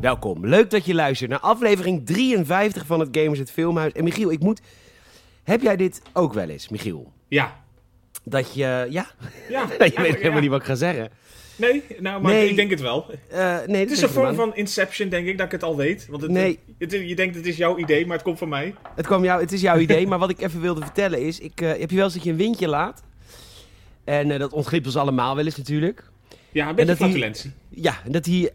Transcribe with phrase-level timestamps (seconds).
[0.00, 3.92] Welkom, leuk dat je luistert naar aflevering 53 van het Gamers het Filmhuis.
[3.92, 4.60] En Michiel, ik moet...
[5.44, 7.12] Heb jij dit ook wel eens, Michiel?
[7.28, 7.56] Ja.
[8.24, 8.86] Dat je...
[8.90, 9.06] Ja?
[9.48, 9.66] Ja.
[9.78, 10.40] je weet helemaal ja.
[10.40, 11.10] niet wat ik ga zeggen.
[11.56, 12.48] Nee, nou, maar Nee.
[12.48, 13.06] ik denk het wel.
[13.30, 16.06] Eh, nee, Het is een vorm van Inception, denk ik, dat ik het al weet.
[16.10, 16.58] Want het, Nee.
[16.78, 18.74] het- je denkt het is jouw idee, maar het komt van mij.
[18.94, 21.38] Het, kwam jou, het is jouw idee, maar wat ik even wilde vertellen is...
[21.38, 23.02] Ik, eh, heb je wel eens dat je een windje laat?
[24.04, 26.04] En eh, dat ontglipt ons allemaal wel eens natuurlijk.
[26.52, 27.52] Ja, een beetje dat die- flatulentie.
[27.68, 28.50] Ja, en dat hij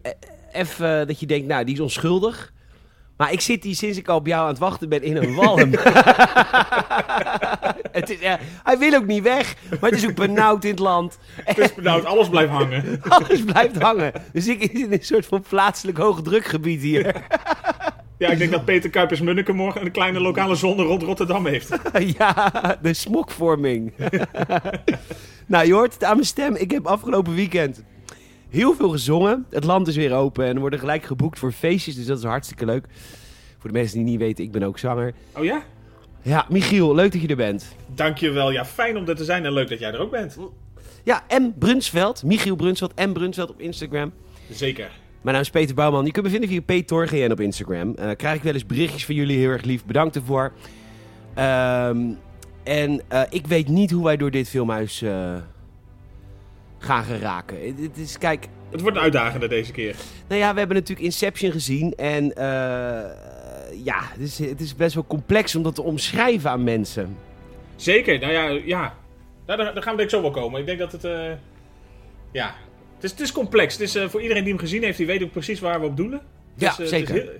[0.54, 2.52] even eh, dat je denkt, nou, die is onschuldig.
[3.16, 5.34] Maar ik zit hier sinds ik al op jou aan het wachten ben in een
[5.34, 5.58] walm.
[7.98, 10.78] het is, eh, hij wil ook niet weg, maar het is ook benauwd in het
[10.78, 11.18] land.
[11.54, 13.00] Dus benauwd, alles blijft hangen.
[13.08, 14.12] Alles blijft hangen.
[14.32, 17.14] Dus ik zit in een soort van plaatselijk hoogdrukgebied hier.
[18.18, 21.78] Ja, ik denk dat Peter Kuipers Munneke morgen een kleine lokale zone rond Rotterdam heeft.
[22.18, 23.92] ja, de smokvorming.
[25.46, 26.54] nou, je hoort het aan mijn stem.
[26.54, 27.82] Ik heb afgelopen weekend
[28.54, 29.46] heel veel gezongen.
[29.50, 31.94] Het land is weer open en er worden gelijk geboekt voor feestjes.
[31.94, 32.86] Dus dat is hartstikke leuk.
[33.58, 35.14] Voor de mensen die niet weten, ik ben ook zanger.
[35.36, 35.62] Oh ja?
[36.22, 37.76] Ja, Michiel, leuk dat je er bent.
[37.94, 38.50] Dankjewel.
[38.50, 40.36] Ja, fijn om er te zijn en leuk dat jij er ook bent.
[41.02, 41.50] Ja, M.
[41.58, 42.22] Brunsveld.
[42.22, 42.94] Michiel Brunsveld.
[42.96, 43.12] M.
[43.12, 44.12] Brunsveld op Instagram.
[44.50, 44.90] Zeker.
[45.20, 46.04] Mijn naam is Peter Bouwman.
[46.04, 47.94] Je kunt me vinden via PTorgn op Instagram.
[47.94, 49.38] Eh krijg ik wel eens berichtjes van jullie.
[49.38, 49.84] Heel erg lief.
[49.84, 50.52] Bedankt ervoor.
[51.34, 51.98] Ehm,
[52.62, 55.34] en eh, ik weet niet hoe wij door dit filmhuis eh,
[56.84, 57.56] gaan geraken.
[57.82, 59.94] Het- is, kijk, Het wordt een uitdagende deze keer.
[60.28, 61.94] nou ja, we hebben natuurlijk Inception gezien.
[61.94, 62.44] En eh,
[63.84, 67.16] ja, het is, het is best wel complex om dat te omschrijven aan mensen.
[67.76, 68.94] Zeker, nou ja, ja.
[69.46, 70.60] Nou, daar, daar gaan we denk ik zo wel komen.
[70.60, 71.30] Ik denk dat het, eh,
[72.32, 72.54] ja,
[72.94, 73.72] het is, het is complex.
[73.72, 75.86] Het is, eh, voor iedereen die hem gezien heeft, die weet ook precies waar we
[75.86, 76.20] op doelen.
[76.58, 77.14] Het Ja, zeker.
[77.14, 77.30] heel-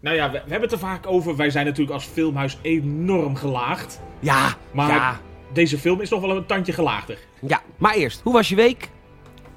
[0.00, 1.36] nou ja, we, we hebben het er vaak over.
[1.36, 4.00] Wij zijn natuurlijk als filmhuis enorm gelaagd.
[4.20, 5.20] Ja, Maar ja,
[5.52, 7.18] deze film is nog wel een tandje gelaagder.
[7.40, 7.62] ja.
[7.76, 8.90] Maar eerst, hoe was je week?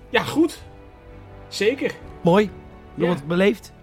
[0.09, 0.63] Ja, goed.
[1.47, 1.91] Zeker.
[2.21, 2.49] Mooi.
[2.95, 3.73] Nog wat beleefd?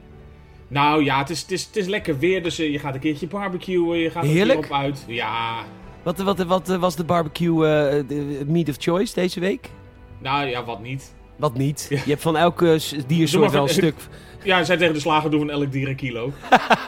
[0.69, 3.01] Nou ja, het is, het is, het is lekker weer, dus eh, je gaat een
[3.01, 5.05] keertje barbecuen, je gaat er op uit.
[5.07, 5.63] Ja,
[6.03, 9.71] Wat, wat, wat eh, was de barbecue eh, de meat of choice deze week?
[10.19, 11.15] nou ja, wat niet.
[11.37, 11.87] Wat niet.
[11.89, 13.95] Je hebt van elke diersoort wel een stuk.
[14.45, 16.33] Ja, zij tegen de slager doen van elk dier een kilo.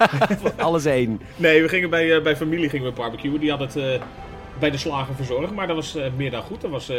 [0.56, 1.20] Alles één.
[1.36, 3.40] Nee, we gingen bij, eh, bij familie gingen we barbecuen.
[3.40, 3.84] Die had het eh,
[4.58, 6.60] bij de slager verzorgd, maar dat was eh, meer dan goed.
[6.60, 6.96] Dat was eh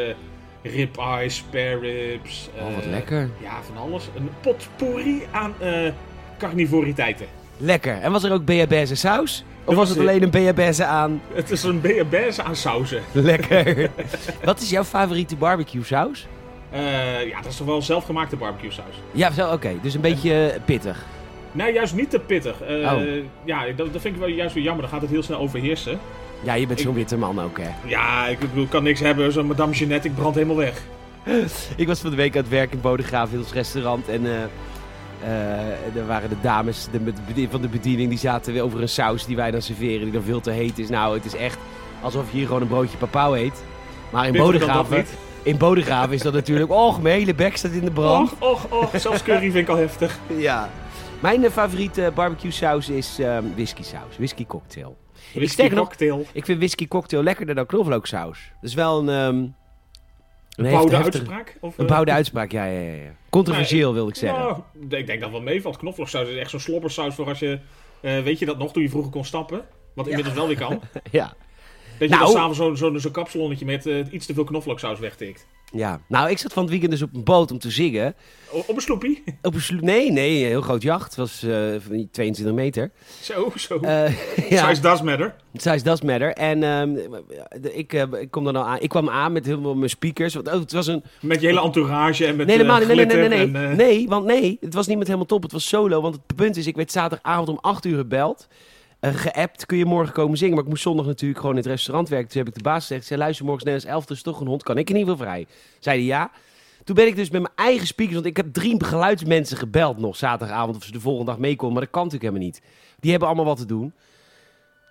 [0.61, 2.49] rib eye, spare ribs.
[2.59, 3.29] Oh, wat eh, lekker.
[3.41, 4.09] Ja, van alles.
[4.16, 5.53] Een potpourri aan
[6.38, 7.25] carnivoriteiten.
[7.57, 8.01] Lekker.
[8.01, 9.44] En was er ook BHB's saus?
[9.63, 11.21] Of was het alleen een BHB's aan?
[11.33, 13.01] Het is een BHB's aan sauzen.
[13.11, 13.89] Lekker.
[14.44, 16.27] Wat is jouw favoriete barbecue saus?
[17.25, 18.95] Ja, dat is toch wel zelfgemaakte barbecue saus.
[19.11, 19.71] Ja, oké.
[19.81, 21.05] Dus een beetje pittig.
[21.51, 22.61] Nee, juist niet te pittig.
[22.61, 23.01] Oh.
[23.44, 24.81] Ja, dat, dat vind ik wel juist weer jammer.
[24.81, 25.99] Dan gaat het heel snel overheersen.
[26.45, 27.69] Ja, je bent zo'n witte man ook, hè.
[27.85, 29.31] Ja, ik bedoel, ik kan niks hebben.
[29.31, 30.81] Zo'n Madame Jeannette, ik brand helemaal weg.
[31.75, 34.07] Ik was van de week aan het werk in Bodegraaf in ons restaurant.
[34.07, 34.44] En eh
[35.25, 39.25] eh, er waren de dames de, van de bediening die zaten weer over een saus
[39.25, 40.03] die wij dan serveren.
[40.03, 40.89] Die dan veel te heet is.
[40.89, 41.57] Nou, het is echt
[42.01, 43.63] alsof je hier gewoon een broodje papau eet.
[44.12, 44.33] Maar in
[44.89, 45.17] niet.
[45.44, 46.72] in Bodegraven is dat natuurlijk...
[46.85, 48.31] Och, mijn hele bek staat in de brand.
[48.39, 49.00] Och, och, och.
[49.01, 50.19] Zelfs curry vind ik al heftig.
[50.38, 50.69] Ja.
[51.19, 54.17] Mijn eh, favoriete barbecue saus is ehm whisky saus.
[54.17, 54.97] Whisky cocktail.
[55.34, 56.25] Whisky nog- cocktail.
[56.34, 58.52] Ik vind whisky cocktail lekkerder dan knoflooksaus.
[58.62, 59.09] Dat is wel een...
[59.09, 61.58] ehm een Een heft- bouwde heftige- uitspraak?
[61.62, 63.12] Of, Een eh, bouwde uitspraak, ja, ja, ja.
[63.30, 64.40] Controversieel wil ik zeggen.
[64.44, 65.78] Nou, ik denk dat wel meevalt.
[65.78, 67.59] Knoflooksaus is echt zo'n slobbersaus voor als je...
[68.02, 69.66] eh, weet je dat nog, toen je vroeger kon stappen?
[69.96, 70.81] Wat inmiddels wel weer kan.
[71.12, 71.34] Ja.
[72.00, 72.34] Dat je Nou.
[72.34, 75.47] dan s'avonds zo'n zo'n kapsalonnetje met eh, iets te veel knoflooksaus wegtikt.
[75.75, 76.00] Ja.
[76.08, 78.16] Nou, ik zat van het weekend dus op een boot om te zingen.
[78.52, 79.24] O- op een sloepie.
[79.41, 81.06] Op een nee, nee, een heel groot jacht.
[81.06, 82.91] Het was eh, van 22 meter.
[83.22, 83.78] Zo, zo.
[83.80, 84.09] Eh,
[84.50, 85.36] ja, Size does matter.
[85.53, 86.34] size does matter.
[86.34, 89.75] En de- ik, eh, ik, kom dan al aan, ik kwam aan met heel veel
[89.75, 90.34] mijn speakers.
[90.34, 91.03] Want, oh, het was een...
[91.22, 92.88] Met je hele entourage en met Nee, eh, helemaal.
[92.88, 93.47] Nee, nee, nee, nee.
[93.47, 95.44] Nee, en, eh, nee, want nee, het was niet met helemaal top.
[95.44, 96.02] Het was solo.
[96.02, 98.48] Want het punt is, ik werd zaterdagavond om 8 uur gebeld.
[99.06, 100.54] Eh, geappt, kun je morgen komen zingen?
[100.56, 102.30] Maar ik moest zondag natuurlijk gewoon in het restaurant werken.
[102.30, 104.40] Toen heb ik de baas gezegd, zei, luister, morgen is net als 11, dus toch
[104.40, 104.63] een hond.
[104.63, 105.46] Kan ik in ieder geval vrij?
[105.80, 106.31] Zei hij ja.
[106.84, 110.16] Toen ben ik dus met mijn eigen speakers, want ik heb drie geluidsmensen gebeld nog
[110.16, 112.62] zaterdagavond of ze de volgende dag mee konden, maar dat kan natuurlijk helemaal niet.
[113.00, 113.94] Die hebben allemaal wat te doen.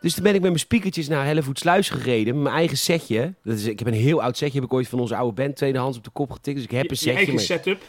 [0.01, 3.35] Dus toen ben ik met mijn speakertjes naar Hellevoetsluis gereden, met mijn eigen setje.
[3.43, 5.57] Dat is, ik heb een heel oud setje, heb ik ooit van onze oude band
[5.57, 6.57] tweedehands op de kop getikt.
[6.57, 7.17] Dus ik heb je, een je setje.
[7.17, 7.83] eigen maar- setup.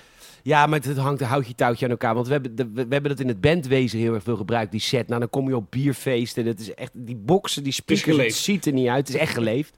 [0.46, 2.14] Ja, maar het hangt een houtje touwtje aan elkaar.
[2.14, 4.80] Want we hebben, de- we, hebben dat in het bandwezen heel erg veel gebruikt, die
[4.80, 5.08] set.
[5.08, 6.46] Nou, dan kom je op bierfeesten.
[6.46, 9.08] Dat is echt, die boxen, die speakers, het ziet er niet uit.
[9.08, 9.76] Het is echt geleefd.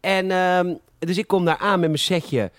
[0.00, 2.50] En ehm, dus ik kom daar aan met mijn setje.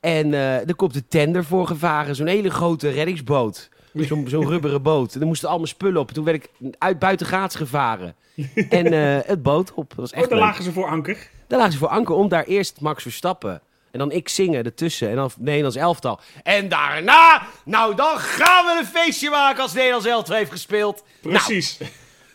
[0.00, 2.16] En eh er komt de tender voor gevaren.
[2.16, 3.68] Zo'n hele grote reddingsboot.
[3.94, 5.14] Zo'n zo'n rubberen boot.
[5.14, 6.08] En er moesten allemaal spullen op.
[6.08, 8.14] En toen werd ik uit buiten gaats gevaren.
[8.68, 9.88] En eh, het boot op.
[9.88, 10.48] Dat was echt Oh, daar leuk.
[10.48, 11.30] lagen ze voor anker.
[11.46, 13.60] Daar lagen ze voor anker om daar eerst Max Verstappen
[13.94, 15.08] En dan ik zingen ertussen.
[15.10, 16.20] En dan Nederlands elftal.
[16.42, 21.04] En daarna, nou dan gaan we een feestje maken als Nederlands elftal heeft gespeeld.
[21.22, 21.80] Nou, Precies.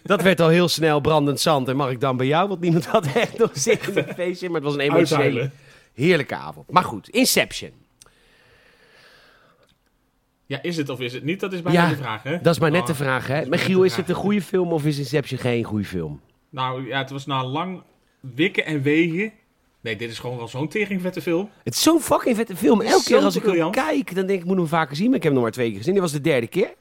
[0.03, 1.67] dat werd al heel snel brandend zand.
[1.67, 2.47] En mag ik dan bij jou?
[2.47, 4.47] Want niemand had echt nog zin in een feestje.
[4.49, 5.51] Maar het was een emotionele,
[5.93, 6.71] heerlijke avond.
[6.71, 7.71] Maar goed, Inception.
[10.45, 11.39] Ja, is het of is het niet?
[11.39, 12.41] Dat is bijna Ja, de vraag, hè?
[12.41, 13.45] Dat is maar net Oh, de vraag, hè?
[13.45, 16.21] maar is het een goede film of is Inception geen goede film?
[16.49, 17.83] Nou ja, het was na lang
[18.19, 19.31] wikken en wegen.
[19.81, 21.49] Nee, dit is gewoon wel zo'n teringvette film.
[21.63, 22.81] Het is zo'n fucking vette film.
[22.81, 23.75] Elke keer als ik hem briljant.
[23.75, 25.07] kijk, dan denk ik, ik moet hem vaker zien.
[25.07, 25.93] Maar ik heb hem nog maar twee keer gezien.
[25.93, 26.73] Dit was de derde keer.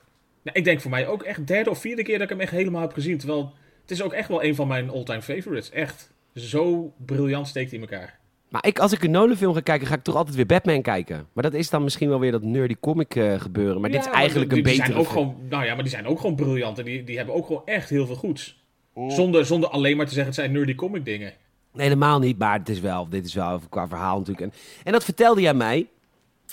[0.43, 2.50] Nou, ik denk voor mij ook echt derde of vierde keer dat ik hem echt
[2.50, 3.19] helemaal heb gezien.
[3.19, 5.71] Terwijl het is ook echt wel een van mijn all-time favorites.
[5.71, 6.11] Echt.
[6.35, 8.19] Zo briljant steekt hij in elkaar.
[8.49, 10.83] Maar ik, als ik een Nolan film ga kijken, ga ik toch altijd weer Batman
[10.83, 11.27] kijken.
[11.33, 13.81] Maar dat is dan misschien wel weer dat nerdy comic eh, gebeuren.
[13.81, 15.29] Maar dit is eigenlijk die, een die betere zijn ook film.
[15.29, 16.79] gewoon, Nou ja, maar die zijn ook gewoon briljant.
[16.79, 18.67] En die, die hebben ook gewoon echt heel veel goeds.
[19.09, 21.33] Zonder, zonder alleen maar te zeggen, het zijn nerdy comic dingen.
[21.78, 22.38] Nee, helemaal niet.
[22.38, 24.46] Maar het is wel, dit is wel qua verhaal natuurlijk.
[24.46, 24.52] En,
[24.84, 25.86] en dat vertelde jij mij.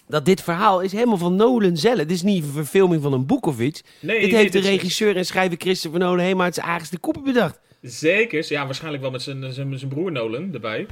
[0.08, 1.98] Dat dit verhaal is helemaal van Nolan zelf.
[1.98, 3.84] Het is niet een verfilming van een boek of iets.
[4.00, 7.24] Nee, dit heeft de is- regisseur en schrijver Christopher Nolan helemaal uit zijn eigenste koppen
[7.24, 7.60] bedacht.
[7.82, 8.46] Zeker.
[8.50, 10.86] Ja, waarschijnlijk wel met zijn, zijn, zijn broer Nolan erbij.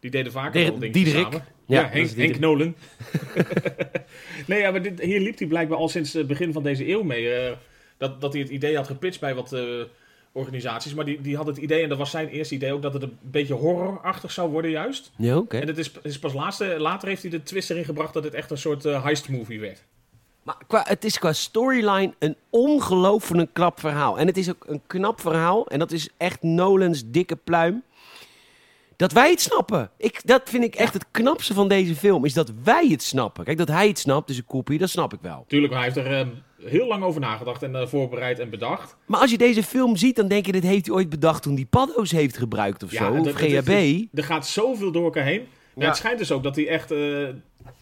[0.00, 1.22] Die deden vaker wel dingen Diederik.
[1.22, 1.44] samen.
[1.66, 2.10] Ja, Henk.
[2.10, 2.74] Henk Nolan.
[4.46, 7.02] nee, ja, maar dit, hier liep hij blijkbaar al sinds het begin van deze eeuw
[7.02, 7.30] mee.
[7.34, 7.56] eh,
[7.98, 9.62] dat, dat hij het idee had gepitcht bij wat eh,
[10.32, 10.94] organisaties.
[10.94, 13.02] Maar die, die had het idee, en dat was zijn eerste idee ook, dat het
[13.02, 15.10] een beetje horrorachtig zou worden juist.
[15.16, 15.58] Ja, oké.
[15.58, 18.34] En het is, is pas laatste, later heeft hij de twist erin gebracht dat het
[18.34, 19.82] echt een soort eh, heist movie werd.
[20.42, 24.18] Maar qua, het is qua storyline een ongelooflijk knap verhaal.
[24.18, 25.66] En het is ook een knap verhaal.
[25.66, 27.82] En dat is echt Nolans dikke pluim.
[28.98, 29.90] Dat wij het snappen.
[29.96, 32.24] Ik, dat vind ik echt het knapste van deze film.
[32.24, 33.44] Is dat wij het snappen.
[33.44, 35.44] Kijk, dat hij het snapt, dus een koepie, dat snap ik wel.
[35.48, 36.26] Tuurlijk, hij heeft er eh,
[36.62, 38.96] heel lang over nagedacht en eh, voorbereid en bedacht.
[39.06, 40.52] Maar als je deze film ziet, dan denk je...
[40.52, 43.12] dit heeft hij ooit bedacht toen hij paddo's heeft gebruikt of zo.
[43.12, 44.04] Of GHB.
[44.12, 45.46] Er gaat zoveel door elkaar heen.
[45.74, 45.88] Maar Ja.
[45.90, 47.26] het schijnt dus ook dat hij echt eh,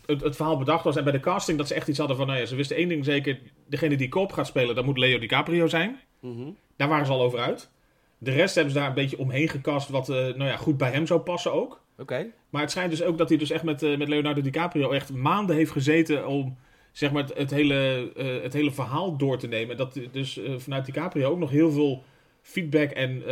[0.07, 0.97] het, het verhaal bedacht was.
[0.97, 2.27] En bij de casting dat ze echt iets hadden van...
[2.27, 3.39] Nou ja, ze wisten één ding zeker.
[3.69, 6.01] Degene die koop gaat spelen, dat moet Leo DiCaprio zijn.
[6.21, 6.49] Mhm.
[6.77, 7.71] Daar waren ze al over uit.
[8.19, 9.89] De rest hebben ze daar een beetje omheen gecast...
[9.89, 11.81] wat eh, nou ja, goed bij hem zou passen ook.
[11.99, 12.27] Oké.
[12.51, 14.91] Maar het schijnt dus ook dat hij dus echt met, eh, met Leonardo DiCaprio...
[14.91, 16.57] echt maanden heeft gezeten om
[16.93, 19.71] zeg maar, het, hele, eh, het hele verhaal door te nemen.
[19.71, 22.03] En dat dus vanuit DiCaprio ook nog heel veel
[22.43, 23.23] feedback en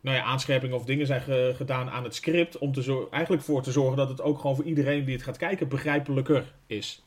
[0.00, 2.58] nou ja, aanscherpingen of dingen zijn ge- gedaan aan het script.
[2.58, 5.36] Om te eigenlijk voor te zorgen dat het ook gewoon voor iedereen die het gaat
[5.36, 7.04] kijken begrijpelijker is.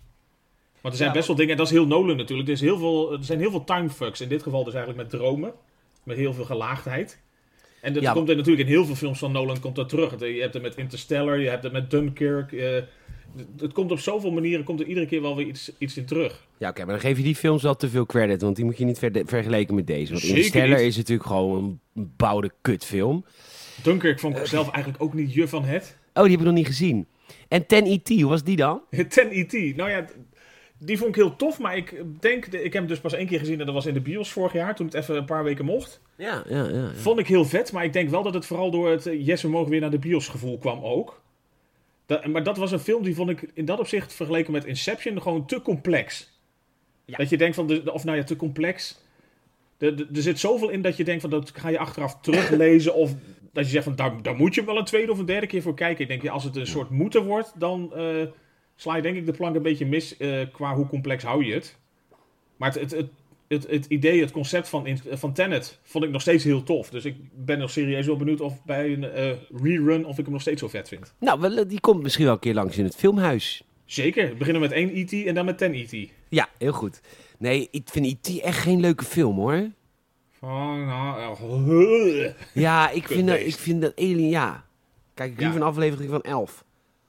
[0.81, 1.15] Want er zijn Ja.
[1.15, 2.47] best wel dingen, en dat is heel Nolan natuurlijk.
[2.47, 4.21] Er, is heel veel, er zijn heel veel timefucks.
[4.21, 5.53] In dit geval dus eigenlijk met dromen.
[6.05, 7.21] Met heel veel gelaagdheid.
[7.81, 8.13] En dat Ja.
[8.13, 10.19] komt er natuurlijk in heel veel films van Nolan komt dat terug.
[10.19, 12.51] Je hebt het met Interstellar, je hebt het met Dunkirk.
[12.51, 12.73] eh,
[13.59, 16.47] het- komt op zoveel manieren, komt er iedere keer wel weer iets, iets in terug.
[16.57, 18.41] Ja, oké, maar dan geef je die films wel te veel credit.
[18.41, 20.09] Want die moet je niet verde- vergelijken met deze.
[20.11, 20.87] Want Zeker Interstellar niet.
[20.87, 23.25] is natuurlijk gewoon een bouwde kutfilm.
[23.83, 25.97] Dunkirk vond ik zelf eigenlijk ook niet je van het.
[26.13, 27.07] Oh, die heb ik nog niet gezien.
[27.47, 28.81] En Ten E.T., hoe was die dan?
[29.09, 29.75] Ten E.T.
[29.75, 30.05] Nou ja,
[30.77, 33.39] die vond ik heel tof, maar ik denk, ik heb hem dus pas één keer
[33.39, 35.65] gezien en dat was in de bios vorig jaar, toen het even een paar weken
[35.65, 36.01] mocht.
[36.15, 36.69] Ja, ja, ja.
[36.69, 36.93] ja.
[36.93, 39.41] Vond ik heel vet, maar ik denk wel dat het vooral door het eh, yes,
[39.41, 41.21] we mogen weer naar de bios gevoel kwam ook.
[42.05, 45.21] Dat, maar dat was een film die vond ik in dat opzicht vergeleken met Inception
[45.21, 46.33] gewoon te complex.
[47.05, 47.17] Ja.
[47.17, 49.03] Dat je denkt van, de, of nou ja, te complex.
[49.77, 53.13] Er zit zoveel in dat je denkt van, dat ga je achteraf teruglezen of
[53.53, 55.61] dat je zegt van, daar, daar moet je wel een tweede of een derde keer
[55.61, 56.01] voor kijken.
[56.01, 58.21] Ik denk, ja, als het een soort moeten wordt, dan eh,
[58.75, 61.53] sla je denk ik de plank een beetje mis eh, qua hoe complex hou je
[61.53, 61.75] het.
[62.55, 63.09] Maar het, het, het,
[63.47, 66.89] het, het idee, het concept van, van Tenet vond ik nog steeds heel tof.
[66.89, 69.31] Dus ik ben nog serieus wel benieuwd of bij een eh,
[69.63, 71.13] rerun of ik hem nog steeds zo vet vind.
[71.19, 73.63] Nou, wel, die komt misschien wel een keer langs in het filmhuis.
[73.85, 75.13] Zeker, we beginnen met één E.T.
[75.13, 76.09] en dan met ten E.T.
[76.29, 77.01] Ja, heel goed.
[77.37, 78.39] Nee, ik vind E.T.
[78.41, 79.69] echt geen leuke film, hoor.
[80.31, 81.37] Van, nou,
[82.23, 84.65] eh, Ja, ik vind, dat, ik vind dat Alien, ja.
[85.13, 85.55] Kijk ik Ja.
[85.55, 86.63] een aflevering van 11.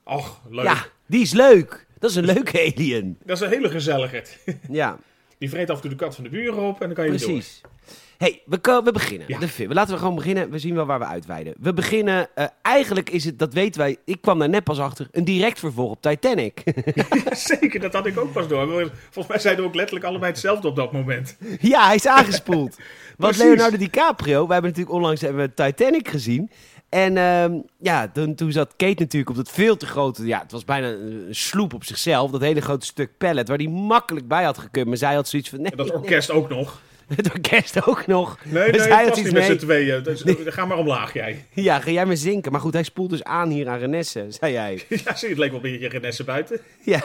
[0.05, 0.65] Och, leuk.
[0.65, 1.87] Ja, die is leuk.
[1.99, 3.19] Dat is een leuke Alien.
[3.25, 4.25] Dat is een hele gezellige.
[4.71, 4.99] Ja,
[5.39, 7.11] Die vreet af en toe de kat van de buren op en dan kan je
[7.11, 7.29] weer door.
[7.29, 7.61] precies.
[8.19, 9.27] hey, we, we beginnen.
[9.29, 9.39] Ja.
[9.39, 9.73] De film.
[9.73, 10.51] Laten we gewoon beginnen.
[10.51, 11.55] We zien wel waar we uitweiden.
[11.61, 15.09] We beginnen, eh, eigenlijk is het, dat weten wij, ik kwam daar net pas achter,
[15.11, 16.63] een direct vervolg op Titanic.
[17.31, 18.91] Zeker, dat had ik ook pas door.
[19.11, 21.37] Volgens mij zeiden we ook letterlijk allebei hetzelfde op dat moment.
[21.61, 22.77] Ja, hij is aangespoeld.
[23.17, 23.43] Want Precies.
[23.43, 26.51] Leonardo DiCaprio, we hebben natuurlijk onlangs hebben we Titanic gezien.
[26.89, 30.27] En ehm, ja, toen, toen zat Kate natuurlijk op dat veel te grote...
[30.27, 32.31] Ja, het was bijna een sloep op zichzelf.
[32.31, 34.87] Dat hele grote stuk pallet waar hij makkelijk bij had gekund.
[34.87, 35.61] Maar zij had zoiets van...
[35.61, 36.81] Nee, En dat orkest ook nog.
[37.17, 38.39] het orkest ook nog.
[38.45, 40.03] Nee, Dus nee, hij had past niet met z'n tweeën.
[40.03, 41.45] Dus, Ga maar omlaag, jij.
[41.55, 42.53] Ja, ga jij maar zinken.
[42.53, 44.85] Maar goed, hij spoelt dus aan hier aan Renesse, zei jij.
[45.05, 46.61] Ja, zie, het leek wel een beetje Renesse buiten.
[46.85, 47.03] Ja,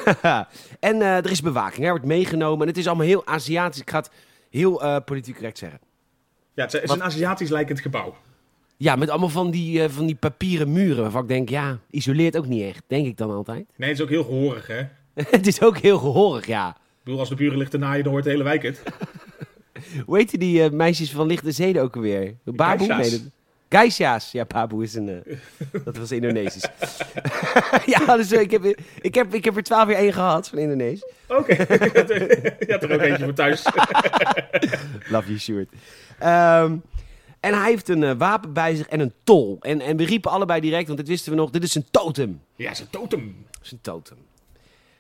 [0.80, 1.82] en eh, er is bewaking.
[1.82, 2.62] Hij wordt meegenomen.
[2.62, 3.82] En het is allemaal heel Aziatisch.
[3.82, 4.10] Ik ga het
[4.50, 5.80] heel eh, politiek correct zeggen.
[6.54, 8.16] Ja, het is Wat- een Aziatisch lijkend gebouw.
[8.82, 11.02] Ja, met allemaal van die, eh, van die papieren muren.
[11.02, 12.84] Waarvan ik denk, ja, isoleert ook niet echt.
[12.88, 13.66] Denk ik dan altijd.
[13.76, 14.80] Nee, het is ook heel gehoorig, hè?
[15.16, 16.78] Ik het is ook heel gehoorig, ja.
[17.04, 18.84] bedoel, als de buren ligt te naaien, dan hoort de hele wijk het.
[20.06, 22.36] Hoe heet die eh, meisjes van Lichte Zeden ook alweer?
[22.44, 23.20] Baboe?
[23.70, 24.32] Geisha's.
[24.32, 25.10] Ja, Baboe is een...
[25.10, 25.38] eh,
[25.86, 26.70] dat was Indonesisch.
[27.86, 28.66] ja, dus, ik, heb,
[29.02, 31.12] ik, heb, ik heb er twaalf jaar één gehad van Indonesisch.
[31.28, 33.64] Oké, je had er ook eentje voor thuis.
[35.10, 35.70] Love you, Stuart.
[36.20, 36.76] Ehm,
[37.42, 39.58] en hij heeft een eh, wapen bij zich en een tol.
[39.62, 42.42] En, en we riepen allebei direct, want dit wisten we nog, dit is een totem.
[42.56, 43.36] Ja, zijn totem.
[43.52, 44.18] Dat is een totem.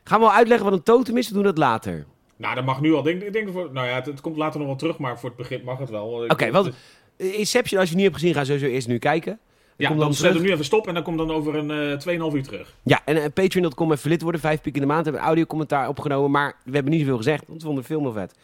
[0.04, 1.28] Gaan we al uitleggen wat een totem is?
[1.28, 2.06] We doen dat later.
[2.36, 3.02] Nou, dat mag nu al.
[3.02, 5.30] Denk, ik denk voor, nou ja, het, het komt later nog wel terug, maar voor
[5.30, 6.26] het begin mag het wel.
[6.28, 6.70] Oké, want
[7.18, 9.40] eh, Inception, als je het niet hebt gezien, ga sowieso eerst nu kijken.
[9.76, 11.72] Ja, dan, dan zet hem nu even stop en dan komt dan over een
[12.02, 12.76] eh 2,5 uur terug.
[12.84, 15.00] Ja, en uh, patreon.com even lid worden, vijf piek in de maand.
[15.00, 17.90] We hebben een audiocommentaar opgenomen, maar we hebben niet zoveel gezegd, want we vonden de
[17.90, 18.36] film heel vet.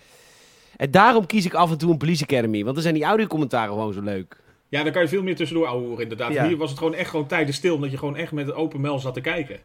[0.78, 3.74] En daarom kies ik af en toe een Police Academy, want dan zijn die audiocommentaren
[3.74, 4.38] gewoon zo leuk.
[4.70, 6.34] Ja, dan kan je veel meer tussendoor ouwehoeren, inderdaad.
[6.34, 6.48] Ja.
[6.48, 8.82] Hier was het gewoon echt gewoon tijden stil, omdat je gewoon echt met een open
[8.82, 9.60] mel zat te kijken.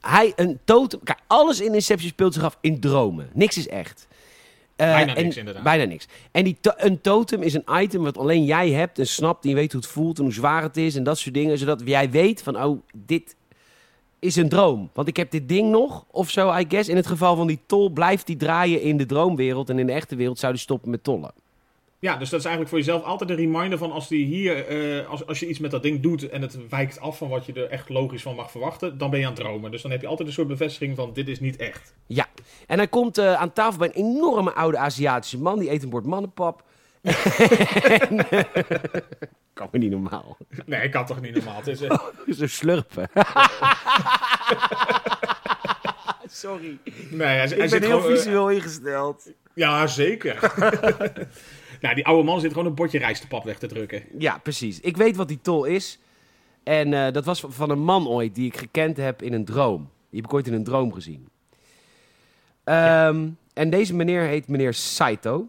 [0.00, 1.00] Hij, een totem...
[1.04, 3.28] Kijk, alles in Inception speelt zich af in dromen.
[3.32, 4.08] Niks is echt.
[4.76, 5.62] Eh, Bijna en- niks, inderdaad.
[5.62, 6.06] Bijna niks.
[6.32, 9.44] En die to- een totem is een item wat alleen jij hebt en snapt.
[9.44, 11.58] En je weet hoe het voelt en hoe zwaar het is en dat soort dingen.
[11.58, 13.35] Zodat jij weet van, oh, dit
[14.26, 14.90] is een droom.
[14.92, 16.88] Want ik heb dit ding nog, of zo, I guess.
[16.88, 19.70] In het geval van die tol blijft die draaien in de droomwereld.
[19.70, 21.32] En in de echte wereld zou die stoppen met tollen.
[21.98, 25.08] Ja, dus dat is eigenlijk voor jezelf altijd een reminder van als, die hier, eh,
[25.08, 27.52] als, als je iets met dat ding doet en het wijkt af van wat je
[27.52, 29.70] er echt logisch van mag verwachten, dan ben je aan het dromen.
[29.70, 31.94] Dus dan heb je altijd een soort bevestiging van dit is niet echt.
[32.06, 32.26] Ja.
[32.66, 35.58] En hij komt eh, aan tafel bij een enorme oude Aziatische man.
[35.58, 36.62] Die eet een bord mannenpap.
[39.52, 40.36] Kan me niet normaal.
[40.66, 41.56] Nee, ik kan toch niet normaal.
[41.56, 41.98] Het is, eh,
[42.38, 43.08] Zo slurpen.
[46.30, 46.78] Sorry.
[47.10, 49.30] nee, hij, hij Ik zit ben heel gewoon, eh, visueel ingesteld.
[49.54, 50.52] ja, zeker.
[51.80, 54.02] nou, die oude man zit gewoon een bordje rijstepap weg te drukken.
[54.18, 54.80] Ja, precies.
[54.80, 55.98] Ik weet wat die tol is.
[56.62, 59.44] En eh, dat was van- van een man ooit die ik gekend heb in een
[59.44, 59.90] droom.
[60.10, 61.28] Die heb ik ooit in een droom gezien.
[62.64, 65.48] Ehm, En deze meneer heet meneer Saito.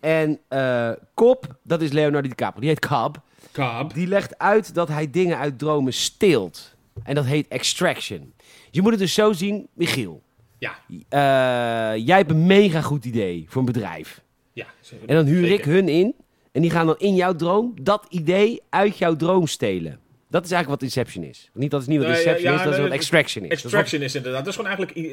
[0.00, 2.60] En eh Kop, dat is Leonardo DiCaprio.
[2.60, 3.16] Die heet Cobb.
[3.52, 3.94] Kaap.
[3.94, 6.74] Die legt uit dat hij dingen uit dromen steelt.
[7.02, 8.32] En dat heet extraction.
[8.70, 10.22] Je moet het dus zo zien, Michiel.
[10.58, 10.78] Ja,
[11.08, 14.22] eh, jij hebt een mega goed idee voor een bedrijf.
[14.52, 14.66] ja.
[15.06, 15.72] En dan huur ik Zeker.
[15.72, 16.14] hun in.
[16.52, 19.98] En die gaan dan in jouw droom dat idee uit jouw droom stelen.
[20.30, 21.50] Dat is eigenlijk wat Inception is.
[21.52, 23.48] Niet, dat is niet wat Nee, ja, Inception ja, is, dat is wat Extraction is.
[23.48, 24.44] Dat is wat- Extraction is inderdaad.
[24.44, 25.06] Dat is gewoon eigenlijk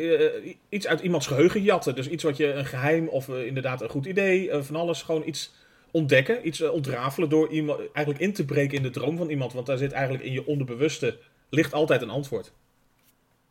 [0.46, 1.96] eh, iets uit iemands geheugen jatten.
[1.96, 5.02] Dus iets wat je een geheim of eh, inderdaad een goed idee, eh, van alles,
[5.02, 5.54] gewoon iets
[5.92, 9.54] ontdekken, iets ontrafelen door iemand eigenlijk in te breken in de droom van iemand.
[9.54, 11.18] Want daar zit eigenlijk in je onderbewuste
[11.50, 12.52] ligt altijd een antwoord.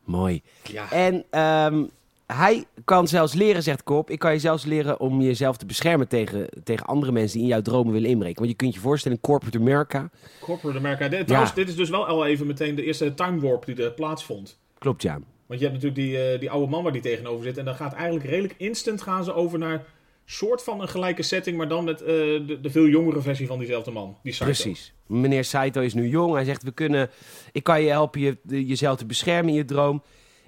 [0.03, 0.41] Mooi.
[0.63, 1.83] Ja, En ehm,
[2.27, 4.09] hij kan zelfs leren, zegt Kop.
[4.09, 7.53] Ik kan je zelfs leren om jezelf te beschermen tegen, tegen andere mensen die in
[7.53, 8.37] jouw dromen willen inbreken.
[8.37, 10.09] Want je kunt je voorstellen, corporate America.
[10.39, 11.07] corporate America.
[11.07, 13.91] Dit, trouwens, dit is dus wel al even meteen de eerste time warp die er
[13.91, 14.59] plaatsvond.
[14.77, 15.19] Klopt, ja.
[15.45, 17.57] Want je hebt natuurlijk die, eh, die oude man waar die tegenover zit.
[17.57, 19.85] En dan gaat eigenlijk redelijk instant gaan ze over naar
[20.25, 23.57] soort van een gelijke setting, maar dan met eh, de, de veel jongere versie van
[23.57, 24.17] diezelfde man.
[24.23, 24.53] Die Saito.
[24.53, 24.93] Precies.
[25.05, 26.33] Meneer Saito is nu jong.
[26.33, 27.09] Hij zegt, we kunnen,
[27.51, 30.03] ik kan je helpen je, jezelf te beschermen in je droom.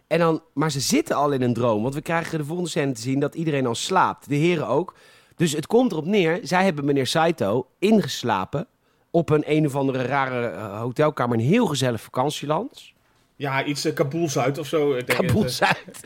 [0.10, 1.82] En dan, maar ze zitten al in een droom.
[1.82, 4.30] Want we krijgen de volgende scène te zien dat iedereen al slaapt.
[4.30, 4.96] De heren ook.
[5.36, 8.68] Dus het komt erop neer, zij hebben meneer Saito ingeslapen
[9.12, 11.38] op een een of andere rare eh, hotelkamer.
[11.38, 12.92] Een heel gezellig vakantieland.
[13.36, 14.94] Ja, iets uh, Kabul-Zuid of zo.
[14.96, 16.00] Ik denk Kabul het, eh, Zuid.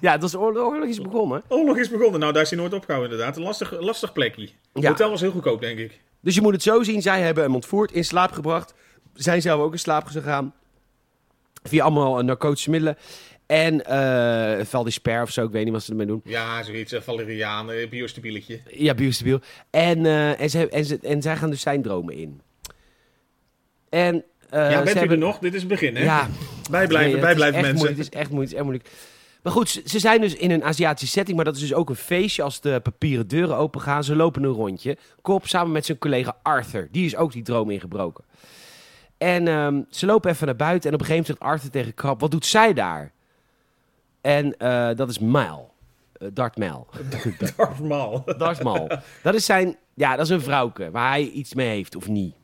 [0.00, 1.42] Ja, dat is oorlog, oorlog is begonnen.
[1.48, 2.20] Oorlog is begonnen.
[2.20, 3.36] Nou, daar is hij nooit opgehouden inderdaad.
[3.36, 4.42] Een lastig, lastig plekje.
[4.72, 4.88] Het Ja.
[4.88, 6.00] hotel was heel goedkoop, denk ik.
[6.20, 8.74] Dus je moet het zo zien, zij hebben hem ontvoerd, in slaap gebracht.
[9.14, 10.54] Zijn zelf ook in slaap gegaan.
[11.62, 12.96] Via allemaal eh, narcotische middelen.
[13.50, 16.20] En eh Valdisper of zo, ik weet niet wat ze ermee doen.
[16.24, 16.92] Ja, zoiets.
[16.92, 18.60] Uh, Valeriaan, uh, biostabieletje.
[18.70, 19.40] Ja, biostabiel.
[19.70, 22.40] En, eh, en, ze, en, ze, en zij gaan dus zijn dromen in.
[23.88, 25.38] En, eh, ja, bent u hebben- er nog?
[25.38, 26.02] Dit is het begin, hè?
[26.02, 26.28] Ja,
[26.70, 27.76] Bijblijven, Nee, bijblijven mensen.
[27.76, 28.88] moeilijk, het is echt moeilijk, het is echt moeilijk.
[29.42, 31.88] Maar goed, ze, ze zijn dus in een Aziatische setting, maar dat is dus ook
[31.88, 34.04] een feestje als de papieren deuren open gaan.
[34.04, 34.96] Ze lopen een rondje.
[35.22, 36.88] Kop samen met zijn collega Arthur.
[36.90, 38.24] Die is ook die droom ingebroken.
[39.18, 41.94] En ehm, ze lopen even naar buiten en op een gegeven moment zegt Arthur tegen
[41.94, 43.12] Krab, wat doet zij daar?
[44.20, 45.74] En eh, dat is Mal.
[46.12, 46.88] Eh, Darth Mal.
[49.22, 52.34] Dat is zijn, ja, dat is een vrouwke waar hij iets mee heeft of niet.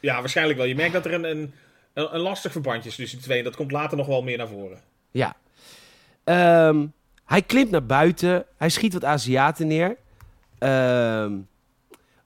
[0.00, 0.66] Ja, waarschijnlijk wel.
[0.66, 1.52] Je merkt dat er een, een,
[1.92, 3.38] een, lastig verbandje is tussen die twee.
[3.38, 4.80] En dat komt later nog wel meer naar voren.
[5.10, 5.36] Ja.
[6.24, 6.86] Ehm,
[7.24, 8.44] hij klimt naar buiten.
[8.56, 9.96] Hij schiet wat Aziaten neer.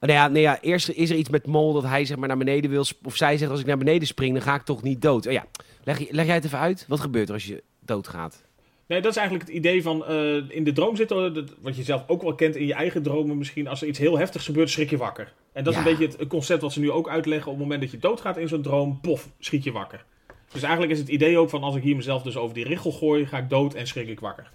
[0.01, 2.37] Nou ja, nee, ja, eerst is er iets met Mol dat hij zeg maar naar
[2.37, 2.85] beneden wil.
[3.03, 5.27] Of zij zegt als ik naar beneden spring, dan ga ik toch niet dood.
[5.27, 5.45] Oh ja,
[5.83, 6.85] leg, leg jij het even uit?
[6.87, 8.43] Wat gebeurt er als je doodgaat?
[8.91, 11.83] Nee, dat is eigenlijk het idee van eh, in de droom zitten, dat- wat je
[11.83, 13.67] zelf ook wel kent in je eigen dromen misschien.
[13.67, 15.33] Als er iets heel heftigs gebeurt, schrik je wakker.
[15.53, 17.51] En dat is een beetje het concept wat ze nu ook uitleggen.
[17.51, 20.05] Op het moment dat je doodgaat in zo'n droom, pof, schiet je wakker.
[20.51, 22.91] Dus eigenlijk is het idee ook van als ik hier mezelf dus over die richel
[22.91, 24.51] gooi, ga ik dood en schrik ik wakker.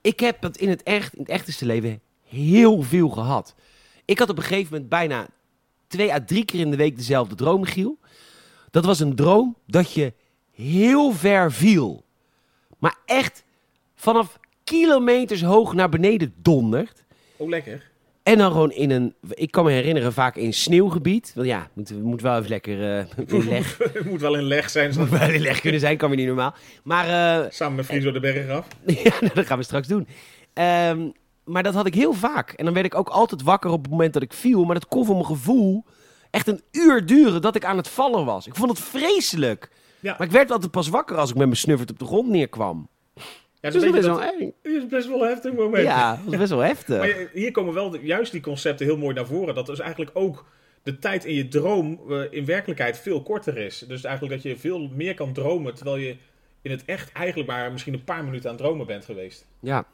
[0.00, 3.54] Ik heb dat in het, echt, in het echteste leven heel veel gehad.
[4.04, 5.26] Ik had op een gegeven moment bijna
[5.86, 7.98] twee à drie keer in de week dezelfde droom, Giel.
[8.70, 10.12] Dat was een droom dat je
[10.52, 12.04] heel ver viel.
[12.82, 13.44] Maar echt
[13.94, 17.04] vanaf kilometers hoog naar beneden dondert.
[17.36, 17.90] Oh, lekker.
[18.22, 21.32] En dan gewoon in een, ik kan me herinneren, vaak in sneeuwgebied.
[21.34, 24.70] Want ja, moet, moet wel even lekker eh in leg, Het moet wel in leg
[24.70, 26.54] zijn, moet wel in leg kunnen zijn, kan weer niet normaal.
[26.82, 28.66] Maar eh, samen met Friso de berg af.
[29.02, 30.08] Ja, nou, dat gaan we straks doen.
[30.52, 31.08] Ehm,
[31.44, 32.50] maar dat had ik heel vaak.
[32.52, 34.64] En dan werd ik ook altijd wakker op het moment dat ik viel.
[34.64, 35.84] Maar dat kon voor mijn gevoel
[36.30, 38.46] echt een uur duren dat ik aan het vallen was.
[38.46, 39.70] Ik vond het vreselijk.
[40.02, 40.14] Ja.
[40.18, 42.88] Maar ik werd altijd pas wakker als ik met mijn snuffert op de grond neerkwam.
[43.14, 43.22] Ja,
[43.70, 44.52] Dus het dat is, is best wel dat- eng.
[44.62, 45.82] is best wel een heftig moment.
[45.84, 46.98] Ja, dat was best wel heftig.
[46.98, 49.54] Maar hier komen wel de- juist die concepten heel mooi naar voren.
[49.54, 50.44] Dat dus eigenlijk ook
[50.82, 53.78] de tijd in je droom eh, in werkelijkheid veel korter is.
[53.88, 56.16] Dus eigenlijk dat je veel meer kan dromen, terwijl je
[56.62, 59.46] in het echt eigenlijk maar misschien een paar minuten aan het dromen bent geweest.
[59.60, 59.84] Ja.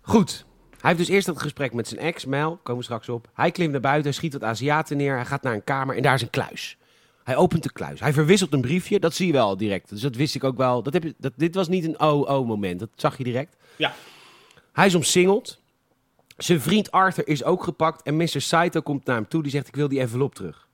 [0.00, 0.44] Goed.
[0.80, 2.56] Hij heeft dus eerst dat gesprek met zijn ex, Mel.
[2.62, 3.28] Komen we straks op.
[3.34, 5.14] Hij klimt naar buiten, schiet wat Aziaten neer.
[5.14, 6.78] Hij gaat naar een kamer en daar is een kluis.
[7.26, 8.00] Hij opent de kluis.
[8.00, 9.00] Hij verwisselt een briefje.
[9.00, 9.88] Dat zie je wel direct.
[9.88, 10.82] Dus dat wist ik ook wel.
[10.82, 12.78] Dat heb je, dat, dit was niet een oh-oh-moment.
[12.80, 13.56] Dat zag je direct.
[13.76, 13.94] Ja.
[14.72, 15.60] Hij is omsingeld.
[16.36, 18.02] Zijn vriend Arthur is ook gepakt.
[18.02, 18.40] En Mr.
[18.40, 19.42] Saito komt naar hem toe.
[19.42, 20.68] Die zegt, ik wil die envelop terug.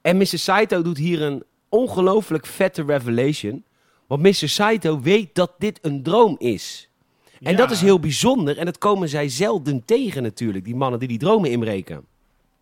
[0.00, 0.26] En Mr.
[0.38, 3.64] Saito doet hier een ongelooflijk vette revelation.
[4.06, 4.48] Want Mr.
[4.48, 6.88] Saito weet dat dit een droom is.
[7.40, 7.56] En Ja.
[7.56, 8.58] dat is heel bijzonder.
[8.58, 10.64] En dat komen zij zelden tegen natuurlijk.
[10.64, 12.04] Die mannen die die dromen inbreken.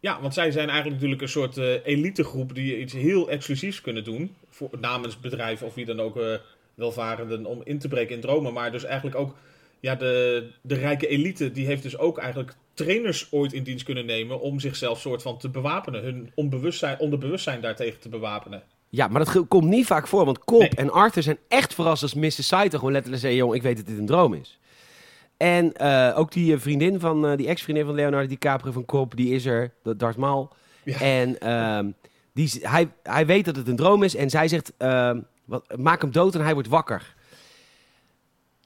[0.01, 4.05] Ja, want zij zijn eigenlijk natuurlijk een soort eh, elitegroep die iets heel exclusiefs kunnen
[4.05, 4.35] doen.
[4.49, 6.35] Voor, namens bedrijven of wie dan ook eh,
[6.75, 8.53] welvarenden om in te breken in dromen.
[8.53, 9.35] Maar dus eigenlijk ook
[9.81, 14.07] ja, de, de rijke elite die heeft dus ook eigenlijk trainers ooit in dienst kunnen
[14.07, 16.03] nemen om zichzelf soort van te bewapenen.
[16.03, 18.63] Hun onbewustzijn, onderbewustzijn daartegen te bewapenen.
[18.89, 20.25] Ja, maar dat komt niet vaak voor.
[20.25, 20.71] Want Cobb Nee.
[20.71, 22.31] en Arthur zijn echt verrast als Mr.
[22.31, 23.41] Saito gewoon letterlijk zeggen...
[23.41, 24.58] Jong, ik weet dat dit een droom is.
[25.39, 29.17] En eh, ook die eh, vriendin van, eh, die ex-vriendin van Leonardo DiCaprio van Cobb,
[29.17, 30.53] die is er, de Darth Maul.
[30.85, 31.01] Ja.
[31.01, 31.91] En ehm,
[32.33, 36.01] die, hij, hij weet dat het een droom is en zij zegt, ehm, wat, maak
[36.01, 37.15] hem dood en hij wordt wakker.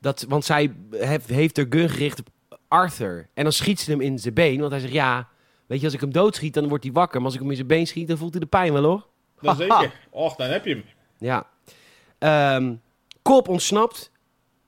[0.00, 2.28] Dat, want zij heeft, heeft haar gun gericht op
[2.68, 3.28] Arthur.
[3.34, 5.28] En dan schiet ze hem in zijn been, want hij zegt, ja,
[5.66, 7.16] weet je, als ik hem doodschiet, dan wordt hij wakker.
[7.16, 9.06] Maar als ik hem in zijn been schiet, dan voelt hij de pijn wel, hoor.
[9.40, 9.80] Dat Haha.
[9.80, 9.98] zeker.
[10.10, 10.84] Och, dan heb je hem.
[11.18, 11.46] Ja.
[12.18, 12.74] Ehm
[13.22, 14.10] Cobb ontsnapt.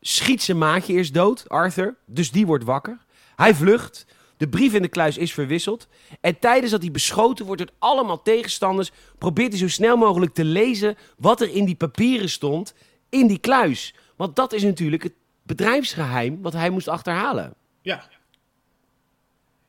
[0.07, 1.97] Schiet zijn maatje eerst dood, Arthur.
[2.07, 2.99] Dus die wordt wakker.
[3.37, 4.07] Hij vlucht.
[4.37, 5.89] De brief in de kluis is verwisseld.
[6.21, 8.91] En tijdens dat hij beschoten wordt door allemaal tegenstanders...
[9.19, 12.75] probeert hij zo snel mogelijk te lezen wat er in die papieren stond
[13.09, 13.95] in die kluis.
[14.17, 15.13] Want dat is natuurlijk het
[15.43, 17.55] bedrijfsgeheim wat hij moest achterhalen.
[17.83, 18.09] Ja.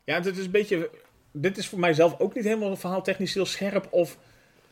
[0.03, 0.89] Ja, dit is een beetje.
[1.31, 3.87] Dit is voor mijzelf ook niet helemaal verhaaltechnisch heel scherp.
[3.89, 4.17] Of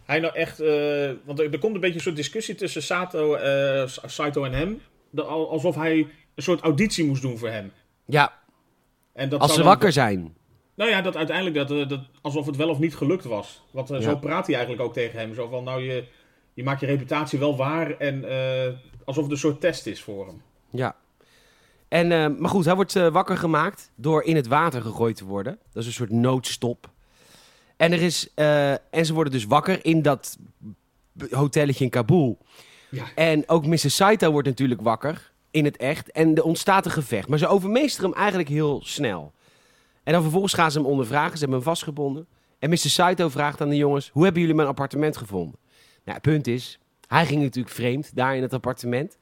[0.06, 0.60] hij nou echt.
[0.60, 4.82] eh, want er, komt een beetje een soort discussie tussen Sato, eh, Saito en hem.
[5.13, 5.97] De- alsof hij
[6.36, 7.71] een soort auditie moest doen voor hem.
[8.06, 8.34] Ja,
[9.13, 10.36] En dat als ze dan- wakker zijn.
[10.76, 13.63] Nou ja, dat uiteindelijk dat, eh, dat, alsof het wel of niet gelukt was.
[13.71, 14.04] Want eh, Ja.
[14.04, 15.34] zo praat hij eigenlijk ook tegen hem.
[15.34, 16.08] Zo van, nou, je,
[16.54, 17.97] je maakt je reputatie wel waar.
[17.97, 18.73] En eh,
[19.06, 20.41] alsof het een soort test is voor hem.
[20.69, 20.95] Ja.
[21.88, 22.08] En,
[22.39, 25.58] maar goed, hij wordt wakker gemaakt door in het water gegooid te worden.
[25.73, 26.89] Dat is een soort noodstop.
[27.78, 28.34] En, er is,
[28.89, 30.38] en ze worden dus wakker in dat
[31.32, 32.38] hotelletje in Kabul.
[32.94, 33.06] Ja.
[33.16, 33.78] En ook Mr.
[33.78, 36.12] Saito wordt natuurlijk wakker in het echt.
[36.12, 37.28] En er ontstaat een gevecht.
[37.28, 39.34] Maar ze overmeesteren hem eigenlijk heel snel.
[40.04, 41.32] En dan vervolgens gaan ze hem ondervragen.
[41.32, 42.28] Ze hebben hem vastgebonden.
[42.60, 42.78] En Mr.
[42.78, 44.10] Saito vraagt aan de jongens...
[44.14, 45.60] Hoe hebben jullie mijn appartement gevonden?
[46.04, 46.80] Nou, het punt is...
[47.08, 49.18] Hij ging natuurlijk vreemd daar in het appartement.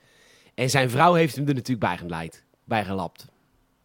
[0.53, 2.43] En zijn vrouw heeft hem er natuurlijk bij geleid.
[2.63, 3.27] Bij gelapt.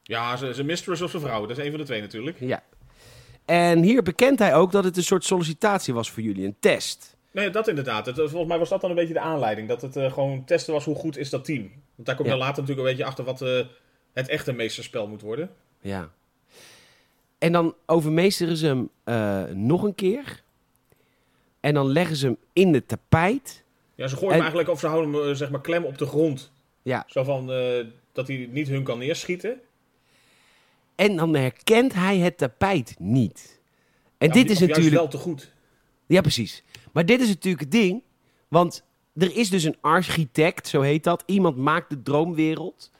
[0.02, 1.46] Ja, zijn zijn mistress of zijn vrouw.
[1.46, 2.40] Dat is een van de twee natuurlijk.
[2.40, 2.62] Ja.
[3.44, 6.44] En hier bekent hij ook dat het een soort sollicitatie was voor jullie.
[6.44, 7.15] Een test.
[7.36, 8.06] Nee, dat inderdaad.
[8.06, 9.68] Het, volgens mij was dat dan een beetje de aanleiding.
[9.68, 11.62] Dat het eh, gewoon testen was hoe goed is dat team.
[11.94, 12.36] Want daar kom je Ja.
[12.38, 13.66] later natuurlijk een beetje achter wat eh,
[14.12, 15.50] het echte meesterspel moet worden.
[15.80, 16.10] Ja.
[17.38, 20.42] En dan overmeesteren ze hem eh, nog een keer.
[21.60, 23.62] En dan leggen ze hem in de tapijt.
[23.94, 25.98] Ja, ze gooien En- hem eigenlijk of ze houden hem eh, zeg maar klem op
[25.98, 26.52] de grond.
[26.82, 27.04] Ja.
[27.06, 29.60] Zo van eh, dat hij niet hun kan neerschieten.
[30.94, 33.60] En dan herkent hij het tapijt niet.
[34.18, 34.94] En Ja, dit is natuurlijk...
[34.94, 35.52] wel te goed.
[36.06, 36.62] Ja, precies.
[36.96, 38.02] Maar dit is natuurlijk het ding.
[38.48, 41.22] Want er is dus een architect, zo heet dat.
[41.26, 42.90] Iemand maakt de droomwereld.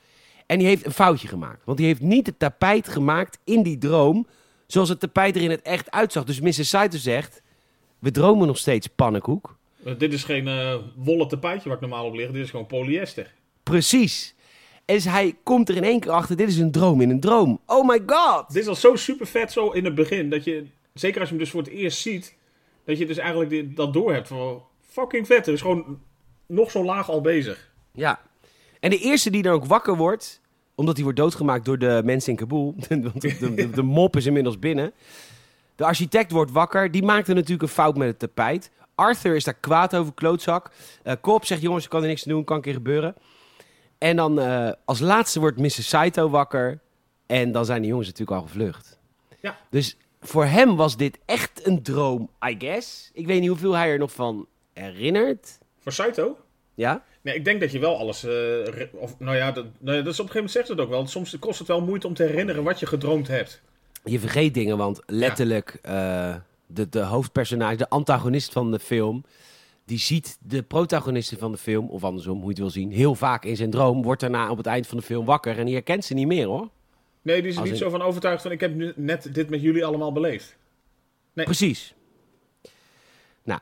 [0.47, 1.65] En die heeft een foutje gemaakt.
[1.65, 4.27] Want die heeft niet het tapijt gemaakt in die droom...
[4.67, 6.25] zoals het tapijt er in het echt uitzag.
[6.25, 6.65] Dus Mr.
[6.65, 7.43] Saito zegt...
[7.99, 9.57] We dromen nog steeds pannenkoek.
[9.99, 12.31] Dit is geen eh wollen tapijtje waar ik normaal op lig.
[12.31, 13.35] Dit is gewoon polyester.
[13.63, 14.35] precies.
[14.85, 17.61] En hij komt er in één keer achter, dit is een droom in een droom.
[17.67, 18.49] Oh my god!
[18.49, 20.31] Dit is al zo super vet zo in het begin.
[20.31, 22.37] Dat je, zeker als je hem dus voor het eerst ziet,
[22.87, 24.29] dat je dus eigenlijk dit, dat door hebt.
[24.29, 25.47] Van, fucking vet.
[25.47, 26.01] Het is gewoon
[26.47, 27.71] nog zo laag al bezig.
[27.93, 28.21] Ja.
[28.81, 30.41] En de eerste die dan ook wakker wordt,
[30.75, 32.75] omdat hij wordt doodgemaakt door de mensen in Kabul.
[32.89, 34.93] Want de, de, de, de mop is inmiddels binnen.
[35.77, 36.91] De architect wordt wakker.
[36.91, 38.71] Die maakte natuurlijk een fout met het tapijt.
[38.95, 40.71] Arthur is daar kwaad over, klootzak.
[41.03, 43.15] Eh Cobb zegt, jongens, ik kan er niks aan doen, kan een keer gebeuren.
[43.99, 45.89] En dan eh, als laatste wordt Mrs.
[45.89, 46.81] Saito wakker.
[47.27, 48.99] En dan zijn de jongens natuurlijk al gevlucht.
[49.41, 49.59] Ja.
[49.71, 53.11] Dus voor hem was dit echt een droom, I guess.
[53.13, 55.59] Ik weet niet hoeveel hij er nog van herinnert.
[55.79, 56.37] Voor Saito?
[56.75, 57.05] Ja?
[57.23, 58.25] Nee, ik denk dat je wel alles.
[58.25, 60.81] eh, of, nou ja, dat, nou ja, dat is op een gegeven moment zegt het
[60.81, 61.07] ook wel.
[61.07, 63.61] Soms kost het wel moeite om te herinneren wat je gedroomd hebt.
[64.05, 66.35] Je vergeet dingen, want letterlijk eh,
[66.67, 69.25] de, de hoofdpersonage, de antagonist van de film,
[69.85, 73.15] die ziet de protagonisten van de film, of andersom, hoe je het wil zien, heel
[73.15, 75.75] vaak in zijn droom, wordt daarna op het eind van de film wakker en die
[75.75, 76.69] herkent ze niet meer hoor.
[77.27, 79.51] Nee, die is er niet in- zo van overtuigd van ik heb nu net dit
[79.51, 80.57] met jullie allemaal beleefd.
[81.33, 81.45] Nee.
[81.45, 81.95] Precies.
[83.43, 83.61] Nou,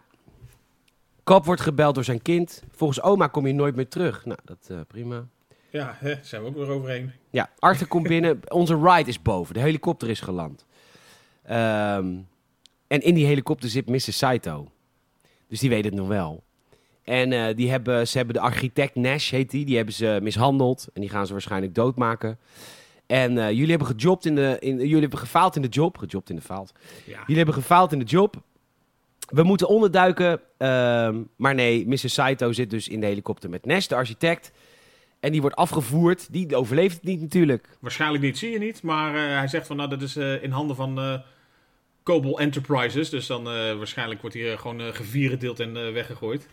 [1.23, 2.63] Kop wordt gebeld door zijn kind.
[2.71, 4.25] Volgens oma kom je nooit meer terug.
[4.25, 5.27] Nou, dat eh, prima.
[5.71, 7.13] Ja, hè, zijn we ook weer overheen.
[7.31, 8.41] Ja, Arthur komt binnen.
[8.49, 9.55] Onze ride is boven.
[9.55, 10.67] De helikopter is geland.
[11.43, 12.17] Ehm,
[12.87, 14.19] en in die helikopter zit Mrs.
[14.19, 14.71] Saito.
[15.49, 16.43] Dus die weet het nog wel.
[17.03, 19.65] En eh, die hebben, ze hebben de architect Nash, heet die.
[19.65, 20.89] Die hebben ze mishandeld.
[20.93, 22.39] En die gaan ze waarschijnlijk doodmaken.
[23.07, 24.57] En eh, jullie hebben gejobd in de...
[24.61, 25.99] In, jullie hebben gefaald in de job.
[25.99, 26.73] Gejobd in de faald.
[27.07, 27.19] Ja.
[27.21, 28.43] Jullie hebben gefaald in de job.
[29.29, 30.41] We moeten onderduiken.
[30.57, 32.15] ehm, maar nee, Mrs.
[32.15, 34.53] Saito zit dus in de helikopter met Nash, de architect.
[35.25, 36.33] En die wordt afgevoerd.
[36.33, 37.69] Die overleeft het niet natuurlijk.
[37.81, 38.83] Waarschijnlijk niet, zie je niet.
[38.83, 41.23] Maar eh, hij zegt van nou, dat is eh, in handen van
[42.03, 43.11] Cobol Enterprises.
[43.11, 43.45] Dus dan
[43.79, 46.47] waarschijnlijk wordt hij eh, gewoon eh gevierendeeld en weggegooid.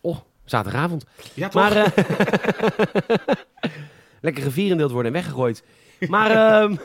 [0.00, 1.06] Oh, zaterdagavond.
[1.34, 1.62] Ja, toch?
[1.62, 1.74] Maar,
[4.26, 5.64] lekker gevierendeeld worden en weggegooid.
[6.08, 6.30] Maar,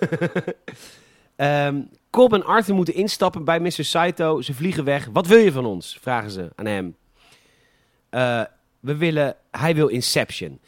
[1.35, 3.71] ehm, Cobb en Arthur moeten instappen bij Mr.
[3.71, 4.41] Saito.
[4.41, 5.07] Ze vliegen weg.
[5.13, 5.97] Wat wil je van ons?
[6.01, 6.95] Vragen ze aan hem.
[8.09, 8.43] Eh,
[8.79, 10.59] we willen, hij wil Inception.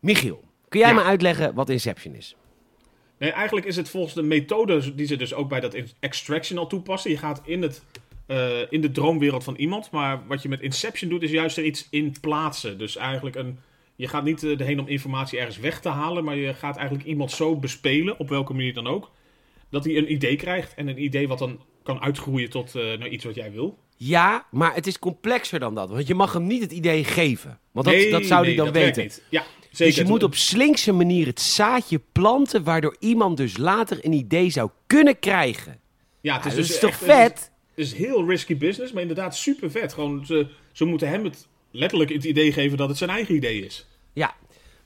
[0.00, 0.94] Michiel, kun jij Ja.
[0.94, 2.36] me uitleggen wat Inception is?
[3.18, 6.66] Nee, eigenlijk is het volgens de methode die ze dus ook bij dat extraction al
[6.66, 7.10] toepassen.
[7.10, 7.82] Je gaat in, het,
[8.26, 9.90] eh, in de droomwereld van iemand.
[9.90, 12.78] Maar wat je met Inception doet, is juist er iets in plaatsen.
[12.78, 13.58] Dus eigenlijk een.
[13.98, 16.24] Je gaat niet eh, erheen om informatie ergens weg te halen.
[16.24, 19.10] Maar je gaat eigenlijk iemand zo bespelen, op welke manier dan ook.
[19.70, 20.74] Dat hij een idee krijgt.
[20.74, 23.78] En een idee wat dan kan uitgroeien tot naar iets wat jij wil.
[23.96, 25.90] Ja, maar het is complexer dan dat.
[25.90, 27.58] Want je mag hem niet het idee geven.
[27.72, 29.02] Want dat, Nee, dat zou nee, hij dan weten.
[29.02, 29.22] niet.
[29.30, 29.86] Ja, zeker.
[29.86, 34.50] Dus je moet op slinkse manier het zaadje planten, waardoor iemand dus later een idee
[34.50, 35.80] zou kunnen krijgen.
[36.20, 37.50] Ja, het is dat dus is toch echt- het is- vet?
[37.74, 39.92] Het is heel risky business, maar inderdaad super vet.
[39.92, 43.64] Gewoon, ze, ze moeten hem het letterlijk het idee geven dat het zijn eigen idee
[43.64, 43.86] is.
[44.12, 44.34] Ja.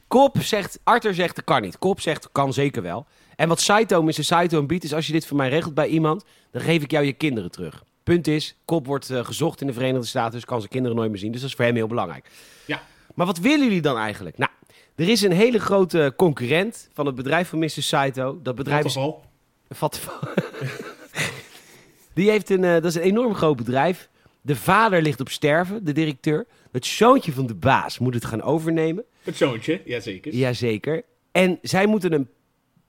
[0.09, 1.79] Kop zegt, Arthur zegt, dat kan niet.
[1.79, 3.07] Kop zegt, kan zeker wel.
[3.37, 4.25] En wat Saito, Mr.
[4.25, 7.05] Saito biedt, is als je dit voor mij regelt bij iemand, dan geef ik jou
[7.05, 7.85] je kinderen terug.
[8.03, 11.11] Punt is, Kop wordt eh, gezocht in de Verenigde Staten, dus kan zijn kinderen nooit
[11.11, 11.33] meer zien.
[11.33, 12.31] Dus dat is voor hem heel belangrijk.
[12.67, 12.83] Ja.
[13.15, 14.39] Maar wat willen jullie dan eigenlijk?
[14.39, 14.51] Nou,
[14.95, 17.69] er is een hele grote concurrent van het bedrijf van Mr.
[17.69, 18.41] Saito.
[18.43, 19.25] Dat bedrijf is geval.
[19.71, 20.29] Vattenfall.
[22.15, 24.09] Die heeft een, eh, dat is een enorm groot bedrijf.
[24.45, 26.47] De vader ligt op sterven, de directeur.
[26.73, 29.05] Het zoontje van de baas moet het gaan overnemen.
[29.23, 30.35] Het zoontje, jazeker.
[30.35, 31.03] Jazeker.
[31.33, 32.29] En zij moeten een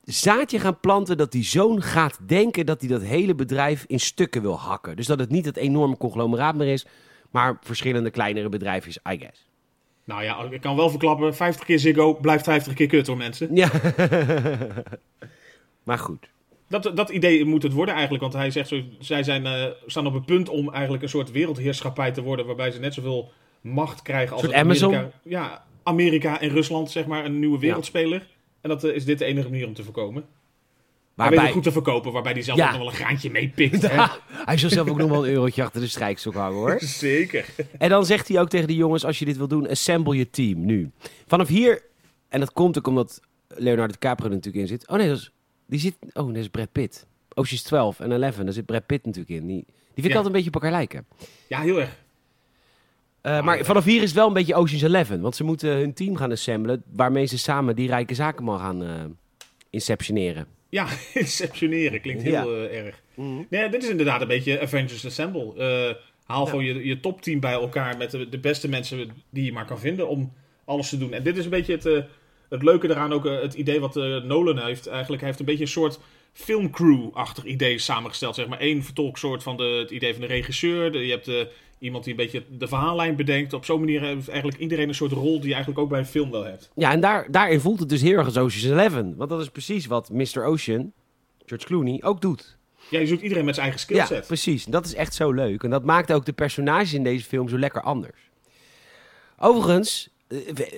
[0.03, 4.41] zaadje gaan planten dat die zoon gaat denken dat hij dat hele bedrijf in stukken
[4.41, 4.95] wil hakken.
[4.95, 6.85] Dus dat het niet het enorme conglomeraat meer is,
[7.31, 9.49] maar verschillende kleinere bedrijfjes, I guess.
[10.03, 13.55] Nou ja, ik kan wel verklappen, 50 keer Ziggo blijft 50 keer kut hoor mensen.
[13.55, 13.69] Ja.
[15.83, 16.32] maar goed.
[16.81, 20.07] Dat, dat idee moet het worden eigenlijk, want hij zegt zo, zij zijn, eh, staan
[20.07, 23.31] op het punt om eigenlijk een soort wereldheerschappij te worden waarbij ze net zoveel
[23.61, 24.51] macht krijgen als?
[24.51, 28.27] Amerika, ja, Amerika en Rusland, zeg maar, een nieuwe wereldspeler.
[28.61, 30.21] En dat eh, is dit de enige manier om te voorkomen.
[30.21, 32.65] Weet Waarbij, goed te verkopen, waarbij hij zelf Ja.
[32.65, 33.81] ook nog wel een graantje meepikt.
[33.91, 36.79] Ja, hij zal zelf ook nog wel een eurotje achter de strijkstok hangen hoor.
[37.07, 37.45] Zeker.
[37.77, 40.29] En dan zegt hij ook tegen de jongens, als je dit wil doen, assemble je
[40.29, 40.91] team nu.
[41.27, 41.81] Vanaf hier,
[42.29, 44.87] en dat komt ook omdat Leonardo DiCaprio er natuurlijk in zit.
[44.87, 45.31] Oh nee, dat is,
[45.73, 47.07] die zit, oh dat is Brad Pitt.
[47.33, 49.47] Ocean's 12 en 11, daar zit Brad Pitt natuurlijk in.
[49.47, 50.17] Die, die vind ik Ja.
[50.17, 51.05] altijd een beetje op elkaar lijken.
[51.47, 52.01] Ja, heel erg.
[53.21, 53.63] Eh, Ah, maar ja.
[53.63, 55.07] vanaf hier is het wel een beetje Ocean's 11.
[55.21, 59.03] Want ze moeten hun team gaan assemblen, waarmee ze samen die rijke zakenman gaan eh
[59.69, 60.45] inceptioneren.
[60.69, 62.45] Ja, inceptioneren klinkt heel Ja.
[62.67, 63.01] eh, erg.
[63.49, 65.97] Nee, dit is inderdaad een beetje Avengers Assemble.
[66.23, 69.65] Haal gewoon je, je topteam bij elkaar met de, de beste mensen die je maar
[69.65, 70.33] kan vinden om
[70.65, 71.13] alles te doen.
[71.13, 72.05] En dit is een beetje het,
[72.53, 75.45] het leuke eraan ook, eh, het idee wat eh, Nolan heeft, eigenlijk, hij heeft een
[75.45, 75.99] beetje een soort
[76.33, 78.35] filmcrew-achtig idee samengesteld.
[78.35, 80.91] Zeg maar één vertolksoort van de, het idee van de regisseur.
[80.91, 81.35] De- je hebt eh,
[81.79, 83.53] iemand die een beetje de verhaallijn bedenkt.
[83.53, 86.05] Op zo'n manier heeft eigenlijk iedereen een soort rol die je eigenlijk ook bij een
[86.05, 86.71] film wel hebt.
[86.75, 89.15] Ja, en daar, daarin voelt het dus heel erg als Ocean's Eleven.
[89.17, 90.43] Want dat is precies wat Mr.
[90.45, 90.91] Ocean,
[91.45, 92.57] George Clooney, ook doet.
[92.89, 94.27] Ja, je zoekt iedereen met zijn eigen Ja, skillset.
[94.27, 94.65] precies.
[94.65, 95.63] Dat is echt zo leuk.
[95.63, 98.29] En dat maakt ook de personages in deze film zo lekker anders.
[99.39, 100.09] Overigens,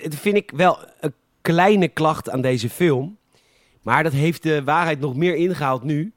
[0.08, 1.14] vind ik wel een
[1.54, 3.18] kleine klacht aan deze film.
[3.82, 6.12] Maar dat heeft de waarheid nog meer ingehaald nu.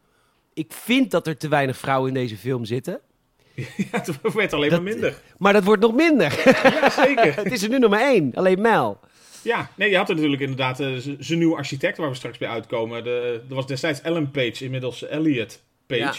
[0.53, 2.99] Ik vind dat er te weinig vrouwen in deze film zitten.
[3.55, 5.21] ja, het werd alleen Dat- maar minder.
[5.37, 6.41] Maar dat wordt nog minder.
[6.63, 7.35] Ja, zeker.
[7.43, 8.31] het is er nu maar één.
[8.35, 8.99] Alleen Mel.
[9.41, 10.87] Ja, nee, je had er natuurlijk inderdaad eh,
[11.19, 13.03] zijn nieuwe architect waar we straks bij uitkomen.
[13.03, 16.01] De, er was destijds Ellen Page, inmiddels Elliot Page.
[16.01, 16.13] Ja.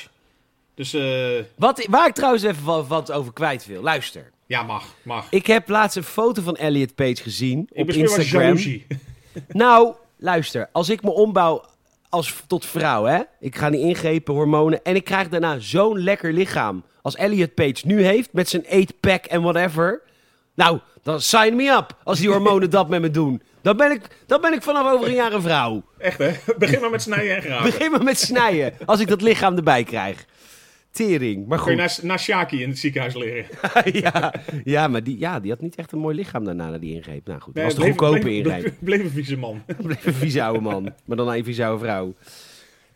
[0.75, 3.83] Dus eh, Wat, waar ik trouwens even wat, wat over kwijt wil.
[3.83, 4.31] Luister.
[4.51, 5.27] Ja, mag, mag.
[5.31, 8.59] Ik heb laatst een foto van Elliot Page gezien Ik op Instagram.
[9.49, 10.69] Nou, luister.
[10.73, 11.65] Als ik me ombouw
[12.09, 13.21] als, tot vrouw, hè.
[13.41, 14.85] Ik ga niet ingrepen, hormonen.
[14.85, 18.33] En ik krijg daarna zo'n lekker lichaam als Elliot Page nu heeft.
[18.33, 20.03] Met zijn 8-pack en whatever.
[20.55, 21.97] Nou, dan sign me up.
[22.05, 23.43] Als die hormonen dat met me doen.
[23.63, 25.83] Dan ben ik, dan ben ik vanaf over een jaar een vrouw.
[25.99, 26.31] Echt hè?
[26.59, 27.71] Begin maar met snijden en graven.
[27.71, 28.73] Begin maar met snijden.
[28.85, 30.25] Als ik dat lichaam erbij krijg.
[30.90, 31.46] Tering.
[31.46, 31.96] Maar Kun je goed.
[31.98, 33.46] naar, naar Shaki in het ziekenhuis leren.
[34.03, 36.94] ja, ja, maar die, ja, die had niet echt een mooi lichaam daarna na die
[36.94, 37.26] ingreep.
[37.26, 38.42] Nou goed, dat was de goedkope ingreep.
[38.62, 39.62] bleef- Bleef een vieze man.
[39.83, 40.92] Bleef een vieze oude man.
[41.05, 42.14] Maar dan een vieze oude vrouw.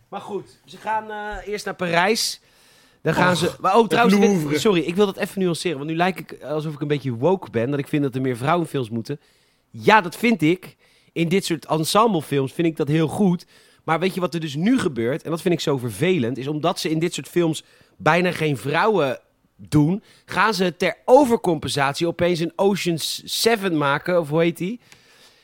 [0.09, 2.41] Maar goed, ze gaan eh, eerst naar Parijs.
[3.03, 3.51] Dan gaan Och, ze...
[3.61, 5.77] Maar, oh, trouwens, ik sorry, ik wil dat even nuanceren.
[5.79, 7.71] Want nu lijkt ik alsof ik een beetje woke ben.
[7.71, 9.21] Dat ik vind dat er meer vrouwenfilms moeten.
[9.71, 10.77] Ja, dat vind ik.
[11.13, 13.47] In dit soort ensemblefilms vind ik dat heel goed.
[13.85, 15.23] Maar weet je wat er dus nu gebeurt?
[15.23, 16.39] En dat vind ik zo vervelend.
[16.39, 17.65] Is omdat ze in dit soort films
[17.97, 19.19] bijna geen vrouwen
[19.57, 20.03] doen.
[20.25, 24.21] Gaan ze ter overcompensatie opeens een Ocean's 7 maken.
[24.21, 24.81] Of hoe heet die?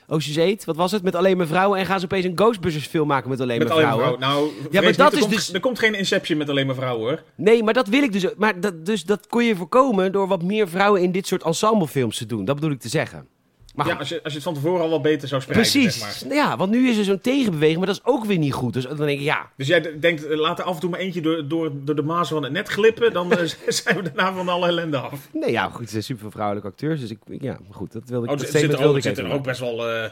[0.07, 1.03] Ocean's 8, wat was het?
[1.03, 1.79] Met alleen maar vrouwen.
[1.79, 4.21] En gaan ze opeens een Ghostbusters film maken met alleen maar maar vrouwen.
[4.21, 6.67] Nou, maar vrees dat niet, is er komt, dus- Er komt geen Inception met alleen
[6.67, 7.23] maar vrouwen hoor.
[7.35, 8.27] Nee, maar dat wil ik dus.
[8.37, 12.17] Maar dat, dus dat kon je voorkomen door wat meer vrouwen in dit soort ensemblefilms
[12.17, 12.45] te doen.
[12.45, 13.29] Dat bedoel ik te zeggen.
[13.75, 15.99] Maar Ja, als je, als je het van tevoren al wat beter zou spreiden, precies.
[15.99, 16.35] zeg maar.
[16.37, 18.73] Ja, want nu is er zo'n tegenbeweging, maar dat is ook weer niet goed.
[18.73, 21.01] Dus dan denk ik, ja, Dus jij denkt, eh, laat er af en toe maar
[21.01, 24.33] eentje door, door, door de maas van het net glippen, dan eh, zijn we daarna
[24.33, 25.29] van alle ellende af.
[25.33, 27.01] nee, ja, goed, er zijn super vrouwelijke acteurs.
[27.01, 28.33] Dus ik, ja, goed, dat wilde ik.
[28.33, 30.11] Oh, dat er ook, ik even er ook best wel, eh,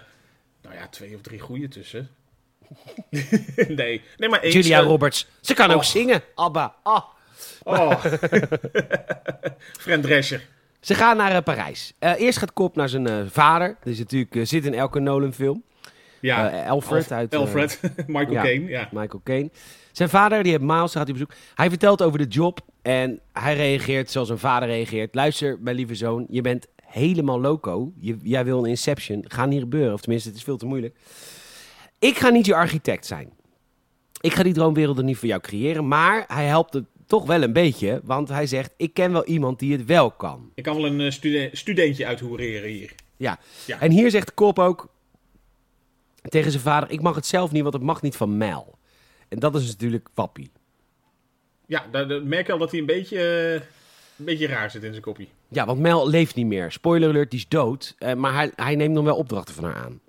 [0.62, 2.08] nou ja, twee of drie goede tussen.
[3.68, 4.54] nee, nee, maar eens.
[4.54, 6.22] Julia Roberts, ze kan ook zingen.
[6.34, 7.02] Abba, ah.
[7.62, 8.04] Oh.
[9.80, 10.42] Friend Drescher.
[10.80, 11.92] Ze gaan naar eh, Parijs.
[11.98, 13.76] Eh, eerst gaat Kop naar zijn eh, vader.
[13.84, 15.62] Is natuurlijk, zit in elke Nolan-film.
[16.20, 17.34] Ja, Alfred uit...
[17.34, 17.80] Alfred.
[18.06, 18.42] Michael ja.
[18.42, 18.88] Caine, ja.
[18.92, 19.50] Michael Caine.
[19.92, 21.32] Zijn vader, die heeft Miles, gaat hij op bezoek.
[21.54, 25.14] Hij vertelt over de job en hij reageert zoals een vader reageert.
[25.14, 27.92] Luister, mijn lieve zoon, je bent helemaal loco.
[28.00, 29.24] Je, jij wil een Inception.
[29.28, 29.92] Gaat niet gebeuren.
[29.92, 30.96] Of tenminste, het is veel te moeilijk.
[31.98, 33.30] Ik ga niet je architect zijn.
[34.20, 35.88] Ik ga die droomwerelden niet voor jou creëren.
[35.88, 38.00] Maar hij helpt het toch wel een beetje.
[38.04, 40.50] Want hij zegt, ik ken wel iemand die het wel kan.
[40.54, 42.94] Ik kan wel een eh, stude- studentje uithoereren hier.
[43.16, 43.38] Ja.
[43.66, 43.80] Ja.
[43.80, 44.88] En hier zegt kop ook
[46.22, 46.90] tegen zijn vader...
[46.90, 48.78] ik mag het zelf niet, want het mag niet van Mel.
[49.28, 50.50] En dat is natuurlijk wappie.
[51.66, 53.52] Ja, daar, merk je al dat hij een beetje, eh,
[54.18, 55.28] een beetje raar zit in zijn kopie.
[55.48, 56.72] Ja, want Mel leeft niet meer.
[56.72, 57.94] Spoiler alert, die is dood.
[57.98, 60.00] Eh, maar hij, hij neemt nog wel opdrachten van haar aan.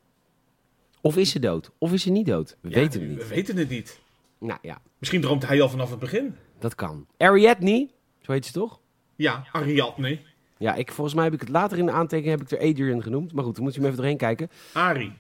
[1.02, 1.72] Of is ze dood?
[1.78, 2.58] Of is ze niet dood?
[2.62, 3.28] We Ja, weten het We niet.
[3.28, 4.00] weten het niet.
[4.40, 6.36] Nou ja, Misschien droomt hij al vanaf het begin.
[6.62, 7.06] Dat kan.
[7.18, 7.90] Ariadne,
[8.22, 8.80] zo heet ze toch?
[9.16, 10.20] Ja, Ariadne.
[10.58, 13.04] Ja, ik, volgens mij heb ik het later in de aantekening heb ik er Adrian
[13.04, 13.34] genoemd.
[13.34, 14.50] Maar goed, dan moet je hem even doorheen kijken.
[14.74, 15.14] Ari.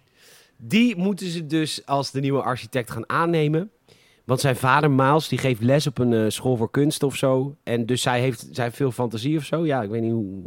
[0.58, 3.72] Die moeten ze dus als de nieuwe architect gaan aannemen.
[4.26, 7.56] Want zijn vader Miles, die geeft les op een eh, school voor kunst of zo.
[7.64, 9.66] En dus zij heeft, zij heeft veel fantasie of zo.
[9.66, 10.44] Ja, ik weet niet hoe...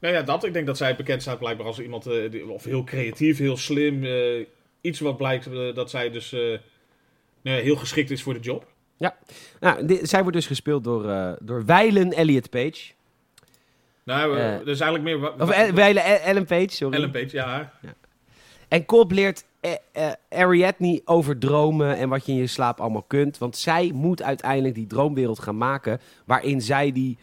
[0.00, 0.44] Nou ja, dat.
[0.44, 3.56] Ik denk dat zij bekend staat blijkbaar als iemand, eh, die- of heel creatief, heel
[3.56, 4.04] slim.
[4.04, 4.46] eh,
[4.80, 8.71] iets wat blijkt dat zij dus nou ja, heel geschikt is voor de job.
[9.60, 12.92] Nou, di- zij wordt dus gespeeld door, eh door Weilen Elliot Page.
[14.04, 15.32] Nou, dat is eigenlijk meer...
[15.42, 16.96] Of El- Weilen El- Ellen Page, sorry.
[16.96, 17.72] Ellen Page, ja.
[18.68, 23.38] En Cobb leert eh, Ariadne over dromen en wat je in je slaap allemaal kunt.
[23.38, 27.18] Want zij moet uiteindelijk die droomwereld gaan maken waarin zij die,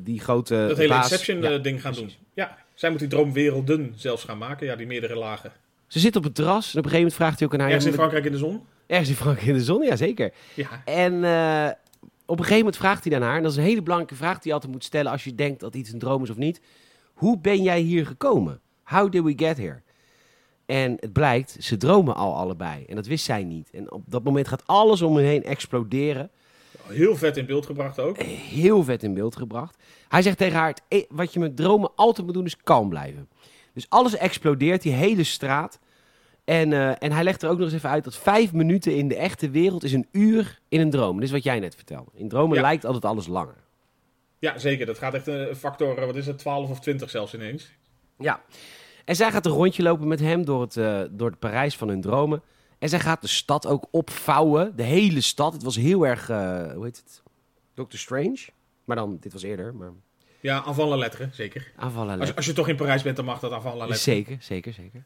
[0.00, 1.50] die grote Dat hele baas- Inception Ja.
[1.56, 2.10] eh, ding gaan doen.
[2.34, 4.66] Ja, zij moet die droomwerelden zelfs gaan maken.
[4.66, 5.52] Ja, die meerdere lagen.
[5.86, 7.68] Ze zit op het terras en op een gegeven moment vraagt hij ook aan haar...
[7.68, 8.62] Ergens in ja, Frankrijk in de zon.
[8.90, 10.32] Ergens in Frankrijk in de zon, ja zeker.
[10.54, 10.82] Ja.
[10.84, 11.70] En eh,
[12.26, 14.34] op een gegeven moment vraagt hij dan haar, en dat is een hele belangrijke vraag
[14.34, 16.60] die je altijd moet stellen als je denkt dat iets een droom is of niet.
[17.14, 18.60] Hoe ben jij hier gekomen?
[18.84, 19.82] How did we get here?
[20.66, 22.84] En het blijkt, ze dromen al allebei.
[22.84, 23.70] En dat wist zij niet.
[23.70, 26.30] En op dat moment gaat alles om hen heen exploderen.
[26.86, 28.22] Heel vet in beeld gebracht ook.
[28.22, 29.76] Heel vet in beeld gebracht.
[30.08, 32.88] Hij zegt tegen haar, "Het e- wat je met dromen altijd moet doen is kalm
[32.88, 33.28] blijven.
[33.74, 35.78] Dus alles explodeert, die hele straat.
[36.44, 39.08] En, eh, en hij legt er ook nog eens even uit dat vijf minuten in
[39.08, 41.14] de echte wereld is een uur in een droom.
[41.14, 42.10] Dit is wat jij net vertelde.
[42.14, 42.62] In dromen Ja.
[42.62, 43.54] lijkt altijd alles langer.
[44.38, 44.86] Ja, zeker.
[44.86, 47.70] Dat gaat echt een factor, eh, wat is het, 12 of 20 zelfs ineens.
[48.18, 48.42] Ja.
[49.04, 51.88] En zij gaat een rondje lopen met hem door het, eh, door het Parijs van
[51.88, 52.42] hun dromen.
[52.78, 54.76] En zij gaat de stad ook opvouwen.
[54.76, 55.52] De hele stad.
[55.52, 57.22] Het was heel erg, hoe heet het?
[57.74, 58.38] Doctor Strange.
[58.84, 59.90] Maar dan, dit was eerder, maar
[60.40, 61.72] Ja, aanvallen letteren, zeker.
[61.76, 62.20] aanvallen.
[62.20, 63.98] Als, als je toch in Parijs bent, dan mag dat aanvallen letteren.
[64.16, 65.04] Zeker, zeker, zeker.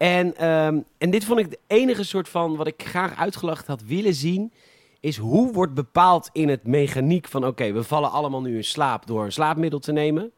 [0.00, 3.82] En, ehm, en dit vond ik de enige soort van wat ik graag uitgelacht had
[3.82, 4.52] willen zien.
[5.00, 9.06] Is hoe wordt bepaald in het mechaniek van oké, we vallen allemaal nu in slaap
[9.06, 10.32] door een slaapmiddel te nemen.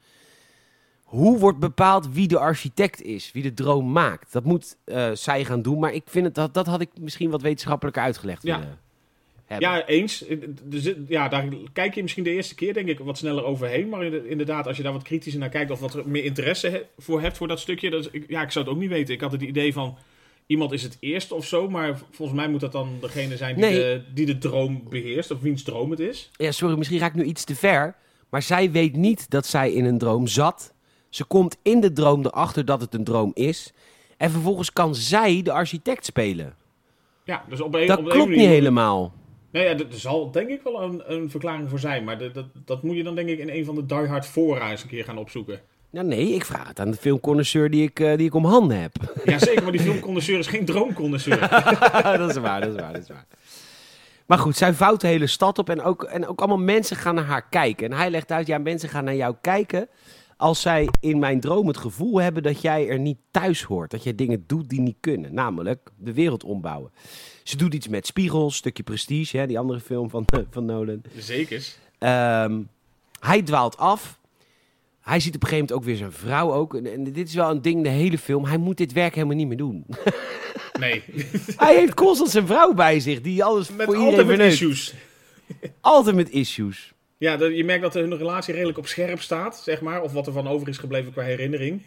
[1.02, 4.32] Hoe wordt bepaald wie de architect is, wie de droom maakt?
[4.32, 7.30] Dat moet eh, zij gaan doen, maar ik vind het, dat, dat had ik misschien
[7.30, 8.58] wat wetenschappelijker uitgelegd Ja.
[8.58, 8.78] willen
[9.52, 9.70] hebben.
[9.70, 10.24] Ja, eens.
[10.70, 13.88] Zit- Ja, daar kijk je misschien de eerste keer, denk ik, wat sneller overheen.
[13.88, 16.82] Maar inde- inderdaad, als je daar wat kritischer naar kijkt of wat meer interesse he-
[16.98, 17.90] voor hebt voor dat stukje.
[17.90, 19.14] Dat is- ja, ik zou het ook niet weten.
[19.14, 19.96] Ik had het idee van,
[20.46, 21.68] iemand is het eerst of zo.
[21.68, 23.74] Maar volgens mij moet dat dan degene zijn die, Nee.
[23.74, 25.30] de, die de droom beheerst.
[25.30, 26.30] Of wiens droom het is.
[26.36, 27.94] Ja, sorry, misschien ga ik nu iets te ver.
[28.28, 30.72] Maar zij weet niet dat zij in een droom zat.
[31.08, 33.72] Ze komt in de droom erachter dat het een droom is.
[34.16, 36.54] En vervolgens kan zij de architect spelen.
[37.24, 39.14] Ja, dus op een, Dat op een klopt manier- niet helemaal.
[39.52, 42.04] Nee, ja, er zal denk ik wel een, een verklaring voor zijn.
[42.04, 44.26] Maar de- dat, dat moet je dan denk ik in een van de Die Hard
[44.26, 45.60] fora eens een keer gaan opzoeken.
[45.90, 48.80] Nou nee, ik vraag het aan de filmconnoisseur die ik, eh, die ik om handen
[48.80, 48.92] heb.
[49.24, 49.62] Ja, zeker.
[49.62, 51.38] Maar die filmconnoisseur is geen droomconnoisseur.
[52.18, 53.26] dat is waar, dat is waar, dat is waar.
[54.26, 57.14] Maar goed, zij vouwt de hele stad op en ook, en ook allemaal mensen gaan
[57.14, 57.90] naar haar kijken.
[57.90, 59.88] En hij legt uit, ja, mensen gaan naar jou kijken
[60.36, 63.90] als zij in mijn droom het gevoel hebben dat jij er niet thuis hoort.
[63.90, 66.90] Dat jij dingen doet die niet kunnen, namelijk de wereld ombouwen.
[67.42, 71.02] Ze doet iets met spiegels, stukje prestige, hè, die andere film van, van Nolan.
[71.16, 71.78] Zekers.
[71.98, 72.60] Ehm,
[73.20, 74.20] hij dwaalt af.
[75.00, 76.74] Hij ziet op een gegeven moment ook weer zijn vrouw ook.
[76.74, 78.44] En, en dit is wel een ding, de hele film.
[78.44, 79.86] Hij moet dit werk helemaal niet meer doen.
[80.78, 81.02] Nee.
[81.56, 84.94] hij heeft constant zijn vrouw bij zich, die alles Met voor altijd met issues.
[85.80, 86.92] Altijd met issues.
[87.18, 90.02] Ja, je merkt dat hun relatie redelijk op scherp staat, zeg maar.
[90.02, 91.82] Of wat er van over is gebleven qua herinnering.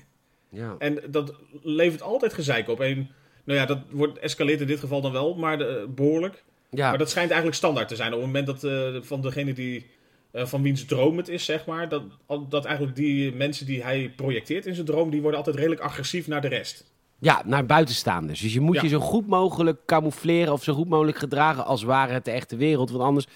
[0.49, 0.75] Ja.
[0.79, 2.79] En dat levert altijd gezeik op.
[2.79, 3.09] En,
[3.45, 6.43] nou ja, dat wordt, escaleert in dit geval dan wel, maar de- behoorlijk.
[6.69, 6.89] Ja.
[6.89, 8.13] Maar dat schijnt eigenlijk standaard te zijn.
[8.13, 9.85] Op het moment dat eh, van degene die,
[10.31, 11.89] eh, van wiens droom het is, zeg maar.
[11.89, 12.03] Dat,
[12.49, 16.27] dat eigenlijk die mensen die hij projecteert in zijn droom, die worden altijd redelijk agressief
[16.27, 16.93] naar de rest.
[17.19, 18.39] ja, naar buitenstaanders.
[18.39, 18.81] Dus je moet Ja.
[18.81, 22.55] je zo goed mogelijk camoufleren of zo goed mogelijk gedragen als ware het de echte
[22.55, 22.89] wereld.
[22.91, 23.27] Want anders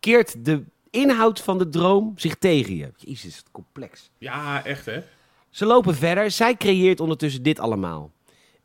[0.00, 2.90] keert de inhoud van de droom zich tegen je.
[2.96, 4.10] Jezus, het complex.
[4.18, 5.00] Ja, echt hè.
[5.50, 6.30] Ze lopen verder.
[6.30, 8.10] Zij creëert ondertussen dit allemaal.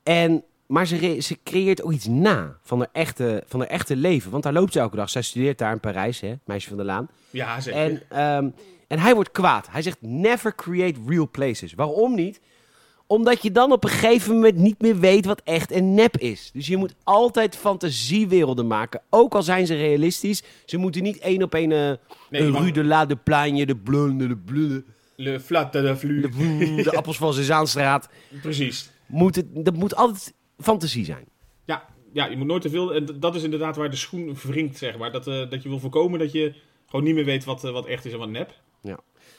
[0.04, 3.96] En, maar ze, re- ze creëert ook iets na van haar, echte, van haar echte
[3.96, 4.32] leven.
[4.32, 5.10] Want daar loopt ze elke dag.
[5.10, 7.08] Zij studeert daar in Parijs, hè, meisje van de Laan.
[7.30, 7.80] Ja, zeker.
[7.82, 8.50] En, ehm,
[8.88, 9.68] en hij wordt kwaad.
[9.72, 11.74] Hij zegt, never create real places.
[11.74, 12.40] Waarom niet?
[13.08, 16.50] Omdat je dan op een gegeven moment niet meer weet wat echt en nep is.
[16.54, 19.02] Dus je moet altijd fantasiewerelden maken.
[19.10, 20.44] Ook al zijn ze realistisch.
[20.66, 21.70] Ze moeten niet één op één...
[22.30, 24.84] Nee, mag- Rue de la, de Plagne, de Blunde, de Blunde...
[25.16, 26.22] Le flat de vlu.
[26.22, 28.10] De, de appels van Zezaanstraat.
[28.42, 28.90] Precies.
[29.06, 31.26] Moet het, dat moet altijd fantasie zijn.
[31.66, 32.94] Ja, ja, je moet nooit te veel.
[32.94, 35.12] En dat is inderdaad waar de schoen wringt, zeg maar.
[35.12, 36.54] Dat, eh, dat je wil voorkomen dat je
[36.86, 38.54] gewoon niet meer weet wat, eh, wat echt is en wat nep.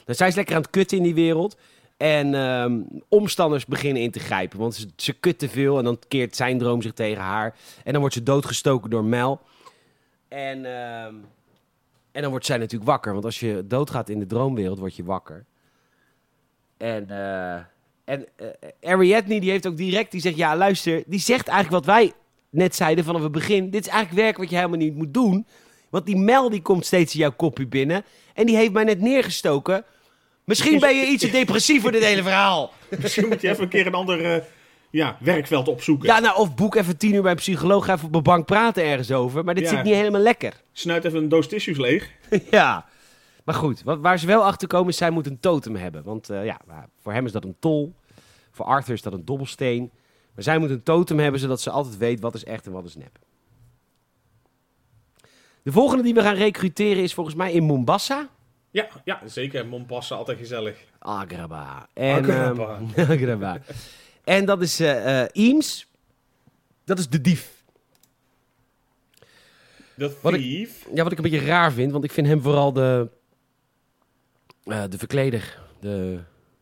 [0.05, 1.59] Dus zij is lekker aan het kutten in die wereld.
[1.97, 4.59] En ehm, omstanders beginnen in te grijpen.
[4.59, 7.57] Want ze, ze kut te veel en dan keert zijn droom zich tegen haar.
[7.85, 9.41] En dan wordt ze doodgestoken door Mel.
[10.29, 11.15] En, ehm,
[12.13, 13.13] en dan wordt zij natuurlijk wakker.
[13.13, 15.45] Want als je doodgaat in de droomwereld, word je wakker.
[16.77, 17.61] En, eh
[18.09, 21.94] en eh, Ariadne die heeft ook direct, die zegt, ja luister, die zegt eigenlijk wat
[21.94, 22.12] wij
[22.51, 23.71] net zeiden vanaf het begin.
[23.71, 25.47] Dit is eigenlijk werk wat je helemaal niet moet doen.
[25.90, 28.05] Want die Mel die komt steeds in jouw kopje binnen.
[28.35, 29.85] En die heeft mij net neergestoken.
[30.44, 32.73] Misschien ben je iets te depressief voor dit hele verhaal.
[33.03, 34.42] Misschien moet je even een keer een ander eh,
[34.90, 36.09] ja, werkveld opzoeken.
[36.09, 37.85] Ja, nou, of boek even tien uur bij een psycholoog.
[37.85, 39.44] Ga even op een bank praten ergens over.
[39.44, 39.71] Maar dit Ja.
[39.71, 40.53] zit niet helemaal lekker.
[40.73, 42.11] Snuit even een doos tissues leeg.
[42.51, 42.87] ja.
[43.49, 46.03] Maar goed, wat, waar ze wel achter komen is, zij moet een totem hebben.
[46.05, 46.61] Want eh, ja,
[47.01, 47.95] voor hem is dat een tol.
[48.51, 49.91] Voor Arthur is dat een dobbelsteen.
[50.35, 52.85] Maar zij moet een totem hebben, zodat ze altijd weet wat is echt en wat
[52.85, 53.19] is nep.
[55.63, 58.29] De volgende die we gaan recruteren is volgens mij in Mombasa.
[58.71, 59.67] Ja, ja zeker.
[59.67, 60.79] Mombasa, altijd gezellig.
[60.99, 61.83] Agrabah.
[61.93, 62.81] En, Agrabah.
[62.95, 63.57] ehm,
[64.25, 65.87] en dat is Eames.
[66.85, 67.64] Dat is de dief.
[69.95, 70.87] De Wat ik- thief.
[70.95, 73.16] Ja, wat ik een beetje raar vind, want ik vind hem vooral de,
[74.69, 76.19] eh, de verkleder, de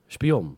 [0.07, 0.57] spion.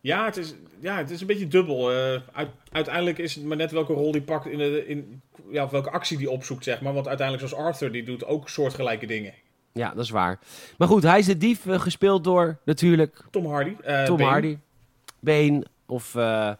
[0.00, 1.92] Ja, het is, ja, het is een beetje dubbel.
[1.92, 5.68] Eh, uit- uiteindelijk is het maar net welke rol die pakt in, de, in ja,
[5.68, 6.92] welke actie die opzoekt, zeg maar.
[6.94, 9.34] Want uiteindelijk, zoals Arthur, die doet ook soortgelijke dingen.
[9.72, 10.38] Ja, dat is waar.
[10.78, 13.74] Maar goed, hij is de dief, eh, gespeeld door natuurlijk Tom Hardy.
[14.04, 14.30] Tom Bane.
[14.30, 14.58] Hardy.
[15.20, 16.12] Bane of...
[16.12, 16.58] ja,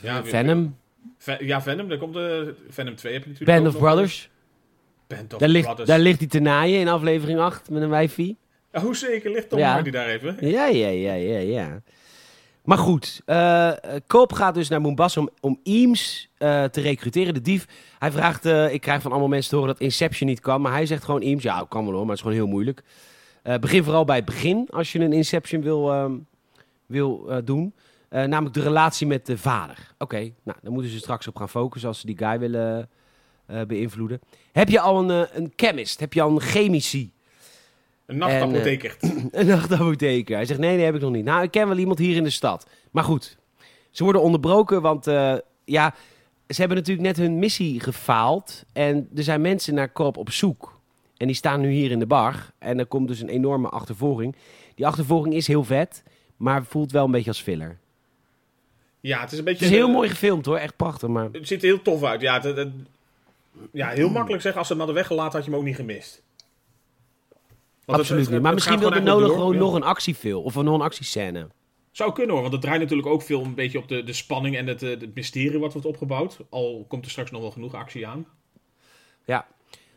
[0.00, 0.76] Ja, Venom.
[1.18, 1.88] Ve- ja, Venom.
[1.88, 3.80] Daar komt de Venom 2 heb je natuurlijk Band of.
[3.80, 4.30] Brothers.
[5.16, 5.88] Band of Daar ligt, Brothers.
[5.88, 8.36] daar ligt hij te naaien in aflevering 8 met een wijfie.
[8.72, 9.72] Ja, hoe zeker ligt Tom Ja.
[9.72, 10.36] Hardy daar even?
[10.40, 11.82] Ja, ja, ja, ja, ja.
[12.64, 13.72] Maar goed, eh
[14.06, 17.66] Coop gaat dus naar Mombasa om, om Eames eh, te recruteren, de dief.
[17.98, 20.72] Hij vraagt, eh, ik krijg van allemaal mensen te horen dat Inception niet kan, maar
[20.72, 22.82] hij zegt gewoon Eames, ja, kan wel hoor, maar het is gewoon heel moeilijk.
[23.60, 26.12] Begin vooral bij het begin, als je een Inception wil, ehm,
[26.86, 27.74] wil doen.
[28.10, 29.94] Namelijk de relatie met de vader.
[29.98, 32.88] Oké, nou, daar moeten ze straks op gaan focussen als ze die guy willen
[33.66, 34.20] beïnvloeden.
[34.52, 36.00] Heb je al een, eh, een chemist?
[36.00, 37.12] Heb je al een chemici?
[38.06, 38.96] Een nachtapotheker.
[39.30, 40.36] Een nachtapotheker.
[40.36, 41.24] Hij zegt, nee, nee, heb ik nog niet.
[41.24, 42.66] Nou, ik ken wel iemand hier in de stad.
[42.90, 43.36] Maar goed,
[43.90, 45.34] ze worden onderbroken, want eh,
[45.64, 45.94] ja,
[46.48, 48.64] ze hebben natuurlijk net hun missie gefaald.
[48.72, 50.80] En er zijn mensen naar Korp op zoek.
[51.16, 52.52] En die staan nu hier in de bar.
[52.58, 54.36] En er komt dus een enorme achtervolging.
[54.74, 56.02] Die achtervolging is heel vet,
[56.36, 57.78] maar voelt wel een beetje als filler.
[59.00, 59.64] Ja, het is een beetje...
[59.64, 61.08] Het is heel eh, mooi gefilmd hoor, echt prachtig.
[61.08, 62.20] Maar Het ziet er heel tof uit.
[62.20, 62.72] Ja, het, het-
[63.72, 64.58] ja heel makkelijk zeggen.
[64.60, 66.22] Als ze hem hadden weggelaten, had je hem ook niet gemist.
[67.84, 68.42] Want het- absoluut het- niet.
[68.42, 70.44] Maar misschien wilde Nolan gewoon nog een actiefilm.
[70.44, 71.48] Of nog een actiescène.
[71.90, 74.56] Zou kunnen hoor, want het draait natuurlijk ook veel een beetje op de, de spanning
[74.56, 76.38] en het, eh, het mysterie wat wordt opgebouwd.
[76.50, 78.26] Al komt er straks nog wel genoeg actie aan.
[79.26, 79.46] Ja.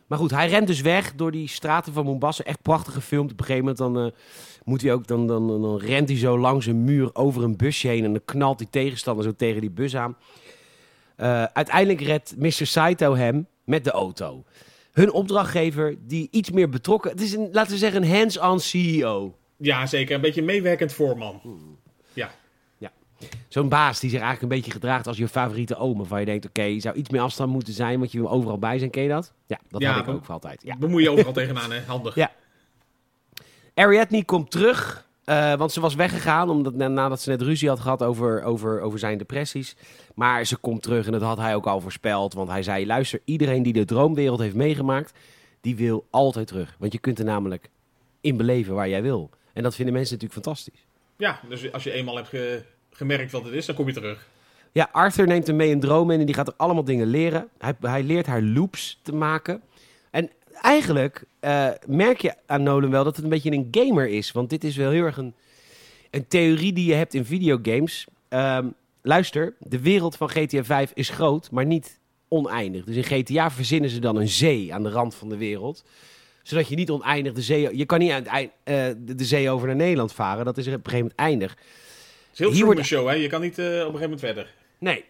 [0.06, 2.44] Maar goed, hij rent dus weg door die straten van Mombasa.
[2.44, 3.32] Echt prachtig gefilmd.
[3.32, 4.12] Op een gegeven moment dan, eh,
[4.64, 7.56] moet hij ook, dan, dan, dan, dan rent hij zo langs een muur over een
[7.56, 8.04] busje heen.
[8.04, 10.16] En dan knalt die tegenstander zo tegen die bus aan.
[11.16, 12.50] Eh, uiteindelijk redt Mr.
[12.66, 14.44] Saito hem met de auto.
[14.92, 17.10] Hun opdrachtgever, die iets meer betrokken...
[17.10, 19.36] Het is, een, laten we zeggen, een hands-on CEO.
[19.56, 20.14] Ja, zeker.
[20.14, 21.40] Een beetje meewerkend voorman.
[22.12, 22.30] Ja.
[23.48, 25.96] Zo'n baas die zich eigenlijk een beetje gedraagt als je favoriete oom.
[25.98, 27.98] Waarvan je denkt, oké, je zou iets meer afstand moeten zijn...
[27.98, 28.90] want je wil overal bij zijn.
[28.90, 29.32] Ken je dat?
[29.46, 30.62] Ja, dat Ja, had ik ook voor altijd.
[30.62, 30.76] Ja.
[30.76, 31.80] Bemoei je overal tegenaan, hè?
[31.86, 32.14] Handig.
[32.14, 32.30] Ja.
[33.74, 37.80] Ariadne komt terug, eh, want ze was weggegaan omdat, na- nadat ze net ruzie had
[37.80, 39.76] gehad over, over, over zijn depressies.
[40.16, 43.20] Maar ze komt terug en dat had hij ook al voorspeld, want hij zei, luister,
[43.24, 45.12] iedereen die de droomwereld heeft meegemaakt,
[45.60, 46.76] die wil altijd terug.
[46.78, 47.70] Want je kunt er namelijk
[48.20, 49.30] in beleven waar jij wil.
[49.52, 50.86] En dat vinden mensen natuurlijk fantastisch.
[51.16, 54.28] Ja, dus als je eenmaal hebt ge- gemerkt wat het is, dan kom je terug.
[54.72, 57.48] Ja, Arthur neemt hem mee in dromen en die gaat er allemaal dingen leren.
[57.58, 59.62] Hij, hij leert haar loops te maken.
[60.10, 60.30] En
[60.62, 64.32] eigenlijk eh, merk je aan Nolan wel dat het een beetje een gamer is.
[64.32, 65.34] Want dit is wel heel erg een,
[66.10, 68.06] een theorie die je hebt in videogames.
[68.28, 68.66] Ehm,
[69.06, 72.84] luister, de wereld van GTA 5 is groot, maar niet oneindig.
[72.84, 75.84] Dus in GTA verzinnen ze dan een zee aan de rand van de wereld.
[76.42, 77.76] Zodat je niet oneindig de zee...
[77.76, 80.44] Je kan niet eind, eh, de, de zee over naar Nederland varen.
[80.44, 81.50] Dat is op een gegeven moment eindig.
[81.50, 81.60] Het
[82.32, 83.14] is heel Hier wordt- show, hè?
[83.14, 84.54] Je kan niet eh, op een gegeven moment verder.
[84.78, 85.04] Nee.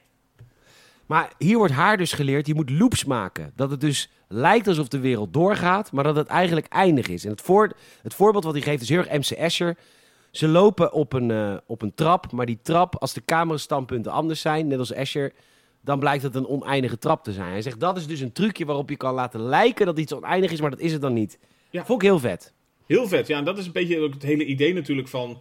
[1.06, 3.52] Maar hier wordt haar dus geleerd, je moet loops maken.
[3.56, 7.24] Dat het dus lijkt alsof de wereld doorgaat, maar dat het eigenlijk eindig is.
[7.24, 7.72] En het, voor,
[8.02, 9.76] het voorbeeld wat hij geeft is heel erg MC Escher.
[10.36, 14.40] Ze lopen op een, eh, op een trap, maar die trap, als de camerastandpunten anders
[14.40, 15.32] zijn, net als Escher,
[15.80, 17.50] dan blijkt het een oneindige trap te zijn.
[17.50, 20.50] Hij zegt, dat is dus een trucje waarop je kan laten lijken dat iets oneindig
[20.52, 21.38] is, maar dat is het dan niet.
[21.70, 21.84] Ja.
[21.84, 22.52] Vond ik heel vet.
[22.86, 23.38] Heel vet, ja.
[23.38, 25.38] En dat is een beetje ook het hele idee natuurlijk van...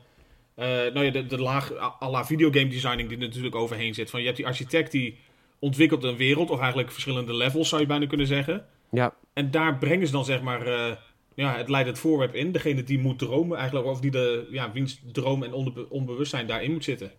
[0.55, 4.09] eh, nou ja, de, de laag à- la videogame designing die er natuurlijk overheen zit.
[4.09, 5.17] Van, je hebt die architect die
[5.59, 8.65] ontwikkelt een wereld, of eigenlijk verschillende levels zou je bijna kunnen zeggen.
[8.91, 10.67] Ja, En daar brengen ze dan zeg maar...
[10.67, 10.91] eh,
[11.35, 12.51] ja, het leidt het voorwerp in.
[12.51, 16.71] Degene die moet dromen eigenlijk, of die de, ja, wiens droom en onbe- onbewustzijn daarin
[16.71, 17.11] moet zitten.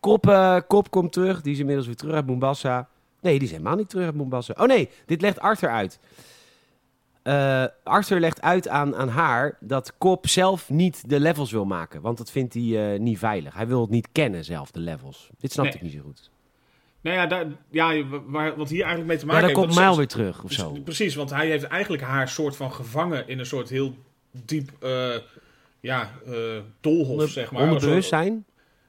[0.00, 1.42] Kop, eh, Kop komt terug.
[1.42, 2.88] Die is inmiddels weer terug uit Mombasa.
[3.20, 4.54] Nee, die is helemaal niet terug uit Mombasa.
[4.58, 5.98] Oh nee, dit legt Arthur uit.
[7.22, 12.00] Eh, Arthur legt uit aan, aan haar dat Kop zelf niet de levels wil maken.
[12.00, 13.54] Want dat vindt hij eh, niet veilig.
[13.54, 15.30] Hij wil het niet kennen zelf, de levels.
[15.38, 15.86] Dit snapte Nee.
[15.86, 16.30] ik niet zo goed.
[17.00, 19.76] Nou ja, daar, ja waar, wat hier eigenlijk mee te Maar maken dan komt heeft...
[19.78, 20.72] dat Mijl weer terug of Dus- zo.
[20.84, 23.94] Precies, want hij heeft eigenlijk haar soort van gevangen in een soort heel
[24.44, 25.14] diep, eh,
[25.80, 26.32] ja, eh
[26.80, 27.62] doolhof, Onder, zeg maar.
[27.62, 28.44] onderbewustzijn.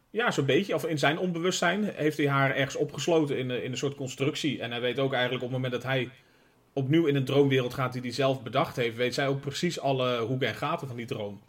[0.09, 0.75] Ja, zo'n beetje.
[0.75, 4.61] Of in zijn onbewustzijn heeft hij haar ergens opgesloten in, een- in een soort constructie.
[4.61, 6.09] En hij weet ook eigenlijk op het moment dat hij
[6.73, 10.19] opnieuw in een droomwereld gaat die hij zelf bedacht heeft, weet zij ook precies alle
[10.19, 11.41] hoeken en gaten van die droom.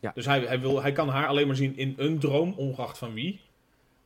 [0.00, 0.12] Ja.
[0.14, 3.12] Dus hij, hij, wil, hij kan haar alleen maar zien in een droom, ongeacht van
[3.14, 3.40] wie.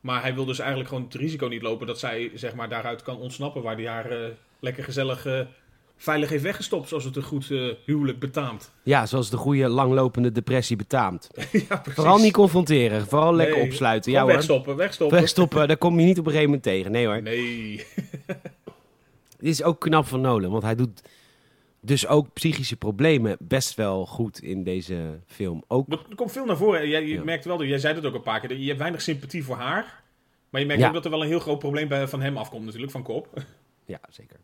[0.07, 3.01] Maar hij wil dus eigenlijk gewoon het risico niet lopen dat zij zeg maar, daaruit
[3.01, 4.29] kan ontsnappen, waar hij haar eh,
[4.59, 5.39] lekker gezellig eh,
[5.97, 8.71] veilig heeft weggestopt, zoals het een goed eh, huwelijk betaamt.
[8.83, 11.29] Ja, zoals de goede langlopende depressie betaamt.
[11.35, 11.93] ja, precies.
[11.93, 13.07] Vooral niet confronteren.
[13.07, 14.11] Vooral lekker opsluiten.
[14.11, 15.17] Ja wegstoppen, wegstoppen.
[15.17, 16.91] Wegstoppen, daar kom je niet op een gegeven moment tegen.
[16.91, 17.21] Nee hoor.
[17.21, 17.85] Nee.
[19.39, 21.01] Dit is ook knap van Nolan, want hij doet
[21.87, 25.63] dus ook psychische problemen best wel goed in deze film.
[25.67, 26.87] Ook, Er, komt veel naar voren.
[26.89, 27.23] Jij, je Ja.
[27.23, 30.03] merkt wel, jij zei het ook een paar keer, je hebt weinig sympathie voor haar.
[30.49, 30.87] Maar je merkt Ja.
[30.87, 33.43] ook dat er wel een heel groot probleem bij, van hem afkomt natuurlijk, van Kop.
[33.85, 34.37] ja, zeker.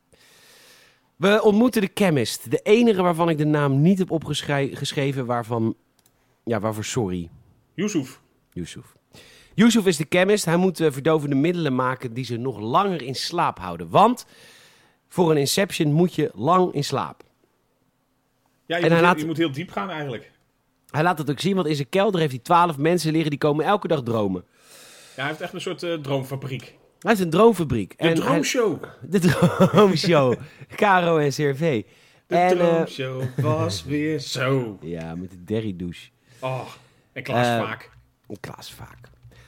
[1.16, 2.52] We ontmoeten de chemist.
[2.52, 5.76] De enige waarvan ik de naam niet heb opgeschreven, waarvan
[6.44, 7.30] Ja, waarvoor sorry,
[7.74, 8.22] Yusuf.
[8.52, 8.96] Yusuf.
[9.54, 10.46] Yusuf is de chemist.
[10.46, 13.89] Hij moet eh, verdovende middelen maken die ze nog langer in slaap houden.
[13.89, 14.26] Want
[15.08, 17.24] voor een Inception moet je lang in slaap.
[18.74, 20.32] Ja, je, En moet, hij heel- laat- je moet heel diep gaan eigenlijk.
[20.91, 23.39] Hij laat het ook zien, want in zijn kelder heeft hij twaalf mensen liggen die
[23.39, 24.43] komen elke dag dromen.
[25.15, 26.61] Ja, hij heeft echt een soort eh, droomfabriek.
[26.99, 27.89] Hij heeft een droomfabriek.
[27.89, 28.84] De En hij- droomshow.
[29.01, 30.34] de droomshow.
[30.76, 31.84] Caro en CRV.
[32.28, 34.78] De En, eh, droomshow was weer zo.
[34.82, 36.09] Ja, met de derry douche.
[36.39, 36.67] Oh,
[37.13, 37.89] en Klaas Eh, vaak.
[38.39, 38.97] Klaas vaak.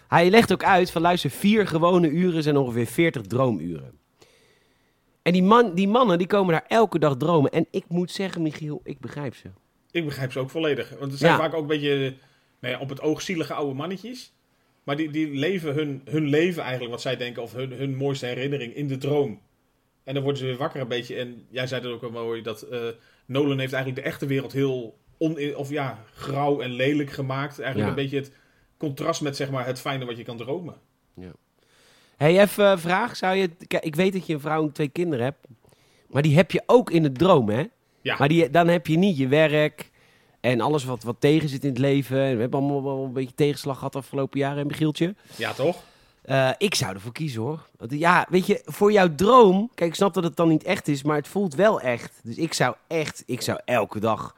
[0.08, 4.00] Hij legt ook uit van luister, vier gewone uren zijn ongeveer 40 droomuren.
[5.26, 7.52] En die, man, die mannen die komen daar elke dag dromen.
[7.52, 9.50] En ik moet zeggen, Michiel, ik begrijp ze.
[9.92, 10.90] Ik begrijp ze ook volledig.
[11.00, 11.38] Want het zijn Ja.
[11.38, 12.14] vaak ook een beetje
[12.60, 14.34] nou ja, op het oog zielige oude mannetjes.
[14.84, 18.26] Maar die, die leven hun, hun leven eigenlijk, wat zij denken, of hun, hun mooiste
[18.26, 19.42] herinnering in de droom.
[20.04, 21.16] En dan worden ze weer wakker een beetje.
[21.16, 22.80] En jij zei dat ook al mooi, dat eh,
[23.26, 27.60] Nolan heeft eigenlijk de echte wereld heel on, of ja, grauw en lelijk gemaakt.
[27.60, 27.88] Eigenlijk Ja.
[27.98, 28.32] een beetje het
[28.78, 30.76] contrast met zeg maar, het fijne wat je kan dromen.
[32.18, 33.16] Hey, even een vraag.
[33.16, 35.48] Zou je, kijk, ik weet dat je een vrouw en twee kinderen hebt.
[36.08, 37.64] Maar die heb je ook in de droom, hè?
[38.02, 39.92] Ja, Maar die, dan heb je niet je werk
[40.40, 42.20] en alles wat, wat tegen zit in het leven.
[42.22, 45.16] En we hebben allemaal wel een beetje tegenslag gehad de afgelopen jaren, hè, Michieltje.
[45.36, 45.84] ja toch?
[46.22, 47.68] Eh, ik zou ervoor kiezen hoor.
[47.78, 49.70] Want, ja, weet je, voor jouw droom.
[49.76, 52.20] Kijk, ik snap dat het dan niet echt is, maar het voelt wel echt.
[52.24, 54.36] Dus ik zou echt, ik zou elke dag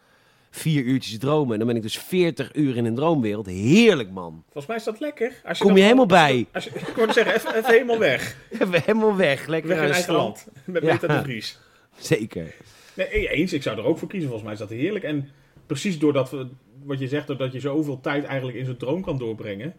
[0.58, 1.52] vier uurtjes dromen.
[1.52, 3.46] En dan ben ik dus 40 uur in een droomwereld.
[3.46, 4.44] Heerlijk, man.
[4.44, 5.42] Volgens mij is dat lekker.
[5.46, 6.46] Als Kom dan je helemaal bij.
[6.54, 8.36] Als je, ik wou zeggen, even, even helemaal weg.
[8.52, 9.48] Even helemaal weg.
[9.48, 10.48] Lekker Weg in eigen land.
[10.66, 10.92] Met Ja.
[10.94, 11.60] Meta de Vries.
[11.98, 12.54] Zeker.
[12.94, 13.54] Nee, eens.
[13.54, 14.30] Ik zou er ook voor kiezen.
[14.30, 15.04] Volgens mij is dat heerlijk.
[15.04, 15.30] En
[15.66, 16.48] precies doordat we,
[16.84, 19.76] wat je zegt, doordat je zoveel tijd eigenlijk in zo'n droom kan doorbrengen,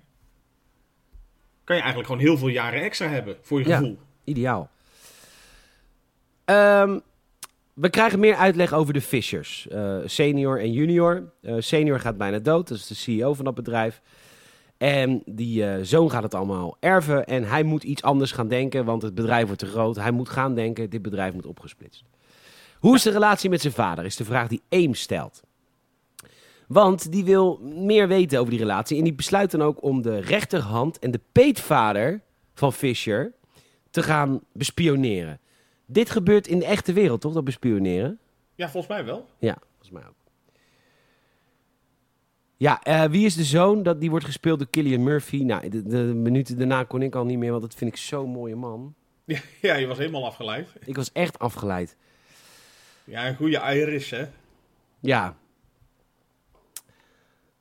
[1.64, 3.76] kan je eigenlijk gewoon heel veel jaren extra hebben voor je Ja.
[3.76, 3.98] gevoel.
[4.24, 4.70] Ideaal.
[6.44, 6.98] Ehm,
[7.80, 9.68] we krijgen meer uitleg over de Fishers.
[9.68, 11.32] eh, senior en junior.
[11.42, 12.68] Eh, senior gaat bijna dood.
[12.68, 14.00] Dat is de CEO van dat bedrijf.
[14.76, 17.26] En die eh, zoon gaat het allemaal erven.
[17.26, 18.84] En hij moet iets anders gaan denken.
[18.84, 19.96] Want het bedrijf wordt te groot.
[19.96, 20.90] Hij moet gaan denken.
[20.90, 22.04] Dit bedrijf moet opgesplitst.
[22.78, 24.04] Hoe is de relatie met zijn vader?
[24.04, 25.42] Is de vraag die Ames stelt.
[26.66, 28.98] Want die wil meer weten over die relatie.
[28.98, 32.20] En die besluit dan ook om de rechterhand en de peetvader
[32.54, 33.32] van Fisher
[33.90, 35.40] te gaan bespioneren.
[35.90, 37.32] Dit gebeurt in de echte wereld, toch?
[37.32, 38.18] Dat bespioneren?
[38.54, 39.26] Ja, volgens mij wel.
[39.38, 40.14] Ja, volgens mij ook.
[42.56, 43.82] Ja, eh, wie is de zoon?
[43.82, 45.42] Dat, die wordt gespeeld door Killian Murphy.
[45.42, 48.30] Nou, de, de minuten daarna kon ik al niet meer, want dat vind ik zo'n
[48.30, 48.94] mooie man.
[49.24, 50.68] Ja, ja, je was helemaal afgeleid.
[50.84, 51.96] Ik was echt afgeleid.
[53.04, 54.26] Ja, een goede Irish, hè?
[55.00, 55.36] Ja.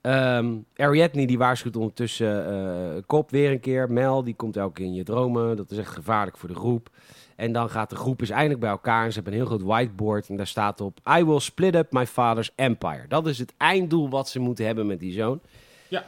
[0.07, 3.91] Ehm Ariadne die waarschuwt ondertussen eh Kop weer een keer.
[3.91, 5.57] Mel die komt elke keer in je dromen.
[5.57, 6.89] Dat is echt gevaarlijk voor de groep.
[7.35, 9.03] En dan gaat de groep eens eindelijk bij elkaar.
[9.05, 10.29] En ze hebben een heel groot whiteboard.
[10.29, 10.99] En daar staat op...
[11.17, 13.05] I will split up my father's empire.
[13.07, 15.39] Dat is het einddoel wat ze moeten hebben met die zoon.
[15.87, 16.03] Ja.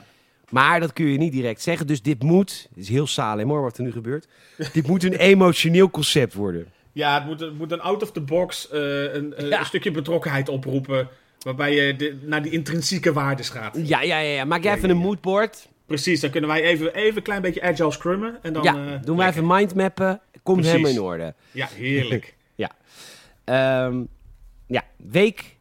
[0.50, 1.88] Maar dat kun je niet direct zeggen.
[1.88, 2.68] Dus dit moet...
[2.70, 4.28] Het is heel Salem hoor, wat er nu gebeurt.
[4.74, 6.68] dit moet een emotioneel concept worden.
[6.92, 8.80] Ja, het moet, het moet een out of the box, eh,
[9.14, 9.60] een, een, Ja.
[9.60, 11.08] een stukje betrokkenheid oproepen.
[11.40, 13.78] Waarbij je de- naar die intrinsieke waardes gaat.
[13.88, 14.34] Ja, ja, ja.
[14.34, 14.46] ja.
[14.46, 15.06] Maak jij Ja, even ja, een ja.
[15.08, 15.68] moodboard.
[15.86, 18.40] Precies, dan kunnen wij even, even een klein beetje agile scrummen.
[18.42, 20.22] En dan, ja, eh, doen wij even mindmappen.
[20.44, 20.72] Komt Precies.
[20.78, 21.34] helemaal in orde.
[21.52, 22.34] Ja, heerlijk.
[23.46, 24.04] Ehm,
[24.68, 25.58] ja, week.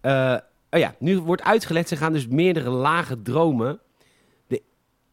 [0.00, 0.36] eh,
[0.70, 1.88] oh ja, nu wordt uitgelegd.
[1.88, 3.80] Ze gaan dus meerdere lagen dromen.
[4.46, 4.62] De,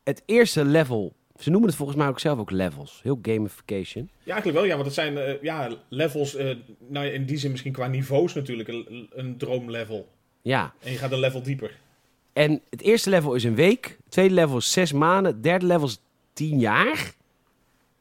[0.03, 1.16] het eerste level.
[1.40, 3.00] Ze noemen het volgens mij ook zelf ook levels.
[3.04, 4.10] Heel gamification.
[4.24, 6.56] Ja, eigenlijk wel, ja, want het zijn eh, ja, levels, eh,
[6.88, 10.08] nou in die zin misschien qua niveaus natuurlijk, een, een droomlevel.
[10.42, 10.74] Ja.
[10.84, 11.72] En je gaat een level dieper.
[12.34, 13.86] En het eerste level is een week.
[14.04, 15.32] Het tweede level is zes maanden.
[15.34, 16.00] Het derde level is
[16.34, 17.14] tien jaar.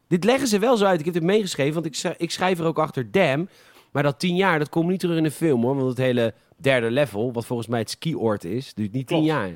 [0.09, 0.99] Dit leggen ze wel zo uit.
[0.99, 3.49] Ik heb het meegeschreven, want ik, schrijf- ik schrijf er ook achter Dam.
[3.91, 5.75] Maar dat tien jaar, dat komt niet terug in de film hoor.
[5.77, 9.33] Want het hele derde level, wat volgens mij het skioord is, duurt niet tien Klopt.
[9.33, 9.51] jaar.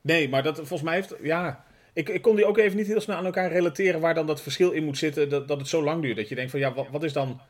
[0.00, 1.64] Nee, maar dat volgens mij heeft, ja,
[1.98, 4.42] ik, ik kon die ook even niet heel snel aan elkaar relateren waar dan dat
[4.42, 6.16] verschil in moet zitten, dat, dat het zo lang duurt.
[6.16, 7.40] Dat je denkt van, ja, wat, wat is dan,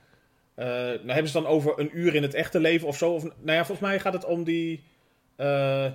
[0.54, 3.10] eh, nou hebben ze het dan over een uur in het echte leven of zo?
[3.12, 4.82] Of, nou ja, volgens mij gaat het om die,
[5.36, 5.86] eh,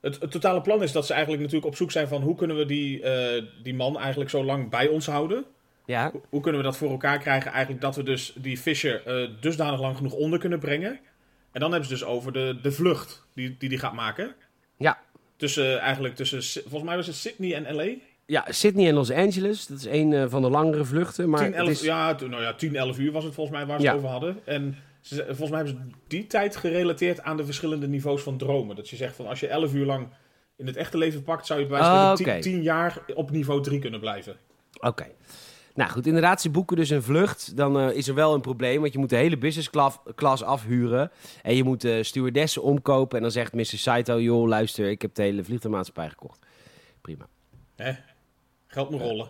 [0.00, 2.56] het, het totale plan is dat ze eigenlijk natuurlijk op zoek zijn van hoe kunnen
[2.56, 5.44] we die, eh, die man eigenlijk zo lang bij ons houden.
[5.86, 7.50] Ja, Hoe- Hoe kunnen we dat voor elkaar krijgen?
[7.50, 11.00] Eigenlijk dat we dus die Fisher dusdanig lang genoeg onder kunnen brengen.
[11.52, 14.34] En dan hebben ze dus over de, de vlucht die, die die gaat maken.
[14.76, 14.98] Ja.
[15.36, 17.86] Tussen, eigenlijk tussen, volgens mij was het Sydney en LA.
[18.26, 19.66] Ja, Sydney en Los Angeles.
[19.66, 21.28] Dat is een eh, van de langere vluchten.
[21.30, 21.80] Maar 10, het 11, is...
[21.80, 23.90] ja, nou ja, 10, 11 uur was het volgens mij waar ze Ja.
[23.90, 24.40] het over hadden.
[24.44, 28.76] En ze, volgens mij hebben ze die tijd gerelateerd aan de verschillende niveaus van dromen.
[28.76, 30.08] Dat je zegt van als je 11 uur lang
[30.56, 32.42] in het echte leven pakt, zou je bij wijze van Ah, spreken oké.
[32.42, 34.36] 10, 10 jaar op niveau 3 kunnen blijven.
[34.80, 35.06] Oké.
[35.74, 37.56] Nou goed, inderdaad, ze boeken dus een vlucht.
[37.56, 39.70] Dan eh, is er wel een probleem, want je moet de hele business
[40.14, 41.10] class, afhuren.
[41.42, 43.16] En je moet de stewardessen omkopen.
[43.16, 43.64] En dan zegt Mr.
[43.64, 46.38] Saito, joh, luister, ik heb de hele vliegtuigmaatschappij gekocht.
[47.00, 47.26] Prima.
[47.76, 47.92] Hè?
[48.66, 49.28] Geld moet rollen.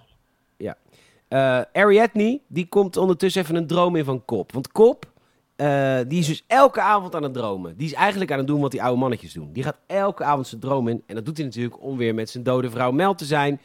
[1.35, 4.53] Eh Ariadne, die komt ondertussen even een droom in van Kop.
[4.53, 5.13] Want Kop,
[5.57, 7.77] eh, die is dus elke avond aan het dromen.
[7.77, 9.53] Die is eigenlijk aan het doen wat die oude mannetjes doen.
[9.53, 11.03] Die gaat elke avond zijn droom in.
[11.07, 13.61] En dat doet hij natuurlijk om weer met zijn dode vrouw Mel te zijn.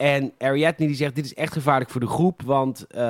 [0.00, 2.42] En Ariadne die zegt, dit is echt gevaarlijk voor de groep.
[2.42, 3.00] Want eh,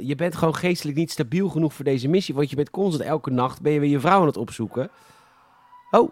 [0.00, 2.34] je bent gewoon geestelijk niet stabiel genoeg voor deze missie.
[2.34, 4.90] Want je bent constant elke nacht, ben je weer je vrouw aan het opzoeken.
[5.90, 6.10] Oh,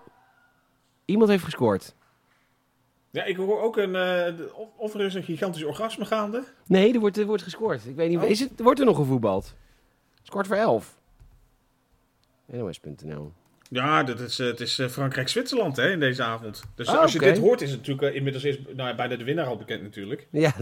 [1.05, 1.95] iemand heeft gescoord.
[3.11, 3.95] Ja, ik hoor ook een...
[3.95, 6.45] eh, of, of er is een gigantisch orgasme gaande.
[6.67, 7.87] Nee, er wordt, er wordt gescoord.
[7.87, 8.29] Ik weet niet, Oh.
[8.29, 9.45] is het, wordt er nog gevoetbald?
[10.15, 10.99] Het is kwart voor elf.
[12.47, 13.33] NOS.nl.
[13.71, 16.63] Ja, dat is, eh, het is eh, Frankrijk-Zwitserland hè, in deze avond.
[16.75, 19.17] Dus Ah, als je dit hoort, is het natuurlijk eh, inmiddels is, nou, ja, bijna
[19.17, 20.27] de winnaar al bekend natuurlijk.
[20.31, 20.53] Ja,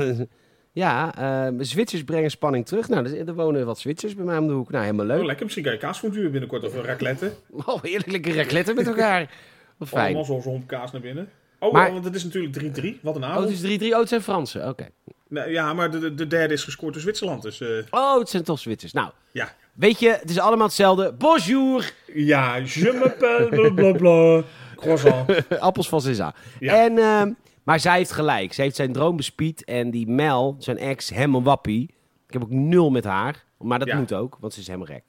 [0.72, 1.14] ja
[1.48, 2.88] eh, Zwitsers brengen spanning terug.
[2.88, 4.70] Nou, er, er wonen wat Zwitsers bij mij om de hoek.
[4.70, 5.24] Nou, helemaal Oh, leuk.
[5.24, 5.42] lekker.
[5.44, 7.32] Misschien kan je kaasfondue binnenkort of een raclette.
[7.66, 9.30] Oh, heerlijke raclette met elkaar.
[9.76, 10.16] Wat fijn.
[10.16, 11.28] Allemaal zo'n kaas naar binnen.
[11.58, 12.98] Oh, Maar- want het is natuurlijk 3-3.
[13.02, 13.44] Wat een Oh, avond.
[13.48, 13.92] het is 3-3.
[13.92, 14.68] Oh, het zijn Fransen.
[14.68, 14.88] Oké.
[15.28, 17.42] Nou, ja, maar de, de, de derde is gescoord door Zwitserland.
[17.42, 18.92] Dus Oh, het zijn toch Zwitsers.
[18.92, 19.54] Nou, ja.
[19.76, 21.12] Weet je, het is allemaal hetzelfde.
[21.18, 21.92] Bonjour.
[22.14, 24.42] Ja, je m'appelle blablabla.
[24.76, 25.48] Croissant.
[25.60, 26.34] Appels van César.
[26.60, 26.84] Ja.
[26.84, 28.52] En, ehm, maar zij heeft gelijk.
[28.52, 29.64] Ze heeft zijn droom bespied.
[29.64, 31.82] En die Mel, zijn ex, helemaal wappie.
[32.26, 33.44] Ik heb ook nul met haar.
[33.58, 33.96] Maar dat Ja.
[33.98, 35.02] moet ook, want ze is helemaal gek.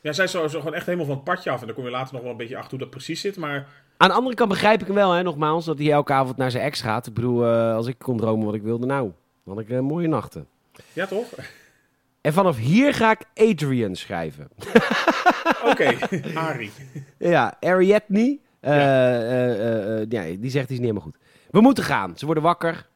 [0.00, 1.60] Ja, zij is zo, zo gewoon echt helemaal van het padje af.
[1.60, 3.36] En dan kom je later nog wel een beetje achter hoe dat precies zit.
[3.36, 3.66] Maar
[3.96, 6.50] Aan de andere kant begrijp ik hem wel, hè, nogmaals, dat hij elke avond naar
[6.50, 7.06] zijn ex gaat.
[7.06, 9.10] Ik bedoel, eh, als ik kon dromen wat ik wilde, nou,
[9.44, 10.46] dan had ik eh, mooie nachten.
[10.92, 11.26] ja, toch?
[12.22, 14.48] En vanaf hier ga ik Adrian schrijven.
[15.70, 15.94] Oké,
[16.34, 16.70] Ari.
[17.18, 20.04] Ja, Ariadne, eh, Ja.
[20.08, 21.16] ja, die zegt die is niet helemaal goed.
[21.50, 22.18] We moeten gaan.
[22.18, 22.86] Ze worden wakker.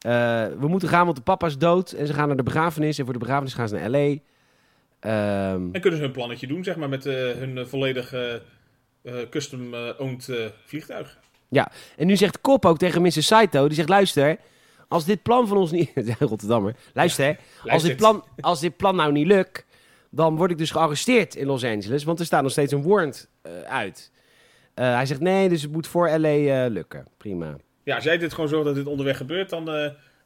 [0.00, 1.92] We moeten gaan, want de papa is dood.
[1.92, 2.98] En ze gaan naar de begrafenis.
[2.98, 4.16] En voor de begrafenis gaan ze naar L.A.
[5.00, 8.34] Ehm, En kunnen ze hun plannetje doen, zeg maar, met hun volledig eh,
[9.30, 10.30] custom-owned
[10.66, 11.18] vliegtuig.
[11.96, 13.10] en nu zegt Kop ook tegen Mr.
[13.22, 13.66] Saito.
[13.66, 14.36] Die zegt, luister,
[14.90, 15.90] als dit plan van ons niet...
[16.18, 16.76] Rotterdammer.
[16.94, 17.88] Luister, als, luister.
[17.88, 19.64] dit plan, als dit plan nou niet lukt...
[20.10, 22.04] dan word ik dus gearresteerd in Los Angeles.
[22.04, 24.10] Want er staat nog steeds een warrant eh, uit.
[24.74, 26.28] Eh, hij zegt, nee, dus het moet voor L.A.
[26.28, 27.06] eh, lukken.
[27.16, 27.56] Prima.
[27.82, 29.64] Ja, als jij dit gewoon zorgt dat dit onderweg gebeurt, dan,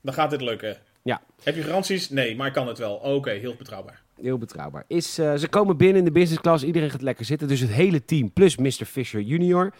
[0.03, 0.77] dan gaat dit lukken.
[1.03, 1.23] Ja.
[1.43, 2.11] Heb je garanties?
[2.11, 2.95] Nee, maar ik kan het wel.
[2.95, 4.03] Oké, heel betrouwbaar.
[4.21, 4.85] Heel betrouwbaar.
[4.87, 6.65] Is, ze komen binnen in de business class.
[6.65, 7.49] Iedereen gaat lekker zitten.
[7.49, 8.85] Dus het hele team plus Mr.
[8.85, 9.73] Fisher Jr.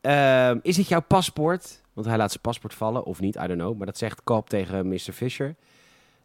[0.00, 1.84] Ehm, is dit jouw paspoort?
[1.96, 3.04] Want hij laat zijn paspoort vallen.
[3.04, 3.76] Of niet, I don't know.
[3.76, 4.98] Maar dat zegt Cobb tegen Mr.
[5.12, 5.54] Fisher.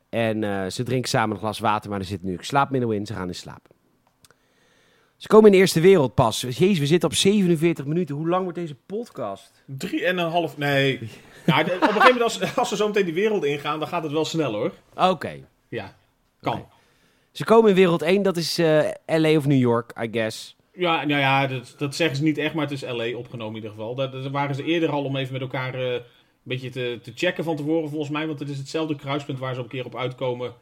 [0.10, 1.90] En eh, ze drinken samen een glas water.
[1.90, 3.06] Maar er zit nu een slaapmiddel in.
[3.06, 3.68] Ze gaan in slaap.
[5.18, 6.42] Ze komen in de Eerste Wereld pas.
[6.42, 8.16] Jezus, we zitten op 47 minuten.
[8.16, 9.64] Hoe lang wordt deze podcast?
[9.66, 10.58] Drie en een half...
[10.58, 11.10] Nee.
[11.46, 13.88] Ja, de- op een gegeven moment, als, als ze zo meteen die wereld ingaan, dan
[13.88, 14.72] gaat het wel snel, hoor.
[14.96, 15.34] Oké.
[15.68, 15.96] Ja,
[16.42, 16.66] kan.
[17.32, 18.22] Ze komen in wereld 1.
[18.22, 20.56] Dat is eh, LA of New York, I guess.
[20.74, 23.56] Ja, nou ja, dat, dat zeggen ze niet echt, maar het is LA opgenomen in
[23.56, 23.96] ieder geval.
[23.96, 26.02] Daar, daar waren ze eerder al om even met elkaar eh, een
[26.44, 28.28] beetje te, te checken van tevoren, volgens mij.
[28.28, 30.54] Want het is hetzelfde kruispunt waar ze op een keer op uitkomen.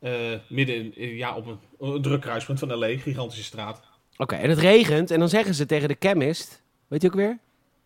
[0.00, 0.12] eh,
[0.48, 1.58] midden in, ja, op een,
[1.94, 3.82] een druk kruispunt van LA, gigantische straat.
[4.16, 5.10] Oké, en het regent.
[5.10, 6.62] En dan zeggen ze tegen de chemist...
[6.88, 7.38] Weet je ook weer?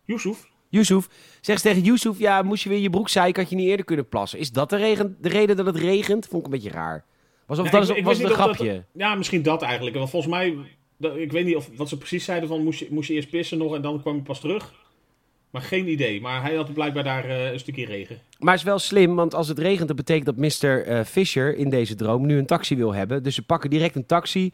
[0.05, 0.47] Yusuf?
[0.69, 1.07] Yusuf.
[1.41, 2.19] Zeggen ze tegen Yusuf...
[2.19, 4.39] Ja, moest je weer je broek zeiken, had je niet eerder kunnen plassen.
[4.39, 6.25] Is dat de, regen, de reden dat het regent?
[6.27, 7.05] Vond ik een beetje raar.
[7.45, 8.83] Was, of Ja, dat ik- is, ik was het een dat- grapje?
[8.93, 9.95] Ja, misschien dat eigenlijk.
[9.95, 10.55] Want volgens mij,
[10.99, 13.57] ik weet niet of, wat ze precies zeiden van moest je, moest je eerst pissen
[13.57, 14.73] nog en dan kwam je pas terug.
[15.49, 16.21] Maar geen idee.
[16.21, 18.19] Maar hij had blijkbaar daar eh, een stukje regen.
[18.39, 19.87] Maar het is wel slim, want als het regent...
[19.87, 20.85] dat betekent dat Mr.
[20.85, 23.23] eh, Fisher in deze droom nu een taxi wil hebben.
[23.23, 24.53] Dus ze pakken direct een taxi...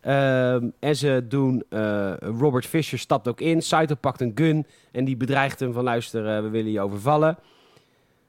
[0.00, 1.64] Ehm, en ze doen...
[1.68, 3.62] eh, Robert Fisher stapt ook in.
[3.62, 4.66] Saito pakt een gun.
[4.92, 5.84] En die bedreigt hem van...
[5.84, 7.38] Luister, we willen je overvallen.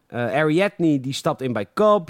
[0.10, 2.10] Ariadne die stapt in bij Cobb.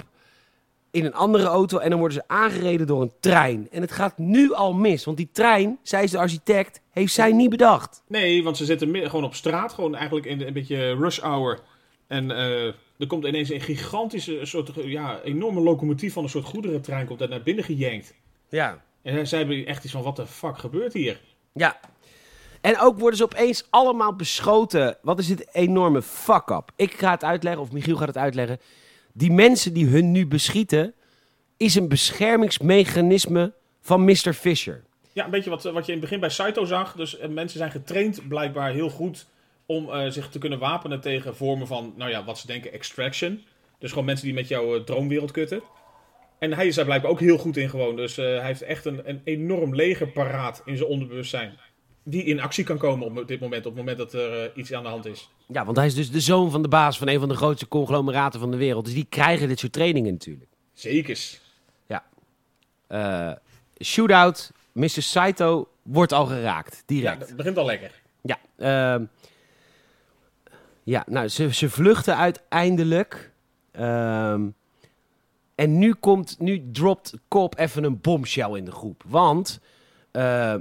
[0.96, 1.78] In een andere auto.
[1.78, 3.68] En dan worden ze aangereden door een trein.
[3.70, 5.04] En het gaat nu al mis.
[5.04, 6.80] Want die trein, zij is de architect...
[6.90, 8.02] heeft zij niet bedacht.
[8.08, 9.72] Nee, want ze zitten gewoon op straat.
[9.72, 11.60] Gewoon eigenlijk in een beetje rush hour.
[12.06, 12.66] En eh,
[12.98, 17.06] er komt ineens een gigantische, soort, ja, enorme locomotief van een soort goederentrein.
[17.06, 18.14] Komt daar naar binnen gejankt.
[18.48, 18.84] Ja.
[19.02, 21.20] En zij hebben echt iets van, wat de fuck gebeurt hier?
[21.52, 21.80] Ja.
[22.60, 24.96] En ook worden ze opeens allemaal beschoten.
[25.02, 26.70] Wat is dit enorme fuck-up?
[26.76, 28.60] Ik ga het uitleggen, of Michiel gaat het uitleggen.
[29.16, 30.94] Die mensen die hun nu beschieten...
[31.56, 34.32] is een beschermingsmechanisme van Mr.
[34.32, 34.84] Fisher.
[35.12, 36.92] Ja, een beetje wat, wat je in het begin bij Saito zag.
[36.92, 39.26] Dus eh, mensen zijn getraind blijkbaar heel goed
[39.66, 43.44] om eh, zich te kunnen wapenen tegen vormen van, nou ja, wat ze denken extraction.
[43.78, 45.62] Dus gewoon mensen die met jouw eh, droomwereld kutten.
[46.38, 47.96] En hij is daar blijkbaar ook heel goed in gewoon.
[47.96, 51.58] Dus eh, hij heeft echt een, een enorm leger paraat in zijn onderbewustzijn.
[52.08, 54.72] Die in actie kan komen op dit moment, op het moment dat er eh, iets
[54.72, 55.30] aan de hand is.
[55.46, 57.68] Ja, want hij is dus de zoon van de baas van een van de grootste
[57.68, 58.84] conglomeraten van de wereld.
[58.84, 60.50] Dus die krijgen dit soort trainingen natuurlijk.
[60.72, 61.40] Zekers.
[62.86, 63.32] Eh
[63.82, 64.88] shootout, Mr.
[64.88, 67.20] Saito wordt al geraakt, Ja, direct.
[67.20, 68.02] dat begint al lekker.
[68.22, 69.04] Ja, ehm,
[70.82, 73.32] ja nou, ze, ze vluchten uiteindelijk.
[73.70, 74.46] Ehm,
[75.54, 79.02] en nu komt, nu dropt Kop even een bombshell in de groep.
[79.06, 79.60] Want
[80.10, 80.54] eh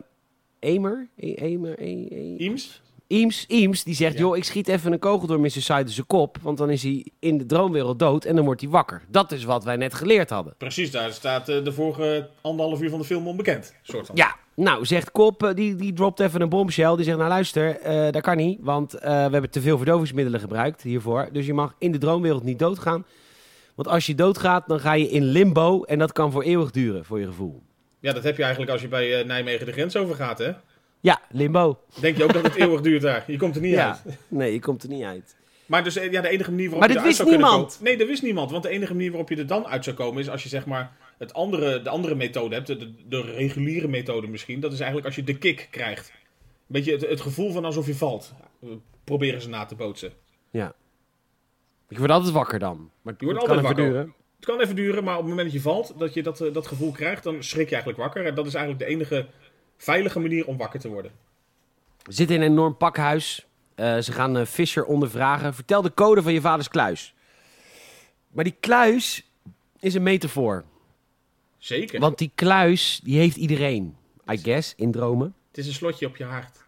[0.65, 2.81] Emer, E- Emer, E- E- Eames?
[3.07, 4.19] Eames, Eames, die zegt, Ja.
[4.19, 5.49] joh, ik schiet even een kogel door Mr.
[5.49, 6.37] Zijn kop.
[6.41, 9.01] Want dan is hij in de droomwereld dood en dan wordt hij wakker.
[9.07, 10.53] Dat is wat wij net geleerd hadden.
[10.57, 13.73] Precies, daar staat eh, de vorige anderhalf uur van de film onbekend.
[13.81, 14.15] Soort van.
[14.15, 16.95] Ja, nou, zegt Kop, eh, die, die dropt even een bombshell.
[16.95, 20.81] Die zegt, nou luister, eh, dat kan niet, want we hebben te veel verdovingsmiddelen gebruikt
[20.81, 21.29] hiervoor.
[21.31, 23.05] Dus je mag in de droomwereld niet doodgaan.
[23.75, 27.05] Want als je doodgaat, dan ga je in limbo en dat kan voor eeuwig duren,
[27.05, 27.61] voor je gevoel.
[28.05, 30.51] Ja, dat heb je eigenlijk als je bij eh, Nijmegen de grens overgaat, hè?
[30.99, 31.79] Ja, limbo.
[31.99, 33.23] Denk je ook dat het eeuwig duurt daar?
[33.27, 34.17] Je komt er niet Ja, uit.
[34.27, 35.35] nee, je komt er niet uit.
[35.65, 37.47] Maar dus, eh, ja, de enige manier waarop Maar je dit eruit wist zou kunnen
[37.47, 37.71] niemand.
[37.71, 37.83] komen...
[37.89, 38.51] Nee, dat wist niemand.
[38.51, 40.21] Want de enige manier waarop je er dan uit zou komen...
[40.21, 42.67] is als je zeg maar het andere, de andere methode hebt.
[42.67, 44.59] De, de, de reguliere methode misschien.
[44.59, 46.09] Dat is eigenlijk als je de kick krijgt.
[46.09, 46.15] Een
[46.67, 48.33] beetje het, het gevoel van alsof je valt.
[48.63, 48.69] Eh,
[49.03, 50.11] Proberen ze na te bootsen.
[50.51, 50.73] Ja.
[51.89, 52.89] Ik word altijd wakker dan.
[53.01, 53.93] Maar Je wordt het kan altijd wakker.
[53.93, 54.13] duren.
[54.35, 55.93] Het kan even duren, maar op het moment dat je valt...
[55.97, 58.25] dat je dat, eh, dat gevoel krijgt, dan schrik je eigenlijk wakker.
[58.25, 59.27] En dat is eigenlijk de enige
[59.77, 61.11] veilige manier om wakker te worden.
[62.03, 63.45] We zitten in een enorm pakhuis.
[63.75, 65.53] Eh, ze gaan eh, Fisher ondervragen.
[65.53, 67.13] Vertel de code van je vaders kluis.
[68.27, 69.23] Maar die kluis
[69.79, 70.63] is een metafoor.
[71.57, 71.99] Zeker.
[71.99, 73.95] Want die kluis, die heeft iedereen.
[74.31, 75.35] I guess, in dromen.
[75.47, 76.64] Het is een slotje op je hart.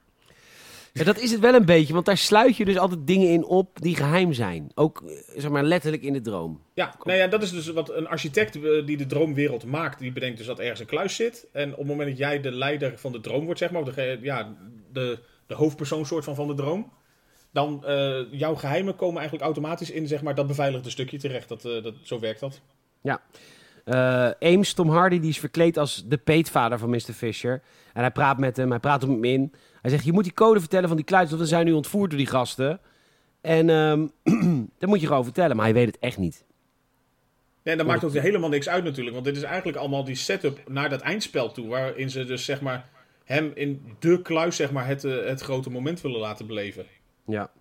[0.98, 3.45] Ja, dat is het wel een beetje, want daar sluit je dus altijd dingen in
[3.45, 4.72] op die geheim zijn.
[4.76, 6.62] Ook, eh, zeg maar, letterlijk in de droom.
[6.74, 10.12] Ja, nou ja, dat is dus wat een architect eh, die de droomwereld maakt, die
[10.12, 11.48] bedenkt dus dat ergens een kluis zit.
[11.52, 13.93] En op het moment dat jij de leider van de droom wordt, zeg maar, of
[13.93, 14.56] de, ja,
[14.91, 16.91] de, de hoofdpersoon soort van van de droom,
[17.52, 21.50] dan eh jouw geheimen komen eigenlijk automatisch in, zeg maar, dat beveiligde stukje terecht.
[21.50, 22.62] Dat, dat, zo werkt dat.
[23.88, 27.14] Eh Ames, Tom Hardy, die is verkleed als de peetvader van Mr.
[27.14, 27.62] Fisher.
[27.93, 29.54] En hij praat met hem, hij praat hem in.
[29.82, 32.09] Hij zegt, je moet die code vertellen van die kluis, want we zijn nu ontvoerd
[32.09, 32.80] door die gasten.
[33.41, 34.07] En ehm
[34.80, 36.45] dat moet je gewoon vertellen, maar hij weet het echt niet.
[37.63, 40.15] Nee, en dat maakt ook helemaal niks uit natuurlijk, want dit is eigenlijk allemaal die
[40.15, 42.89] setup naar dat eindspel toe, waarin ze dus, zeg maar,
[43.23, 46.86] hem in de kluis, zeg maar, het, eh, het grote moment willen laten beleven.
[47.25, 47.51] Ja.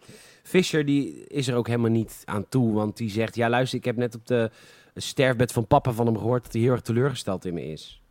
[0.43, 3.35] Fisher die is er ook helemaal niet aan toe, want die zegt...
[3.35, 4.51] Ja, luister, ik heb net op de
[4.95, 6.43] sterfbed van papa van hem gehoord...
[6.43, 8.03] dat hij heel erg teleurgesteld in me is.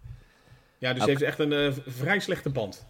[0.77, 2.85] Ja, dus hij heeft echt een eh, vrij slechte band.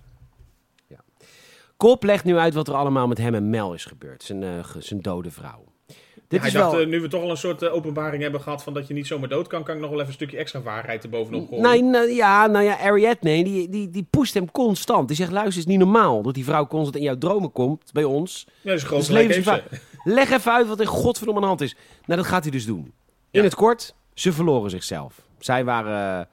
[1.78, 4.24] Kop legt nu uit wat er allemaal met hem en Mel is gebeurd.
[4.24, 4.50] Zijn, eh,
[4.80, 5.64] zijn dode vrouw.
[6.28, 6.82] Dit hij is dacht, wel...
[6.82, 9.08] eh, nu we toch al een soort eh, openbaring hebben gehad van dat je niet
[9.08, 11.64] zomaar dood kan, kan ik nog wel even een stukje extra waarheid erbovenop gooien.
[11.64, 15.08] Nee, nou, ja, nou ja, Ariadne, die, die, die pusht hem constant.
[15.08, 17.94] Die zegt, luister, het is niet normaal dat die vrouw constant in jouw dromen komt,
[17.94, 18.46] bij ons.
[18.48, 19.64] Ja, dat is groot Dus ze.
[20.04, 21.76] Leg even uit wat er godverdomme aan de hand is.
[22.06, 22.84] Nou, dat gaat hij dus doen.
[22.84, 22.94] In
[23.32, 23.44] Ja.
[23.44, 25.22] het kort, ze verloren zichzelf.
[25.40, 26.28] Zij waren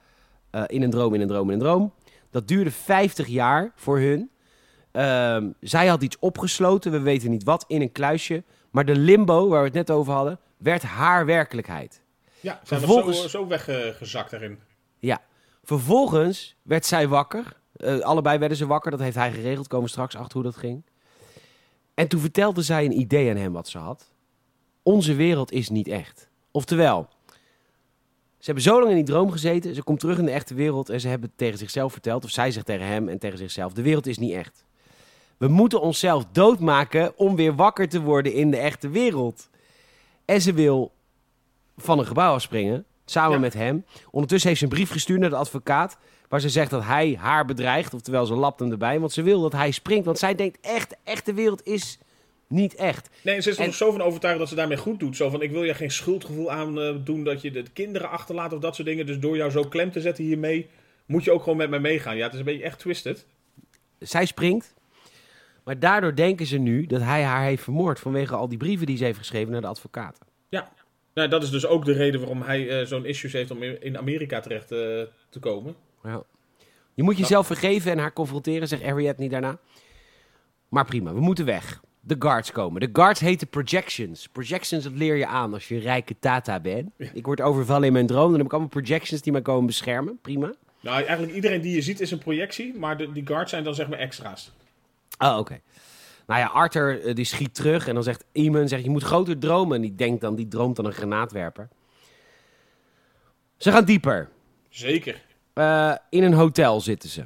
[0.67, 1.93] in een droom, in een droom, in een droom.
[2.31, 4.31] Dat duurde 50 jaar voor hun.
[4.93, 8.43] Ehm, zij had iets opgesloten, we weten niet wat, in een kluisje.
[8.71, 12.03] Maar de limbo, waar we het net over hadden, werd haar werkelijkheid.
[12.41, 14.59] Ja, zijn Vervolgens- zo, zo weggezakt daarin.
[14.99, 15.21] Ja.
[15.65, 17.57] Vervolgens werd zij wakker.
[17.77, 19.69] Eh, allebei werden ze wakker, dat heeft hij geregeld.
[19.69, 20.83] Komen straks achter hoe dat ging.
[21.95, 24.11] En toen vertelde zij een idee aan hem wat ze had.
[24.83, 26.29] Onze wereld is niet echt.
[26.51, 27.09] Oftewel,
[28.39, 29.75] ze hebben zo lang in die droom gezeten.
[29.75, 32.25] Ze komt terug in de echte wereld en ze hebben tegen zichzelf verteld.
[32.25, 34.65] Of zij zegt tegen hem en tegen zichzelf: De wereld is niet echt.
[35.43, 39.49] We moeten onszelf doodmaken om weer wakker te worden in de echte wereld.
[40.25, 40.93] En ze wil
[41.77, 43.39] van een gebouw afspringen, samen Ja.
[43.39, 43.85] met hem.
[44.11, 45.99] Ondertussen heeft ze een brief gestuurd naar de advocaat.
[46.29, 47.95] Waar ze zegt dat hij haar bedreigt.
[47.95, 49.01] Oftewel, ze lapt hem erbij.
[49.01, 50.05] Want ze wil dat hij springt.
[50.05, 51.99] Want zij denkt echt, de echte wereld is
[52.47, 53.09] niet echt.
[53.23, 55.17] Nee, ze is er En- nog zo van overtuigd dat ze daarmee goed doet.
[55.17, 58.53] Zo van, ik wil je geen schuldgevoel aan eh, doen dat je de kinderen achterlaat
[58.53, 59.07] of dat soort dingen.
[59.07, 60.69] Dus door jou zo klem te zetten hiermee,
[61.07, 62.17] moet je ook gewoon met mij meegaan.
[62.17, 63.27] Ja, het is een beetje echt twisted.
[63.99, 64.75] Zij springt.
[65.65, 68.01] Maar daardoor denken ze nu dat hij haar heeft vermoord.
[68.01, 70.27] Vanwege al die brieven die ze heeft geschreven naar de advocaten.
[70.49, 70.73] Ja.
[71.15, 73.99] Nou, dat is dus ook de reden waarom hij eh, zo'n issues heeft om in
[73.99, 74.79] Amerika terecht eh,
[75.29, 75.75] te komen.
[76.03, 76.23] Ja.
[76.95, 79.59] Je moet jezelf vergeven en haar confronteren, zegt Ariadne daarna.
[80.69, 81.81] Maar prima, we moeten weg.
[82.01, 82.81] De guards komen.
[82.81, 84.29] De guards heten projections.
[84.29, 86.91] Projections, dat leer je aan als je een rijke tata bent.
[87.13, 88.29] Ik word overvallen in mijn droom.
[88.29, 90.19] Dan heb ik allemaal projections die mij komen beschermen.
[90.23, 90.55] Prima.
[90.81, 93.75] Nou, eigenlijk iedereen die je ziet is een projectie, maar de, die guards zijn dan
[93.75, 94.53] zeg maar extra's.
[95.19, 95.61] Oh, oké.
[96.27, 99.39] Nou ja, Arthur eh, die schiet terug en dan zegt Eamon, zegt, je moet groter
[99.39, 99.77] dromen.
[99.77, 101.69] En die denkt dan, die droomt dan een granaatwerper.
[103.57, 104.29] Ze gaan dieper.
[104.69, 105.23] Zeker.
[105.53, 107.25] Eh, in een hotel zitten ze.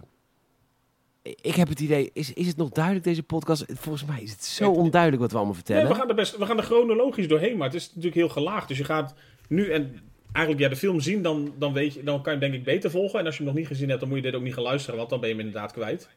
[1.23, 3.65] ik heb het idee, is, is het nog duidelijk deze podcast?
[3.69, 5.83] Volgens mij is het zo onduidelijk wat we allemaal vertellen.
[5.83, 8.29] Nee, we, gaan er best, we gaan er chronologisch doorheen, maar het is natuurlijk heel
[8.29, 8.69] gelaagd.
[8.69, 9.15] Dus je gaat
[9.49, 10.01] nu en
[10.33, 12.65] eigenlijk ja, de film zien, dan, dan, weet je, dan kan je hem denk ik
[12.65, 13.19] beter volgen.
[13.19, 14.63] En als je hem nog niet gezien hebt, dan moet je dit ook niet gaan
[14.63, 16.09] luisteren, want dan ben je hem inderdaad kwijt.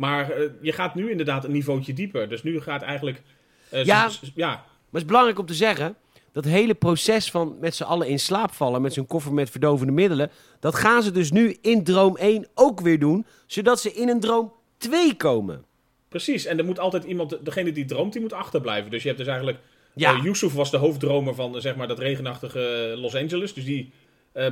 [0.00, 2.28] Maar eh, je gaat nu inderdaad een niveautje dieper.
[2.28, 3.22] Dus nu gaat eigenlijk...
[3.70, 4.10] eh, Ja.
[4.34, 5.96] ja, Maar het is belangrijk om te zeggen,
[6.32, 9.92] dat hele proces van met z'n allen in slaap vallen met zo'n koffer met verdovende
[9.92, 10.30] middelen,
[10.60, 14.20] dat gaan ze dus nu in droom 1 ook weer doen, zodat ze in een
[14.20, 15.64] droom 2 komen.
[16.08, 16.44] precies.
[16.44, 18.90] En er moet altijd iemand, degene die droomt, die moet achterblijven.
[18.90, 19.58] Dus je hebt dus eigenlijk...
[19.94, 20.12] Ja.
[20.14, 23.54] eh, Yusuf was de hoofddromer van zeg maar, dat regenachtige Los Angeles.
[23.54, 23.92] Dus die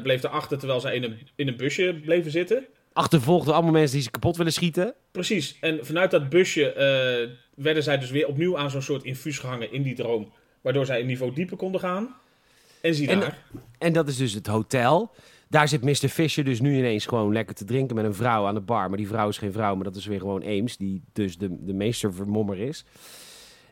[0.02, 2.66] bleef erachter terwijl zij in een, in een busje bleven zitten.
[2.98, 4.94] Achtervolgd door allemaal mensen die ze kapot willen schieten.
[5.10, 5.56] Precies.
[5.60, 9.72] En vanuit dat busje eh, werden zij dus weer opnieuw aan zo'n soort infuus gehangen
[9.72, 10.32] in die droom.
[10.60, 12.14] Waardoor zij een niveau dieper konden gaan.
[12.80, 13.38] En zie En- daar.
[13.78, 15.10] En dat is dus het hotel.
[15.48, 16.08] Daar zit Mr.
[16.08, 18.88] Fisher dus nu ineens gewoon lekker te drinken met een vrouw aan de bar.
[18.88, 21.64] Maar die vrouw is geen vrouw, maar dat is weer gewoon Ames, die dus de,
[21.64, 22.84] de meestervermommer is.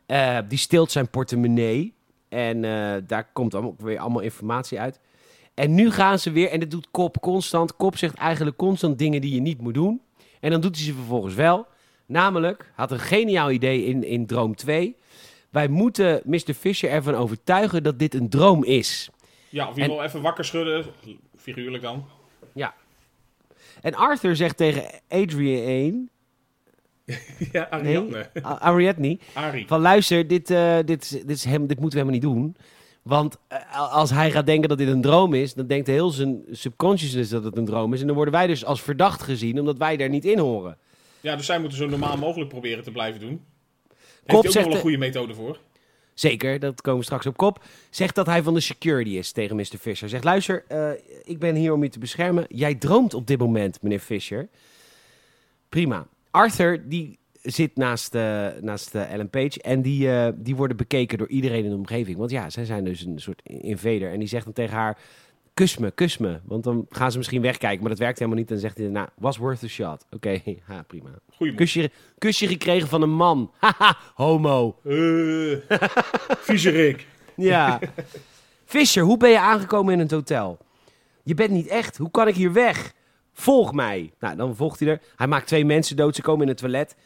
[0.06, 1.94] Eh, die steelt zijn portemonnee.
[2.28, 5.00] En eh, daar komt allemaal, weer allemaal informatie uit.
[5.56, 7.76] En nu gaan ze weer, en dit doet Kop constant.
[7.76, 10.00] Kop zegt eigenlijk constant dingen die je niet moet doen.
[10.40, 11.66] En dan doet hij ze vervolgens wel.
[12.06, 14.96] Namelijk, had een geniaal idee in, in Droom 2.
[15.50, 16.54] Wij moeten Mr.
[16.58, 19.10] Fisher ervan overtuigen dat dit een droom is.
[19.48, 20.86] Ja, of je wil even wakker schudden.
[21.36, 22.06] Figuurlijk dan.
[23.86, 26.08] En Arthur zegt tegen Adrian,
[27.52, 28.28] ja, Ariadne.
[28.32, 29.66] nee, Ariadne, Ari.
[29.66, 32.56] van luister, dit, eh, dit, dit, is hem, dit moeten we helemaal niet doen.
[33.06, 36.44] Want eh, als hij gaat denken dat dit een droom is, dan denkt heel zijn
[36.50, 38.00] subconsciousness dat het een droom is.
[38.00, 40.78] En dan worden wij dus als verdacht gezien, omdat wij daar niet in horen.
[41.20, 43.40] Ja, dus zij moeten zo normaal mogelijk proberen te blijven doen.
[43.88, 45.58] Heeft Kop hij ook wel een de- goede methode voor.
[46.14, 47.64] Zeker, dat komen we straks op kop.
[47.90, 49.64] Zegt dat hij van de security is tegen Mr.
[49.80, 50.08] Fisher.
[50.08, 50.90] Zegt, luister, eh,
[51.24, 52.44] ik ben hier om je te beschermen.
[52.48, 54.48] Jij droomt op dit moment, meneer Fisher.
[55.68, 56.06] Prima.
[56.30, 59.62] Arthur, die zit naast, eh, naast eh, Ellen Page.
[59.62, 62.16] En die, eh, die worden bekeken door iedereen in de omgeving.
[62.16, 64.12] Want ja, zij zijn dus een soort invader.
[64.12, 64.98] En die zegt dan tegen haar,
[65.54, 66.40] kus me, kus me.
[66.44, 68.48] Want dan gaan ze misschien wegkijken, maar dat werkt helemaal niet.
[68.48, 70.06] En dan zegt hij, nou, was worth a shot.
[70.10, 71.10] Oké, ha, prima.
[71.34, 71.54] Goeie.
[71.54, 73.50] Kusje, kusje gekregen van een man.
[73.60, 74.76] Haha, homo.
[74.84, 75.58] Uh.
[77.38, 77.80] Ja.
[78.64, 80.58] Fisher, hoe ben je aangekomen in het hotel?
[81.22, 81.96] Je bent niet echt.
[81.96, 82.92] Hoe kan ik hier weg?
[83.32, 84.12] Volg mij.
[84.20, 85.00] Nou, dan volgt hij er.
[85.16, 86.14] Hij maakt twee mensen dood.
[86.14, 86.96] Ze komen in het toilet.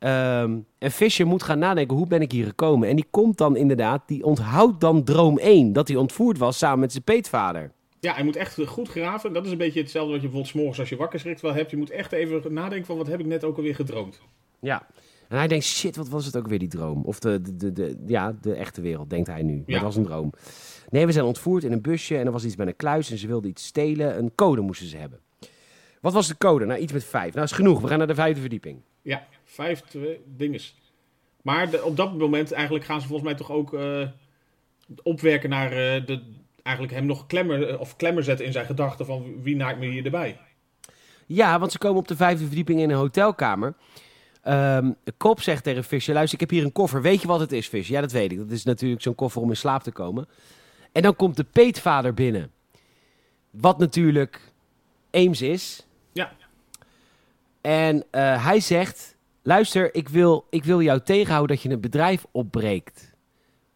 [0.00, 2.88] Ehm, en Fisher moet gaan nadenken, hoe ben ik hier gekomen?
[2.88, 5.72] En die komt dan inderdaad, die onthoudt dan droom 1.
[5.72, 7.72] Dat hij ontvoerd was samen met zijn peetvader.
[8.00, 9.32] Ja, hij moet echt goed graven.
[9.32, 11.54] Dat is een beetje hetzelfde wat je bijvoorbeeld 's morgens als je wakker schrikt wel
[11.54, 11.70] hebt.
[11.70, 14.20] Je moet echt even nadenken van wat heb ik net ook alweer gedroomd.
[14.60, 14.86] Ja.
[15.28, 17.02] En hij denkt, shit, wat was het ook weer die droom?
[17.04, 19.54] Of de, de, de, de- ja, de echte wereld, denkt hij nu.
[19.54, 19.74] Maar Ja.
[19.74, 20.32] het was een droom.
[20.90, 23.18] Nee, we zijn ontvoerd in een busje en er was iets met een kluis en
[23.18, 24.18] ze wilden iets stelen.
[24.18, 25.18] Een code moesten ze hebben.
[26.00, 26.64] Wat was de code?
[26.64, 27.32] Nou, iets met vijf.
[27.34, 27.80] Nou, is genoeg.
[27.80, 28.80] We gaan naar de vijfde verdieping.
[29.02, 30.74] Ja, vijf twee, dinges.
[31.42, 34.08] Maar de- op dat moment eigenlijk gaan ze volgens mij toch ook eh,
[35.02, 36.22] opwerken naar eh, de,
[36.62, 39.86] eigenlijk hem nog klemmer, eh, of klemmer zetten in zijn gedachten van wie naakt me
[39.86, 40.38] hier erbij.
[41.26, 43.74] Ja, want ze komen op de vijfde verdieping in een hotelkamer.
[44.42, 47.02] Ehm Kop zegt tegen Fisher, luister, ik heb hier een koffer.
[47.02, 47.94] Weet je wat het is, Fisher?
[47.94, 48.38] Ja, dat weet ik.
[48.38, 50.28] Dat is natuurlijk zo'n koffer om in slaap te komen.
[50.92, 52.50] En dan komt de peetvader binnen.
[53.50, 54.52] Wat natuurlijk
[55.10, 55.86] Ames is.
[56.12, 56.32] Ja.
[57.60, 58.04] En
[58.40, 63.12] hij zegt, luister, ik wil, ik wil jou tegenhouden dat je het bedrijf opbreekt.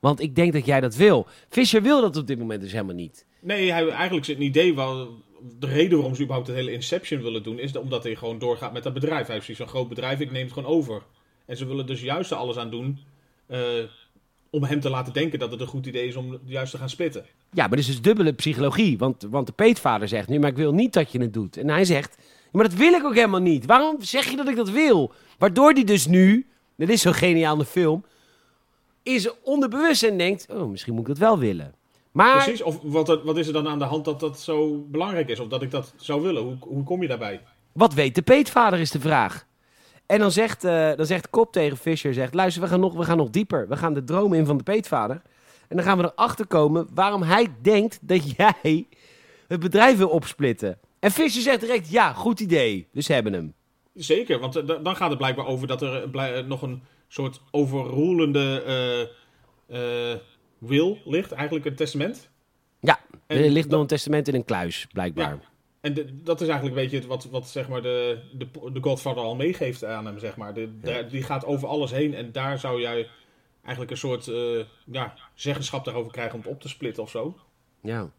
[0.01, 1.27] Want ik denk dat jij dat wil.
[1.49, 3.27] Fisher wil dat op dit moment dus helemaal niet.
[3.41, 5.23] Nee, hij, eigenlijk is het idee, wel,
[5.59, 8.73] de reden waarom ze überhaupt het hele Inception willen doen, is omdat hij gewoon doorgaat
[8.73, 9.27] met dat bedrijf.
[9.27, 11.03] Hij heeft van groot bedrijf, ik neem het gewoon over.
[11.47, 12.99] En ze willen dus juist er alles aan doen
[13.47, 13.61] eh,
[14.51, 16.89] om hem te laten denken dat het een goed idee is om juist te gaan
[16.89, 17.25] splitten.
[17.51, 18.99] Ja, maar dat is dus dubbele psychologie.
[18.99, 21.57] Want, want de peetvader zegt nu, maar ik wil niet dat je het doet.
[21.57, 22.17] En hij zegt,
[22.55, 23.67] maar dat wil ik ook helemaal niet.
[23.67, 25.13] Waarom zeg je dat ik dat wil?
[25.39, 26.47] Waardoor hij dus nu,
[26.77, 28.05] dit is zo geniaal de film,
[29.03, 31.75] is onderbewustzijn denkt, oh, misschien moet ik dat wel willen.
[32.13, 35.29] Maar Precies, of wat, wat is er dan aan de hand dat dat zo belangrijk
[35.29, 35.41] is?
[35.41, 36.43] Of dat ik dat zou willen?
[36.43, 37.41] Hoe, hoe kom je daarbij?
[37.75, 39.47] wat weet de peetvader is de vraag.
[40.07, 43.05] En dan zegt, eh, dan zegt Kop tegen Fisher, zegt, luister, we gaan, nog, we
[43.05, 43.69] gaan nog dieper.
[43.69, 45.23] We gaan de droom in van de peetvader.
[45.69, 48.87] En dan gaan we erachter komen waarom hij denkt dat jij
[49.49, 50.79] het bedrijf wil opsplitten.
[51.05, 52.89] En Fisher zegt direct, ja, goed idee.
[52.93, 53.55] Dus hebben hem.
[53.95, 56.63] Zeker, want eh, da- dan gaat het blijkbaar over dat er eh, blij- eh, nog
[56.63, 58.63] een soort overroelende
[59.69, 60.15] eh,
[60.59, 62.29] wil ligt, eigenlijk een testament.
[62.81, 65.31] Ja, En er ligt nog een testament in een kluis, blijkbaar.
[65.35, 65.41] Ja.
[65.81, 69.23] En de- dat is eigenlijk een beetje wat, wat zeg maar de, de, de Godfather
[69.23, 70.55] al meegeeft aan hem, zeg maar.
[70.55, 73.09] De, daar- die gaat over alles heen en daar zou jij
[73.63, 74.25] eigenlijk een soort
[74.93, 77.37] ja, zeggenschap daarover krijgen om het op te splitten of zo.
[77.81, 78.11] Ja.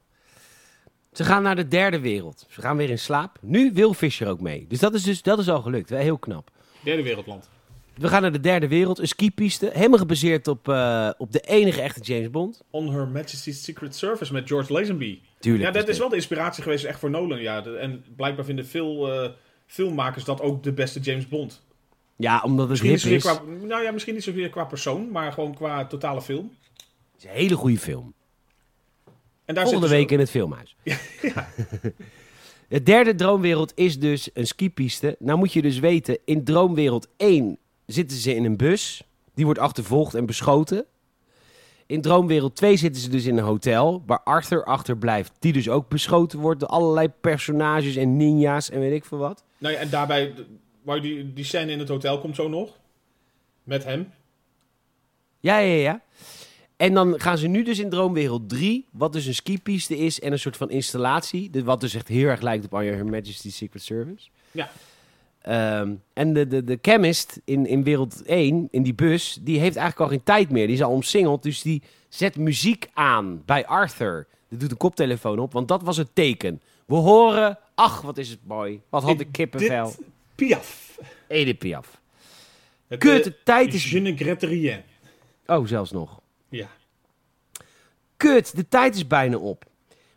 [1.16, 2.45] Ze gaan naar de derde wereld.
[2.49, 3.38] Ze gaan weer in slaap.
[3.41, 4.66] Nu wil Fisher ook mee.
[4.68, 5.89] Dus dat is, dus, dat is al gelukt.
[5.89, 6.49] Heel knap.
[6.84, 7.49] Derde wereldland.
[7.97, 8.99] We gaan naar de derde wereld.
[8.99, 9.70] Een skipiste.
[9.74, 12.63] Helemaal gebaseerd op, eh, op de enige echte James Bond.
[12.70, 15.20] On Her Majesty's Secret Service met George Lazenby.
[15.39, 15.63] Tuurlijk.
[15.63, 17.41] Ja, dat is wel de inspiratie geweest echt voor Nolan.
[17.41, 17.63] Ja.
[17.66, 19.30] En blijkbaar vinden veel eh,
[19.66, 21.63] filmmakers dat ook de beste James Bond.
[22.16, 23.24] Ja, omdat het Misschien, hip is.
[23.24, 26.51] qua, nou ja, misschien niet zozeer qua persoon, maar gewoon qua totale film.
[27.13, 28.13] Het is een hele goede film.
[29.46, 30.76] En daar Volgende week in het filmhuis.
[32.68, 35.16] De derde droomwereld is dus een skipiste.
[35.20, 39.04] Nou moet je dus weten, in droomwereld 1 zitten ze in een bus.
[39.34, 40.86] Die wordt achtervolgd en beschoten.
[41.86, 44.04] In droomwereld 2 zitten ze dus in een hotel.
[44.06, 45.32] Waar Arthur achterblijft.
[45.39, 49.43] Die dus ook beschoten wordt door allerlei personages en ninja's en weet ik veel wat.
[49.58, 50.34] Nou ja, en daarbij,
[50.82, 52.78] waar die, die scène in het hotel komt zo nog.
[53.64, 54.12] Met hem.
[55.39, 56.02] Ja, ja, ja.
[56.78, 60.32] En dan gaan ze nu dus in Droomwereld 3, wat dus een skipiste is en
[60.32, 61.49] een soort van installatie.
[61.49, 64.28] de- Wat dus echt heel erg lijkt op Her Majesty's Secret Service.
[64.51, 64.69] Ja.
[65.41, 69.76] Ehm, en de, de, de chemist in, in wereld 1, in die bus, die heeft
[69.76, 70.65] eigenlijk al geen tijd meer.
[70.67, 74.28] Die is al omsingeld, dus die zet muziek aan bij Arthur.
[74.49, 76.61] Die doet een koptelefoon op, want dat was het teken.
[76.86, 78.82] We horen, ach, wat is het mooi.
[78.89, 79.93] Wat had ik kippenvel.
[80.36, 80.97] Piaf.
[81.28, 82.01] Edith Piaf.
[82.88, 83.89] Het, Kut, eh, de tijd is...
[83.91, 84.84] Je ne regrette rien.
[85.45, 86.21] Oh, zelfs nog.
[86.56, 86.68] Ja.
[88.18, 89.66] Kut, de tijd is bijna op.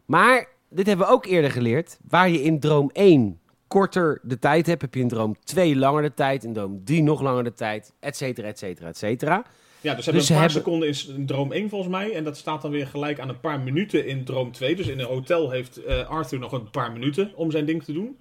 [0.05, 1.99] Maar, dit hebben we ook eerder geleerd.
[2.09, 6.03] Waar je in droom 1 korter de tijd hebt, heb je in droom 2 langer
[6.03, 6.45] de tijd.
[6.45, 9.45] In droom 3 nog langer de tijd, et cetera, et cetera, et cetera.
[9.81, 12.15] Ja, dus hebben Dus een paar hebben- seconden in droom 1 volgens mij.
[12.15, 14.77] En dat staat dan weer gelijk aan een paar minuten in droom 2.
[14.77, 17.93] Dus in een hotel heeft eh, Arthur nog een paar minuten om zijn ding te
[17.93, 18.17] doen.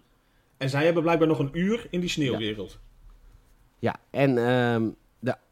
[0.57, 2.79] En zij hebben blijkbaar nog een uur in die sneeuwwereld.
[3.79, 4.89] Ja, en ehm,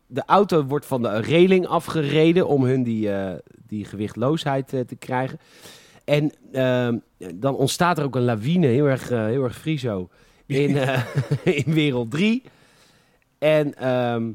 [0.08, 3.36] de, auto wordt van de reling afgereden om hun die, eh,
[3.68, 5.40] die gewichtloosheid eh, te krijgen.
[6.06, 6.98] En ehm,
[7.36, 10.10] dan ontstaat er ook een lawine, heel erg, eh, heel erg friso,
[10.46, 11.04] in, eh,
[11.66, 12.44] in wereld 3.
[13.38, 14.32] En ehm,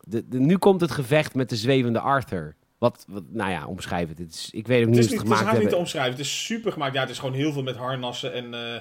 [0.00, 2.54] de, de, nu komt het gevecht met de zwevende Arthur.
[2.78, 4.18] Wat, wat nou ja, omschrijf het.
[4.18, 5.50] het is, ik weet ook niet Het hoe niet, ze het het is gemaakt niet
[5.50, 5.78] te hebben.
[5.78, 6.10] omschrijven.
[6.12, 6.94] Het is super gemaakt.
[6.94, 8.32] Ja, het is gewoon heel veel met harnassen.
[8.32, 8.80] En, eh,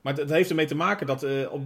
[0.00, 1.22] maar het, het heeft ermee te maken dat...
[1.22, 1.62] eh, op,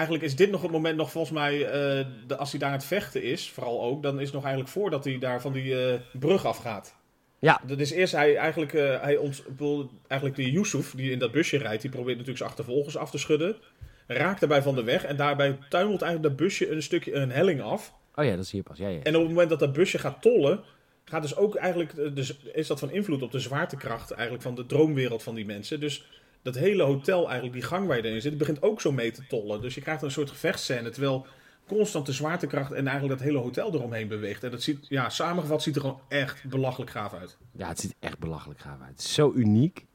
[0.00, 1.66] eigenlijk is dit nog het moment nog volgens mij...
[1.66, 4.02] eh, de, als hij daar aan het vechten is, vooral ook...
[4.02, 6.96] dan is het nog eigenlijk voordat hij daar van die eh, brug afgaat.
[7.38, 7.60] Ja.
[7.66, 8.72] Dat is eerst hij eigenlijk...
[8.72, 11.82] eh, hij bedoel, eigenlijk die Yusuf, die in dat busje rijdt...
[11.82, 13.56] die probeert natuurlijk zijn achtervolgers af te schudden.
[14.06, 15.04] Raakt daarbij van de weg.
[15.04, 17.94] En daarbij tuimelt eigenlijk dat busje een stukje een helling af.
[18.14, 18.78] Oh ja, dat zie je pas.
[18.78, 19.02] Ja, ja.
[19.02, 20.60] En op het moment dat dat busje gaat tollen,
[21.04, 24.66] gaat dus ook eigenlijk, dus is dat van invloed op de zwaartekracht eigenlijk van de
[24.66, 25.80] droomwereld van die mensen.
[25.80, 26.04] Dus
[26.42, 29.26] dat hele hotel, eigenlijk die gang waar je erin zit, begint ook zo mee te
[29.26, 29.60] tollen.
[29.60, 31.26] Dus je krijgt een soort gevechtscène, terwijl
[31.66, 34.44] constant de zwaartekracht en eigenlijk dat hele hotel eromheen beweegt.
[34.44, 37.36] En dat ziet, ja, samengevat ziet er gewoon echt belachelijk gaaf uit.
[37.56, 39.02] ja, het ziet echt belachelijk gaaf uit.
[39.02, 39.86] Zo uniek.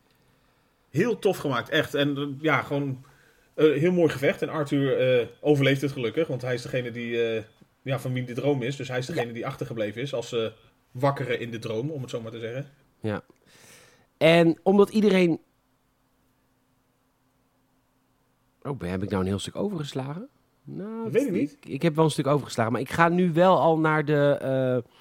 [0.89, 1.93] Heel tof gemaakt, echt.
[1.93, 3.05] En eh, ja, gewoon
[3.53, 4.41] een heel mooi gevecht.
[4.41, 7.43] En Arthur eh, overleeft het gelukkig, want hij is degene die,
[7.81, 8.75] ja, van wie de droom is.
[8.75, 10.35] Dus hij is degene die achtergebleven is als
[10.91, 12.69] wakkere in de droom, om het zo maar te zeggen.
[12.99, 13.23] Ja.
[14.17, 15.39] En omdat iedereen.
[18.66, 20.28] Oh, heb ik nou een heel stuk overgeslagen?
[20.63, 21.57] Nou, Dat weet ik niet.
[21.61, 24.38] Ik, ik heb wel een stuk overgeslagen, maar ik ga nu wel al naar de,
[24.41, 24.91] eh,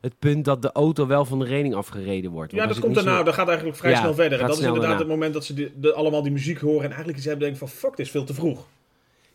[0.00, 2.52] het punt dat de auto wel van de reling afgereden wordt.
[2.52, 3.16] Ja, dat komt daarna.
[3.18, 4.40] zo- Dat gaat eigenlijk vrij Ja, snel verder.
[4.40, 4.98] En dat is inderdaad daarna.
[4.98, 7.76] het moment dat ze de, allemaal die muziek horen en eigenlijk iets hebben denken van
[7.78, 8.66] fuck, dit is veel te vroeg.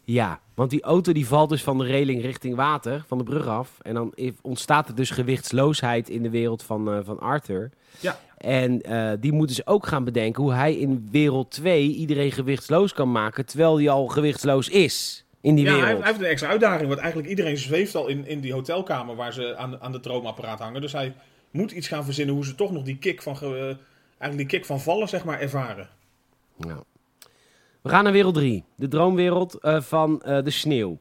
[0.06, 3.48] Ja, want die auto die valt dus van de reling richting water, van de brug
[3.48, 3.78] af.
[3.82, 7.70] En dan ontstaat er dus gewichtsloosheid in de wereld van, eh, van Arthur.
[8.00, 8.20] Ja.
[8.44, 12.94] En eh, die moeten dus ook gaan bedenken hoe hij in wereld 2 iedereen gewichtsloos
[12.94, 15.94] kan maken, terwijl hij al gewichtsloos is in die Ja, hij, wereld.
[15.96, 19.16] heeft- hij heeft een extra uitdaging, want eigenlijk iedereen zweeft al in, in die hotelkamer
[19.16, 20.82] waar ze aan, aan de droomapparaat hangen.
[20.82, 21.14] Dus hij
[21.52, 24.66] moet iets gaan verzinnen hoe ze toch nog die kick van, eh, eigenlijk die kick
[24.66, 25.89] van vallen, zeg maar, ervaren.
[26.58, 26.80] Nou.
[27.82, 28.64] We gaan naar wereld 3.
[28.76, 30.98] De droomwereld eh, van de sneeuw.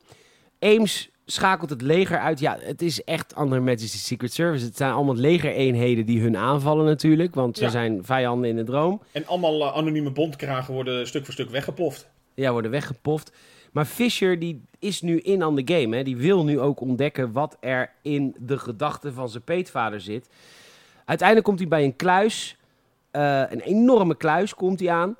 [0.60, 2.40] Ames schakelt het leger uit.
[2.40, 4.64] Ja, het is echt Under Majesty's Secret Service.
[4.64, 7.34] Het zijn allemaal legereenheden die hun aanvallen natuurlijk.
[7.34, 7.70] Want ze Ja.
[7.70, 9.02] zijn vijanden in de droom.
[9.12, 12.08] En allemaal eh, anonieme bondkragen worden stuk voor stuk weggeploft.
[12.34, 13.32] Ja, worden weggepoft.
[13.72, 15.96] Maar Fisher die is nu in aan de game.
[15.96, 16.02] Hè.
[16.02, 20.28] Die wil nu ook ontdekken wat er in de gedachten van zijn peetvader zit.
[21.04, 22.56] Uiteindelijk komt hij bij een kluis.
[23.10, 25.16] eh, een enorme kluis komt hij aan.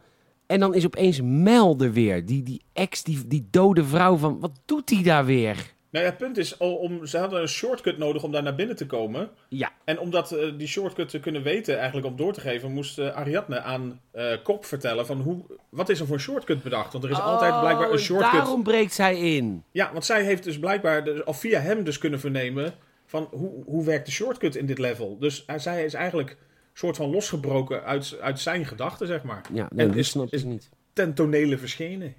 [0.47, 2.27] En dan is opeens Mel er weer.
[2.27, 4.41] Die, die ex, die, die dode vrouw van...
[4.41, 5.73] Wat doet hij daar weer?
[5.93, 8.77] Nou ja, het punt is, om, ze hadden een shortcut nodig om daar naar binnen
[8.77, 9.31] te komen.
[9.49, 12.73] Ja, En om dat, eh, die shortcut te kunnen weten, eigenlijk om door te geven,
[12.73, 16.93] moest eh, Ariadne aan eh Kop vertellen van hoe, wat is er voor shortcut bedacht?
[16.93, 18.33] Want er is altijd blijkbaar Oh, een shortcut.
[18.33, 19.63] daarom breekt zij in.
[19.71, 22.75] Ja, want zij heeft dus blijkbaar, dus, of via hem dus kunnen vernemen
[23.07, 25.19] van hoe, hoe werkt de shortcut in dit level.
[25.19, 26.37] Dus zij is eigenlijk
[26.75, 29.43] soort van losgebroken uit, uit zijn gedachten, zeg maar.
[29.53, 30.69] Ja, En nee, is- is- niet.
[30.93, 32.15] Ten tonele verschenen.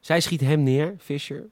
[0.00, 1.44] Zij schiet hem neer, Fisher.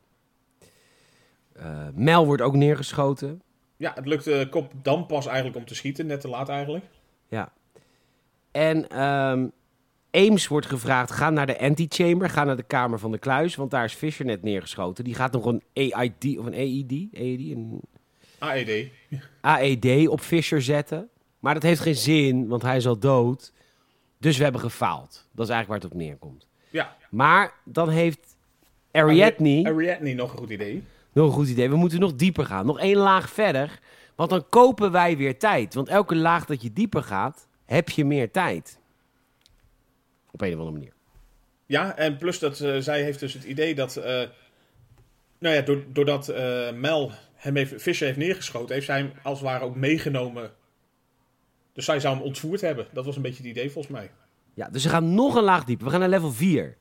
[1.59, 3.43] Eh, Mel wordt ook neergeschoten.
[3.77, 6.85] Ja, het lukte Kop dan pas eigenlijk om te schieten, net te laat eigenlijk.
[7.29, 7.53] Ja.
[8.51, 9.47] En ehm,
[10.11, 13.71] Ames wordt gevraagd, ga naar de antechamber, ga naar de kamer van de kluis, want
[13.71, 15.05] daar is Fisher net neergeschoten.
[15.05, 17.81] Die gaat nog een AID of een AED, AED een
[18.39, 18.91] AED.
[19.41, 21.09] AED op Fisher zetten.
[21.39, 23.53] Maar dat heeft geen zin, want hij is al dood.
[24.19, 25.29] Dus we hebben gefaald.
[25.33, 26.49] Dat is eigenlijk waar het op neerkomt.
[26.71, 26.97] Ja.
[27.11, 28.37] Maar dan heeft
[28.91, 30.83] Ariadne Ariadne nog een goed idee.
[31.17, 31.71] Nog een goed idee.
[31.71, 32.67] We moeten nog dieper gaan.
[32.67, 33.79] Nog één laag verder.
[34.15, 35.75] Want dan kopen wij weer tijd.
[35.75, 38.79] Want elke laag dat je dieper gaat, heb je meer tijd.
[40.31, 40.93] Op een of andere manier.
[41.67, 43.97] Ja, en plus dat eh, zij heeft dus het idee dat...
[43.97, 44.23] eh,
[45.39, 49.39] nou ja, doord- doordat eh, Mel hem heeft, Fisher heeft neergeschoten, heeft zij hem als
[49.39, 50.51] het ware ook meegenomen.
[51.73, 52.87] Dus zij zou hem ontvoerd hebben.
[52.93, 54.11] Dat was een beetje het idee volgens mij.
[54.55, 55.85] Ja, dus we gaan nog een laag dieper.
[55.85, 56.77] We gaan naar level 4.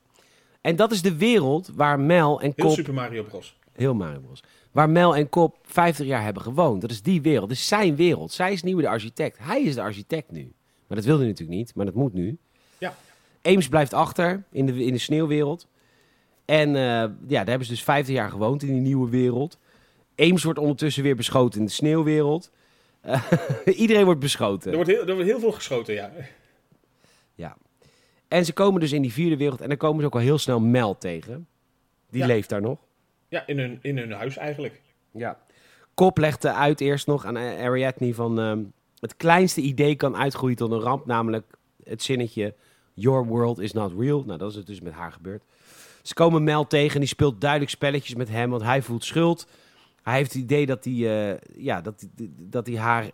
[0.62, 2.72] En dat is de wereld waar Mel en Heel.
[2.72, 3.58] Super Mario Bros.
[3.76, 4.44] Heel Mario Bros.
[4.72, 6.82] Waar Mel en Kop 50 jaar hebben gewoond.
[6.82, 7.50] Dat is die wereld.
[7.50, 8.32] Dat is zijn wereld.
[8.32, 9.38] Zij is nieuw de architect.
[9.42, 10.54] Hij is de architect nu.
[10.88, 11.76] Maar dat wilde hij natuurlijk niet.
[11.76, 12.38] Maar dat moet nu.
[12.78, 12.96] Ja.
[13.42, 15.68] Ames blijft achter in de, in de sneeuwwereld.
[16.46, 19.58] En eh, ja, daar hebben ze dus 50 jaar gewoond in die nieuwe wereld.
[20.16, 22.52] Ames wordt ondertussen weer beschoten in de sneeuwwereld.
[23.02, 23.24] Eh,
[23.84, 24.70] iedereen wordt beschoten.
[24.70, 26.12] Er wordt, heel, er wordt heel veel geschoten, ja.
[27.36, 27.58] Ja.
[28.28, 29.62] En ze komen dus in die vierde wereld.
[29.62, 31.48] En dan komen ze ook al heel snel Mel tegen.
[32.10, 32.28] Die Ja.
[32.28, 32.80] leeft daar nog.
[33.28, 34.82] Ja, in hun, in hun huis eigenlijk.
[35.12, 35.38] Ja.
[35.94, 38.40] Kop legde uit eerst nog aan Ariadne van...
[38.40, 38.64] ehm,
[39.00, 41.06] het kleinste idee kan uitgroeien tot een ramp.
[41.06, 42.54] Namelijk het zinnetje...
[42.98, 44.24] Your world is not real.
[44.24, 45.44] Nou, dat is het dus met haar gebeurd.
[46.02, 48.50] Ze komen Mel tegen en die speelt duidelijk spelletjes met hem.
[48.50, 49.48] Want hij voelt schuld.
[50.04, 52.08] Hij heeft het idee dat hij, eh, ja, dat,
[52.40, 53.10] dat hij haar...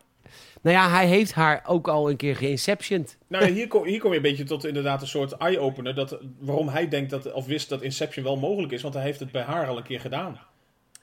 [0.62, 3.18] Nou ja, hij heeft haar ook al een keer geïnceptioned.
[3.28, 5.96] Nou, hier, kom, hier kom je een beetje tot inderdaad een soort eye-opener.
[5.96, 8.82] Dat, waarom hij denkt dat, of wist dat Inception wel mogelijk is.
[8.82, 10.40] Want hij heeft het bij haar al een keer gedaan.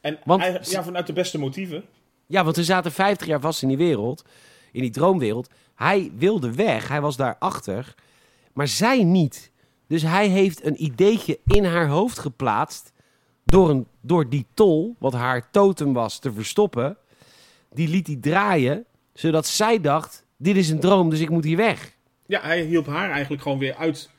[0.01, 1.85] En Want- ja, vanuit de beste motieven.
[2.27, 4.25] Ja, want ze zaten 50 jaar vast in die wereld,
[4.73, 5.51] in die droomwereld.
[5.75, 7.95] Hij wilde weg, hij was daarachter,
[8.53, 9.51] maar zij niet.
[9.87, 12.93] Dus hij heeft een ideetje in haar hoofd geplaatst
[13.45, 16.97] door, een, door die tol, wat haar totem was, te verstoppen.
[17.73, 18.85] Die liet hij draaien,
[19.19, 21.97] zodat zij dacht, dit is een droom, dus ik moet hier weg.
[22.27, 24.11] Ja, hij hielp haar eigenlijk gewoon weer uit,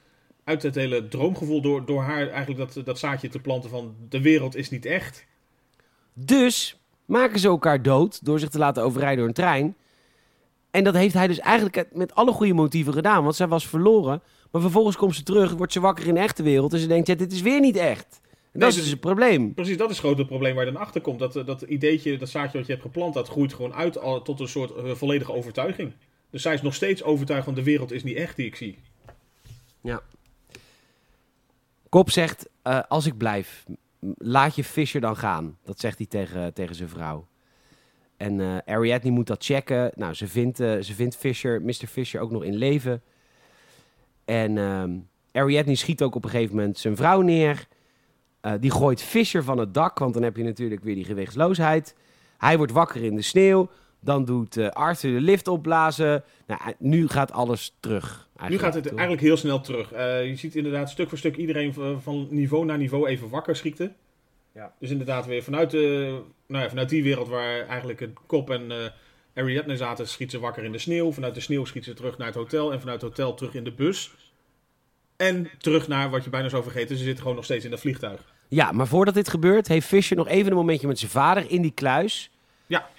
[0.43, 1.61] uit het hele droomgevoel.
[1.61, 5.25] Door, door haar eigenlijk dat, dat zaadje te planten van de wereld is niet echt.
[6.13, 9.75] Dus maken ze elkaar dood door zich te laten overrijden door een trein.
[10.71, 14.21] En dat heeft hij dus eigenlijk met alle goede motieven gedaan, want zij was verloren.
[14.51, 17.07] Maar vervolgens komt ze terug, wordt ze wakker in de echte wereld en ze denkt,
[17.07, 18.21] ja, dit is weer niet echt.
[18.51, 19.53] En dat is dus- het probleem.
[19.53, 21.19] Precies, dat is het grote probleem waar je dan achter komt.
[21.19, 24.21] Dat, eh, dat ideetje, dat zaadje wat je hebt geplant, dat groeit gewoon uit al,
[24.21, 25.93] tot een soort eh, volledige overtuiging.
[26.29, 28.77] Dus zij is nog steeds overtuigd van de wereld is niet echt die ik zie.
[29.81, 30.01] Ja.
[31.89, 33.65] Kop zegt, eh, als ik blijf,
[34.17, 35.57] laat je Fisher dan gaan.
[35.63, 37.27] Dat zegt hij tegen, tegen zijn vrouw.
[38.17, 39.91] En eh Ariadne moet dat checken.
[39.95, 41.87] Nou, ze vindt, ze vindt Fisher, Mr.
[41.87, 43.01] Fisher ook nog in leven.
[44.25, 44.91] En ehm
[45.31, 47.67] Ariadne schiet ook op een gegeven moment zijn vrouw neer.
[48.41, 51.95] Eh, die gooit Fisher van het dak, want dan heb je natuurlijk weer die gewichtsloosheid.
[52.37, 53.69] Hij wordt wakker in de sneeuw.
[54.01, 56.23] Dan doet eh, Arthur de lift opblazen.
[56.47, 58.29] Nou, eh, nu gaat alles terug.
[58.47, 58.91] Nu gaat het toch?
[58.91, 59.91] eigenlijk heel snel terug.
[59.91, 63.95] Eh, je ziet inderdaad stuk voor stuk iedereen van niveau naar niveau even wakker schieten.
[64.53, 64.73] Ja.
[64.79, 68.71] Dus inderdaad weer vanuit, de, nou ja, vanuit die wereld waar eigenlijk het kop en
[68.71, 68.77] eh
[69.33, 71.11] Ariadne zaten, schiet ze wakker in de sneeuw.
[71.11, 72.71] Vanuit de sneeuw schiet ze terug naar het hotel.
[72.71, 74.11] En vanuit het hotel terug in de bus.
[75.19, 76.97] En terug naar wat je bijna zou vergeten.
[76.97, 78.33] Ze zitten gewoon nog steeds in dat vliegtuig.
[78.47, 81.61] Ja, maar voordat dit gebeurt, heeft Fisher nog even een momentje met zijn vader in
[81.61, 82.31] die kluis.
[82.67, 82.89] Ja.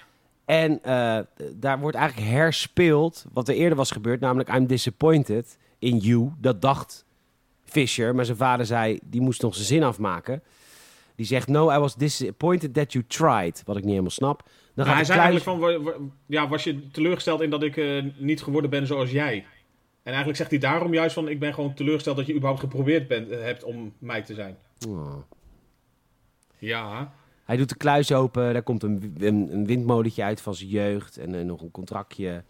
[0.45, 1.19] En eh,
[1.53, 6.31] daar wordt eigenlijk herspeeld wat er eerder was gebeurd, namelijk I'm disappointed in you.
[6.37, 7.05] Dat dacht
[7.63, 10.43] Fisher, maar zijn vader zei, die moest nog zijn zin afmaken.
[11.15, 13.63] Die zegt, no, I was disappointed that you tried.
[13.65, 14.49] Wat ik niet helemaal snap.
[14.75, 15.43] Dan hij gaat de zei kluis...
[15.45, 19.45] eigenlijk van, ja, was je teleurgesteld in dat ik eh, niet geworden ben zoals jij?
[20.03, 23.07] En eigenlijk zegt hij daarom juist van, ik ben gewoon teleurgesteld dat je überhaupt geprobeerd
[23.07, 24.57] bent, eh, hebt om mij te zijn.
[24.87, 25.15] Oh.
[26.57, 27.13] Ja.
[27.45, 31.17] Hij doet de kluis open, daar komt een, een, een windmolentje uit van zijn jeugd
[31.17, 32.43] en eh, nog een contractje.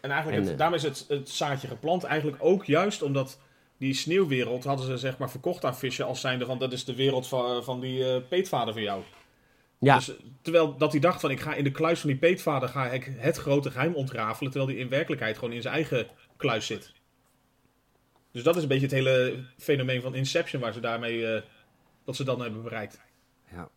[0.00, 2.04] En eigenlijk, En, het, eh, daarom is het, het zaadje geplant.
[2.04, 3.38] Eigenlijk ook juist omdat
[3.78, 6.94] die sneeuwwereld hadden ze zeg maar verkocht aan Fischer als zijnde van dat is de
[6.94, 9.02] wereld van, van die eh, peetvader van jou.
[9.78, 10.12] Ja, Dus,
[10.42, 13.12] terwijl dat hij dacht van ik ga in de kluis van die peetvader ga ik
[13.16, 14.52] het grote geheim ontrafelen.
[14.52, 16.06] Terwijl hij in werkelijkheid gewoon in zijn eigen
[16.38, 16.92] kluis zit.
[18.30, 21.42] Dus dat is een beetje het hele fenomeen van Inception waar ze daarmee, eh,
[22.04, 23.00] wat ze dan hebben bereikt.
[23.52, 23.68] ja.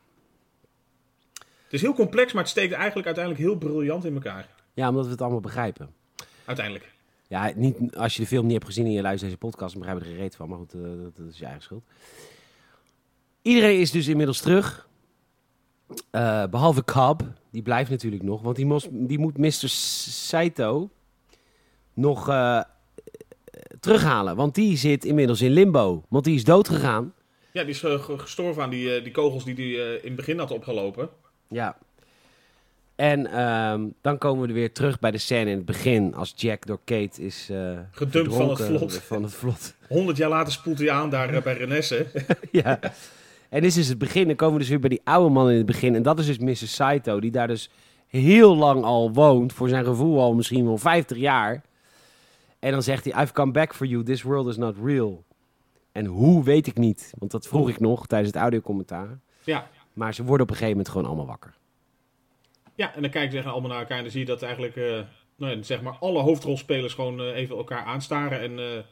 [1.63, 4.47] Het is heel complex, maar het steekt eigenlijk uiteindelijk heel briljant in elkaar.
[4.73, 5.93] ja, omdat we het allemaal begrijpen.
[6.45, 6.91] uiteindelijk.
[7.27, 9.81] Ja, niet, als je de film niet hebt gezien en je luistert deze podcast, dan
[9.81, 10.49] begrijp je er geen reet van.
[10.49, 10.81] Maar goed, eh,
[11.15, 11.83] dat, is je eigen schuld.
[13.41, 14.87] Iedereen is dus inmiddels terug.
[16.09, 17.21] Eh, behalve Cobb,
[17.51, 18.41] die blijft natuurlijk nog.
[18.41, 19.69] Want die, mos, die moet Mr.
[19.69, 20.89] Saito
[21.93, 22.61] nog eh,
[23.79, 24.35] terughalen.
[24.35, 26.03] Want die zit inmiddels in limbo.
[26.09, 27.13] Want die is doodgegaan.
[27.51, 30.15] Ja, die is eh, ge- gestorven aan die, eh, die kogels die hij in het
[30.15, 31.09] begin had opgelopen.
[31.47, 31.77] Ja.
[32.95, 36.15] En ehm, dan komen we er weer terug bij de scène in het begin.
[36.15, 37.49] Als Jack door Kate is
[37.91, 38.93] Gedumpt van het vlot.
[38.97, 39.73] Van het vlot.
[39.87, 42.05] 100 jaar later spoelt hij aan daar bij Renesse.
[42.51, 42.79] ja.
[43.49, 44.27] En dit is dus het begin.
[44.27, 45.95] Dan komen we dus weer bij die oude man in het begin.
[45.95, 46.75] En dat is dus Mrs.
[46.75, 47.69] Saito, die daar dus
[48.07, 49.53] heel lang al woont.
[49.53, 51.61] Voor zijn gevoel al misschien wel 50 jaar.
[52.61, 54.03] En dan zegt hij, I've come back for you.
[54.03, 55.23] This world is not real.
[55.91, 57.13] En hoe, weet ik niet.
[57.17, 59.19] Want dat vroeg ik nog tijdens het audiocommentaar.
[59.43, 59.69] ja.
[59.93, 61.57] Maar ze worden op een gegeven moment gewoon allemaal wakker.
[62.75, 64.99] ja, en dan kijken ze allemaal naar elkaar en dan zie je dat eigenlijk eh,
[65.35, 68.39] nou ja, zeg maar alle hoofdrolspelers gewoon eh, even elkaar aanstaren.
[68.39, 68.83] En eh,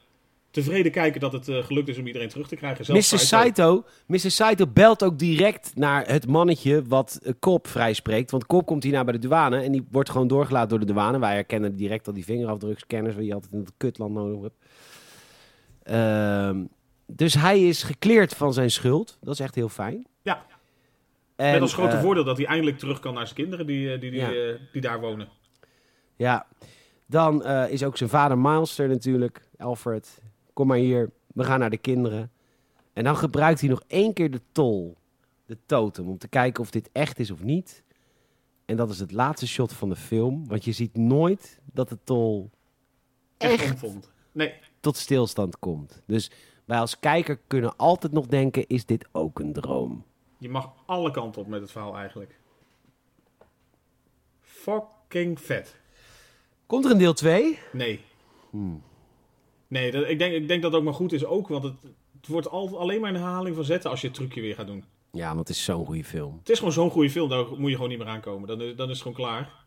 [0.52, 2.94] tevreden kijken dat het eh, gelukt is om iedereen terug te krijgen.
[2.94, 3.02] Mr.
[3.02, 4.20] Zelfs Saito, Mr.
[4.20, 8.32] Saito belt ook direct naar het mannetje wat eh, Kop vrijspreekt.
[8.32, 11.20] Want Kop komt hierna bij de douane en die wordt gewoon doorgelaten door de douane.
[11.20, 14.56] Wij herkennen direct al die vingerafdrukscanners die je altijd in het kutland nodig hebt.
[15.84, 16.64] Ehm,
[17.06, 19.18] dus hij is gekleerd van zijn schuld.
[19.22, 20.06] Dat is echt heel fijn.
[20.22, 20.46] Ja.
[21.36, 23.98] En, Met als grote eh, voordeel dat hij eindelijk terug kan naar zijn kinderen die,
[23.98, 24.58] die, die, Ja.
[24.72, 25.28] die daar wonen.
[26.16, 26.46] Ja,
[27.06, 29.48] dan is ook zijn vader Miles er natuurlijk.
[29.58, 30.22] Alfred,
[30.60, 31.12] kom maar hier.
[31.34, 32.32] We gaan naar de kinderen.
[32.94, 34.98] En dan gebruikt hij nog één keer de tol,
[35.46, 37.84] de totem, om te kijken of dit echt is of niet.
[38.66, 40.48] En dat is het laatste shot van de film.
[40.48, 42.50] Want je ziet nooit dat de tol
[43.38, 44.12] Echt, Echt?
[44.32, 46.02] Nee, tot stilstand komt.
[46.06, 46.32] Dus
[46.66, 50.06] wij als kijker kunnen altijd nog denken, is dit ook een droom?
[50.38, 52.40] je mag alle kanten op met het verhaal eigenlijk.
[54.42, 55.76] Fucking vet.
[56.66, 57.60] Komt er een deel 2?
[57.72, 58.02] Nee.
[59.70, 61.74] Nee, dat, ik, denk, ik denk dat het ook maar goed is ook, want het,
[62.18, 64.68] het wordt al, alleen maar een herhaling van zetten als je het trucje weer gaat
[64.68, 64.84] doen.
[65.12, 66.38] Ja, want het is zo'n goede film.
[66.40, 68.48] Het is gewoon zo'n goede film, daar moet je gewoon niet meer aankomen.
[68.48, 69.58] Dan, is- dan is het gewoon klaar.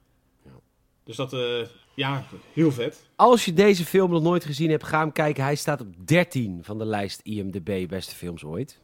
[1.05, 3.09] Dus dat, eh, ja, heel vet.
[3.16, 5.43] Als je deze film nog nooit gezien hebt, ga hem kijken.
[5.45, 8.81] Hij staat op 13 van de lijst IMDb beste films ooit.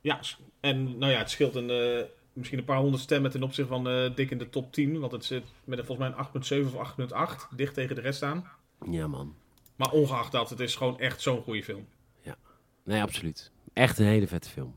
[0.00, 0.20] Ja,
[0.60, 3.88] en nou ja, het scheelt een, eh, misschien een paar honderd stemmen ten opzichte van
[3.88, 4.98] eh, dik in de top 10.
[5.00, 8.22] Want het zit met een, volgens mij een 8.7 of 8.8, dicht tegen de rest
[8.22, 8.44] aan.
[8.90, 9.34] Ja, man.
[9.78, 11.86] Maar ongeacht dat, het is gewoon echt zo'n goede film.
[12.84, 13.50] Nee, absoluut.
[13.72, 14.74] Echt een hele vette film.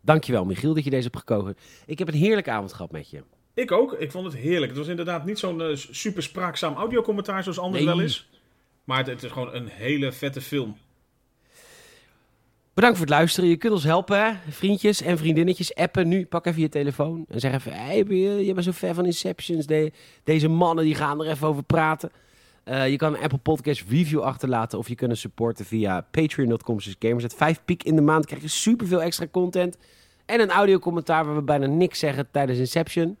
[0.00, 1.56] Dankjewel, Michiel, dat je deze hebt gekozen.
[1.86, 3.22] Ik heb een heerlijke avond gehad met je.
[3.54, 4.70] Ik ook, ik vond het heerlijk.
[4.70, 7.94] Het was inderdaad niet zo'n eh, super spraakzaam audiocommentaar zoals anders Nee.
[7.94, 8.28] wel is.
[8.84, 10.76] Maar het, het is gewoon een hele vette film.
[12.74, 13.48] Bedankt voor het luisteren.
[13.50, 14.32] Je kunt ons helpen, hè?
[14.50, 15.74] vriendjes en vriendinnetjes.
[15.74, 16.26] Appen nu.
[16.26, 17.72] Pak even je telefoon en zeg even...
[17.72, 19.66] Hey, je, je bent zo ver van Inceptions.
[19.66, 19.92] De-
[20.24, 22.10] deze mannen die gaan er even over praten.
[22.64, 24.78] Eh, je kan een Apple Podcast review achterlaten...
[24.78, 26.80] of je kunt supporten via patreon.com.
[26.98, 27.22] Gamers.
[27.22, 29.78] Met vijf piek in de maand krijg je superveel extra content.
[30.26, 33.16] En een audiocommentaar waar we bijna niks zeggen tijdens Inception.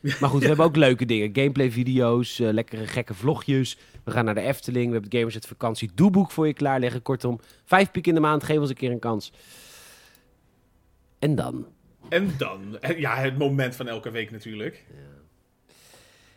[0.00, 1.30] Maar goed, we hebben ook leuke dingen.
[1.32, 3.78] Gameplay video's, eh, lekkere gekke vlogjes.
[4.04, 4.86] We gaan naar de Efteling.
[4.86, 7.02] We hebben het Gamers het vakantie doeboek voor je klaarleggen.
[7.02, 8.44] Kortom, vijf piek in de maand.
[8.44, 9.32] Geef ons een keer een kans.
[11.18, 11.66] En dan?
[12.08, 14.84] En dan, ja, het moment van elke week natuurlijk.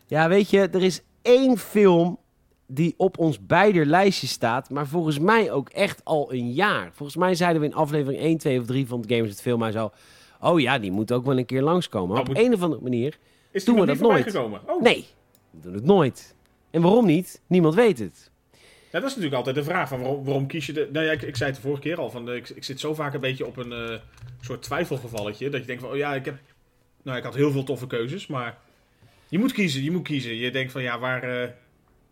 [0.08, 2.20] Ja, weet je, er is één film
[2.68, 6.90] die op ons beider lijstje staat, maar volgens mij ook echt al een jaar.
[6.94, 9.60] Volgens mij zeiden we in aflevering 1, 2 of 3 van het Gamers het Film
[9.60, 9.92] maar zo...
[10.40, 12.16] Oh ja, die moet ook wel een keer langskomen.
[12.16, 13.18] Maar Oh, op een of andere manier...
[13.52, 14.36] Is Doen we dat nooit?
[14.36, 15.06] Oh, Nee,
[15.52, 16.36] we doen het nooit.
[16.72, 17.42] En waarom niet?
[17.48, 18.32] Niemand weet het.
[18.92, 19.90] Ja, dat is natuurlijk altijd de vraag.
[19.90, 20.90] Van waarom, waarom kies je de...
[20.92, 22.10] Nou ja, ik, ik zei het de vorige keer al.
[22.10, 24.00] Van, eh, ik, ik zit zo vaak een beetje op een eh,
[24.42, 25.50] soort twijfelgevalletje.
[25.50, 26.38] Dat je denkt van, oh ja, ik heb...
[27.04, 28.58] Nou, ik had heel veel toffe keuzes, maar...
[29.28, 30.36] Je moet kiezen, je moet kiezen.
[30.36, 31.50] Je denkt van, ja, waar, eh,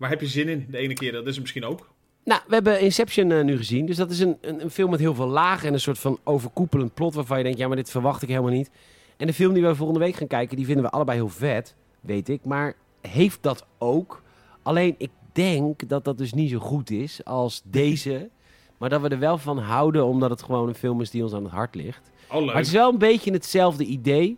[0.01, 0.65] waar heb je zin in?
[0.69, 1.89] De ene keer, dat is het misschien ook.
[2.23, 3.85] Nou, we hebben Inception eh, nu gezien.
[3.85, 6.19] Dus dat is een, een, een film met heel veel lagen en een soort van
[6.23, 8.71] overkoepelend plot waarvan je denkt, ja, maar dit verwacht ik helemaal niet.
[9.17, 11.75] En de film die we volgende week gaan kijken, die vinden we allebei heel vet,
[11.99, 12.45] weet ik.
[12.45, 14.21] Maar heeft dat ook?
[14.61, 18.29] Alleen ik denk dat dat dus niet zo goed is als deze.
[18.77, 21.33] Maar dat we er wel van houden, omdat het gewoon een film is die ons
[21.33, 22.11] aan het hart ligt.
[22.31, 22.45] Oh.
[22.45, 24.37] Maar het is wel een beetje hetzelfde idee.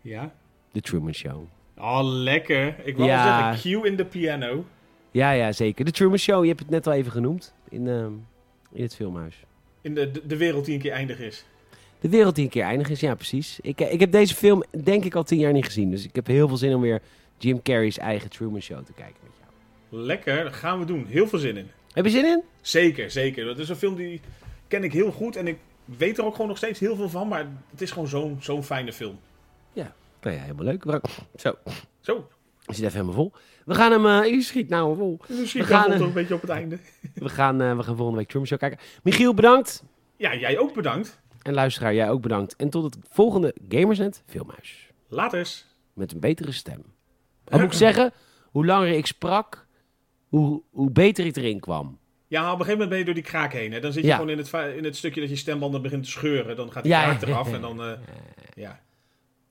[0.00, 0.32] Ja?
[0.72, 1.42] The Truman Show.
[1.78, 2.76] Oh, lekker.
[2.84, 3.04] Ik Ja.
[3.06, 3.06] wel
[3.52, 4.64] zeggen, cue in de piano.
[5.10, 5.84] Ja, ja, zeker.
[5.84, 8.12] The Truman Show, je hebt het net al even genoemd in, ehm,
[8.72, 9.44] in het filmhuis.
[9.80, 11.44] In de, de, de wereld die een keer eindig is.
[12.00, 13.58] De wereld die een keer eindig is, ja, precies.
[13.62, 15.90] Ik, eh, ik heb deze film denk ik al tien jaar niet gezien.
[15.90, 17.02] Dus ik heb heel veel zin om weer
[17.38, 20.02] Jim Carrey's eigen Truman Show te kijken met jou.
[20.02, 21.06] Lekker, dat gaan we doen.
[21.06, 21.66] Heel veel zin in.
[21.94, 22.42] Heb je zin in?
[22.60, 23.44] Zeker, zeker.
[23.44, 24.20] Dat is een film die
[24.68, 25.36] ken ik heel goed.
[25.36, 28.08] En ik weet er ook gewoon nog steeds heel veel van, maar het is gewoon
[28.08, 29.18] zo'n zo'n fijne film.
[30.24, 30.84] Nou ja, helemaal leuk.
[31.36, 31.54] Zo,
[32.00, 32.28] Zo,
[32.66, 33.32] je zit even helemaal vol.
[33.64, 34.24] We gaan hem...
[34.24, 35.20] je schiet nou vol.
[35.28, 36.78] misschien We gaan, we eh, toch een beetje op het einde.
[37.14, 38.78] We gaan, eh, we gaan volgende week Truman Show kijken.
[39.02, 39.84] Michiel, bedankt.
[40.16, 41.20] Ja, jij ook bedankt.
[41.42, 42.56] En luisteraar, jij ook bedankt.
[42.56, 44.90] En tot het volgende Gamersnet Filmhuis.
[45.08, 45.66] Laters.
[45.92, 46.82] Met een betere stem.
[47.44, 48.12] Wat moet ik zeggen?
[48.50, 49.63] Hoe langer ik sprak,
[50.38, 51.98] hoe, hoe beter ik erin kwam.
[52.28, 53.72] Ja, op een gegeven moment ben je door die kraak heen.
[53.72, 53.80] Hè?
[53.80, 54.14] Dan zit je Ja.
[54.16, 56.56] gewoon in het, in het stukje dat je stembanden begint te scheuren.
[56.56, 57.82] Dan gaat die Ja, kraak eraf en dan...
[57.82, 57.92] eh,
[58.54, 58.80] ja.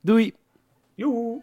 [0.01, 0.33] Doei.
[0.95, 1.41] Joehoe.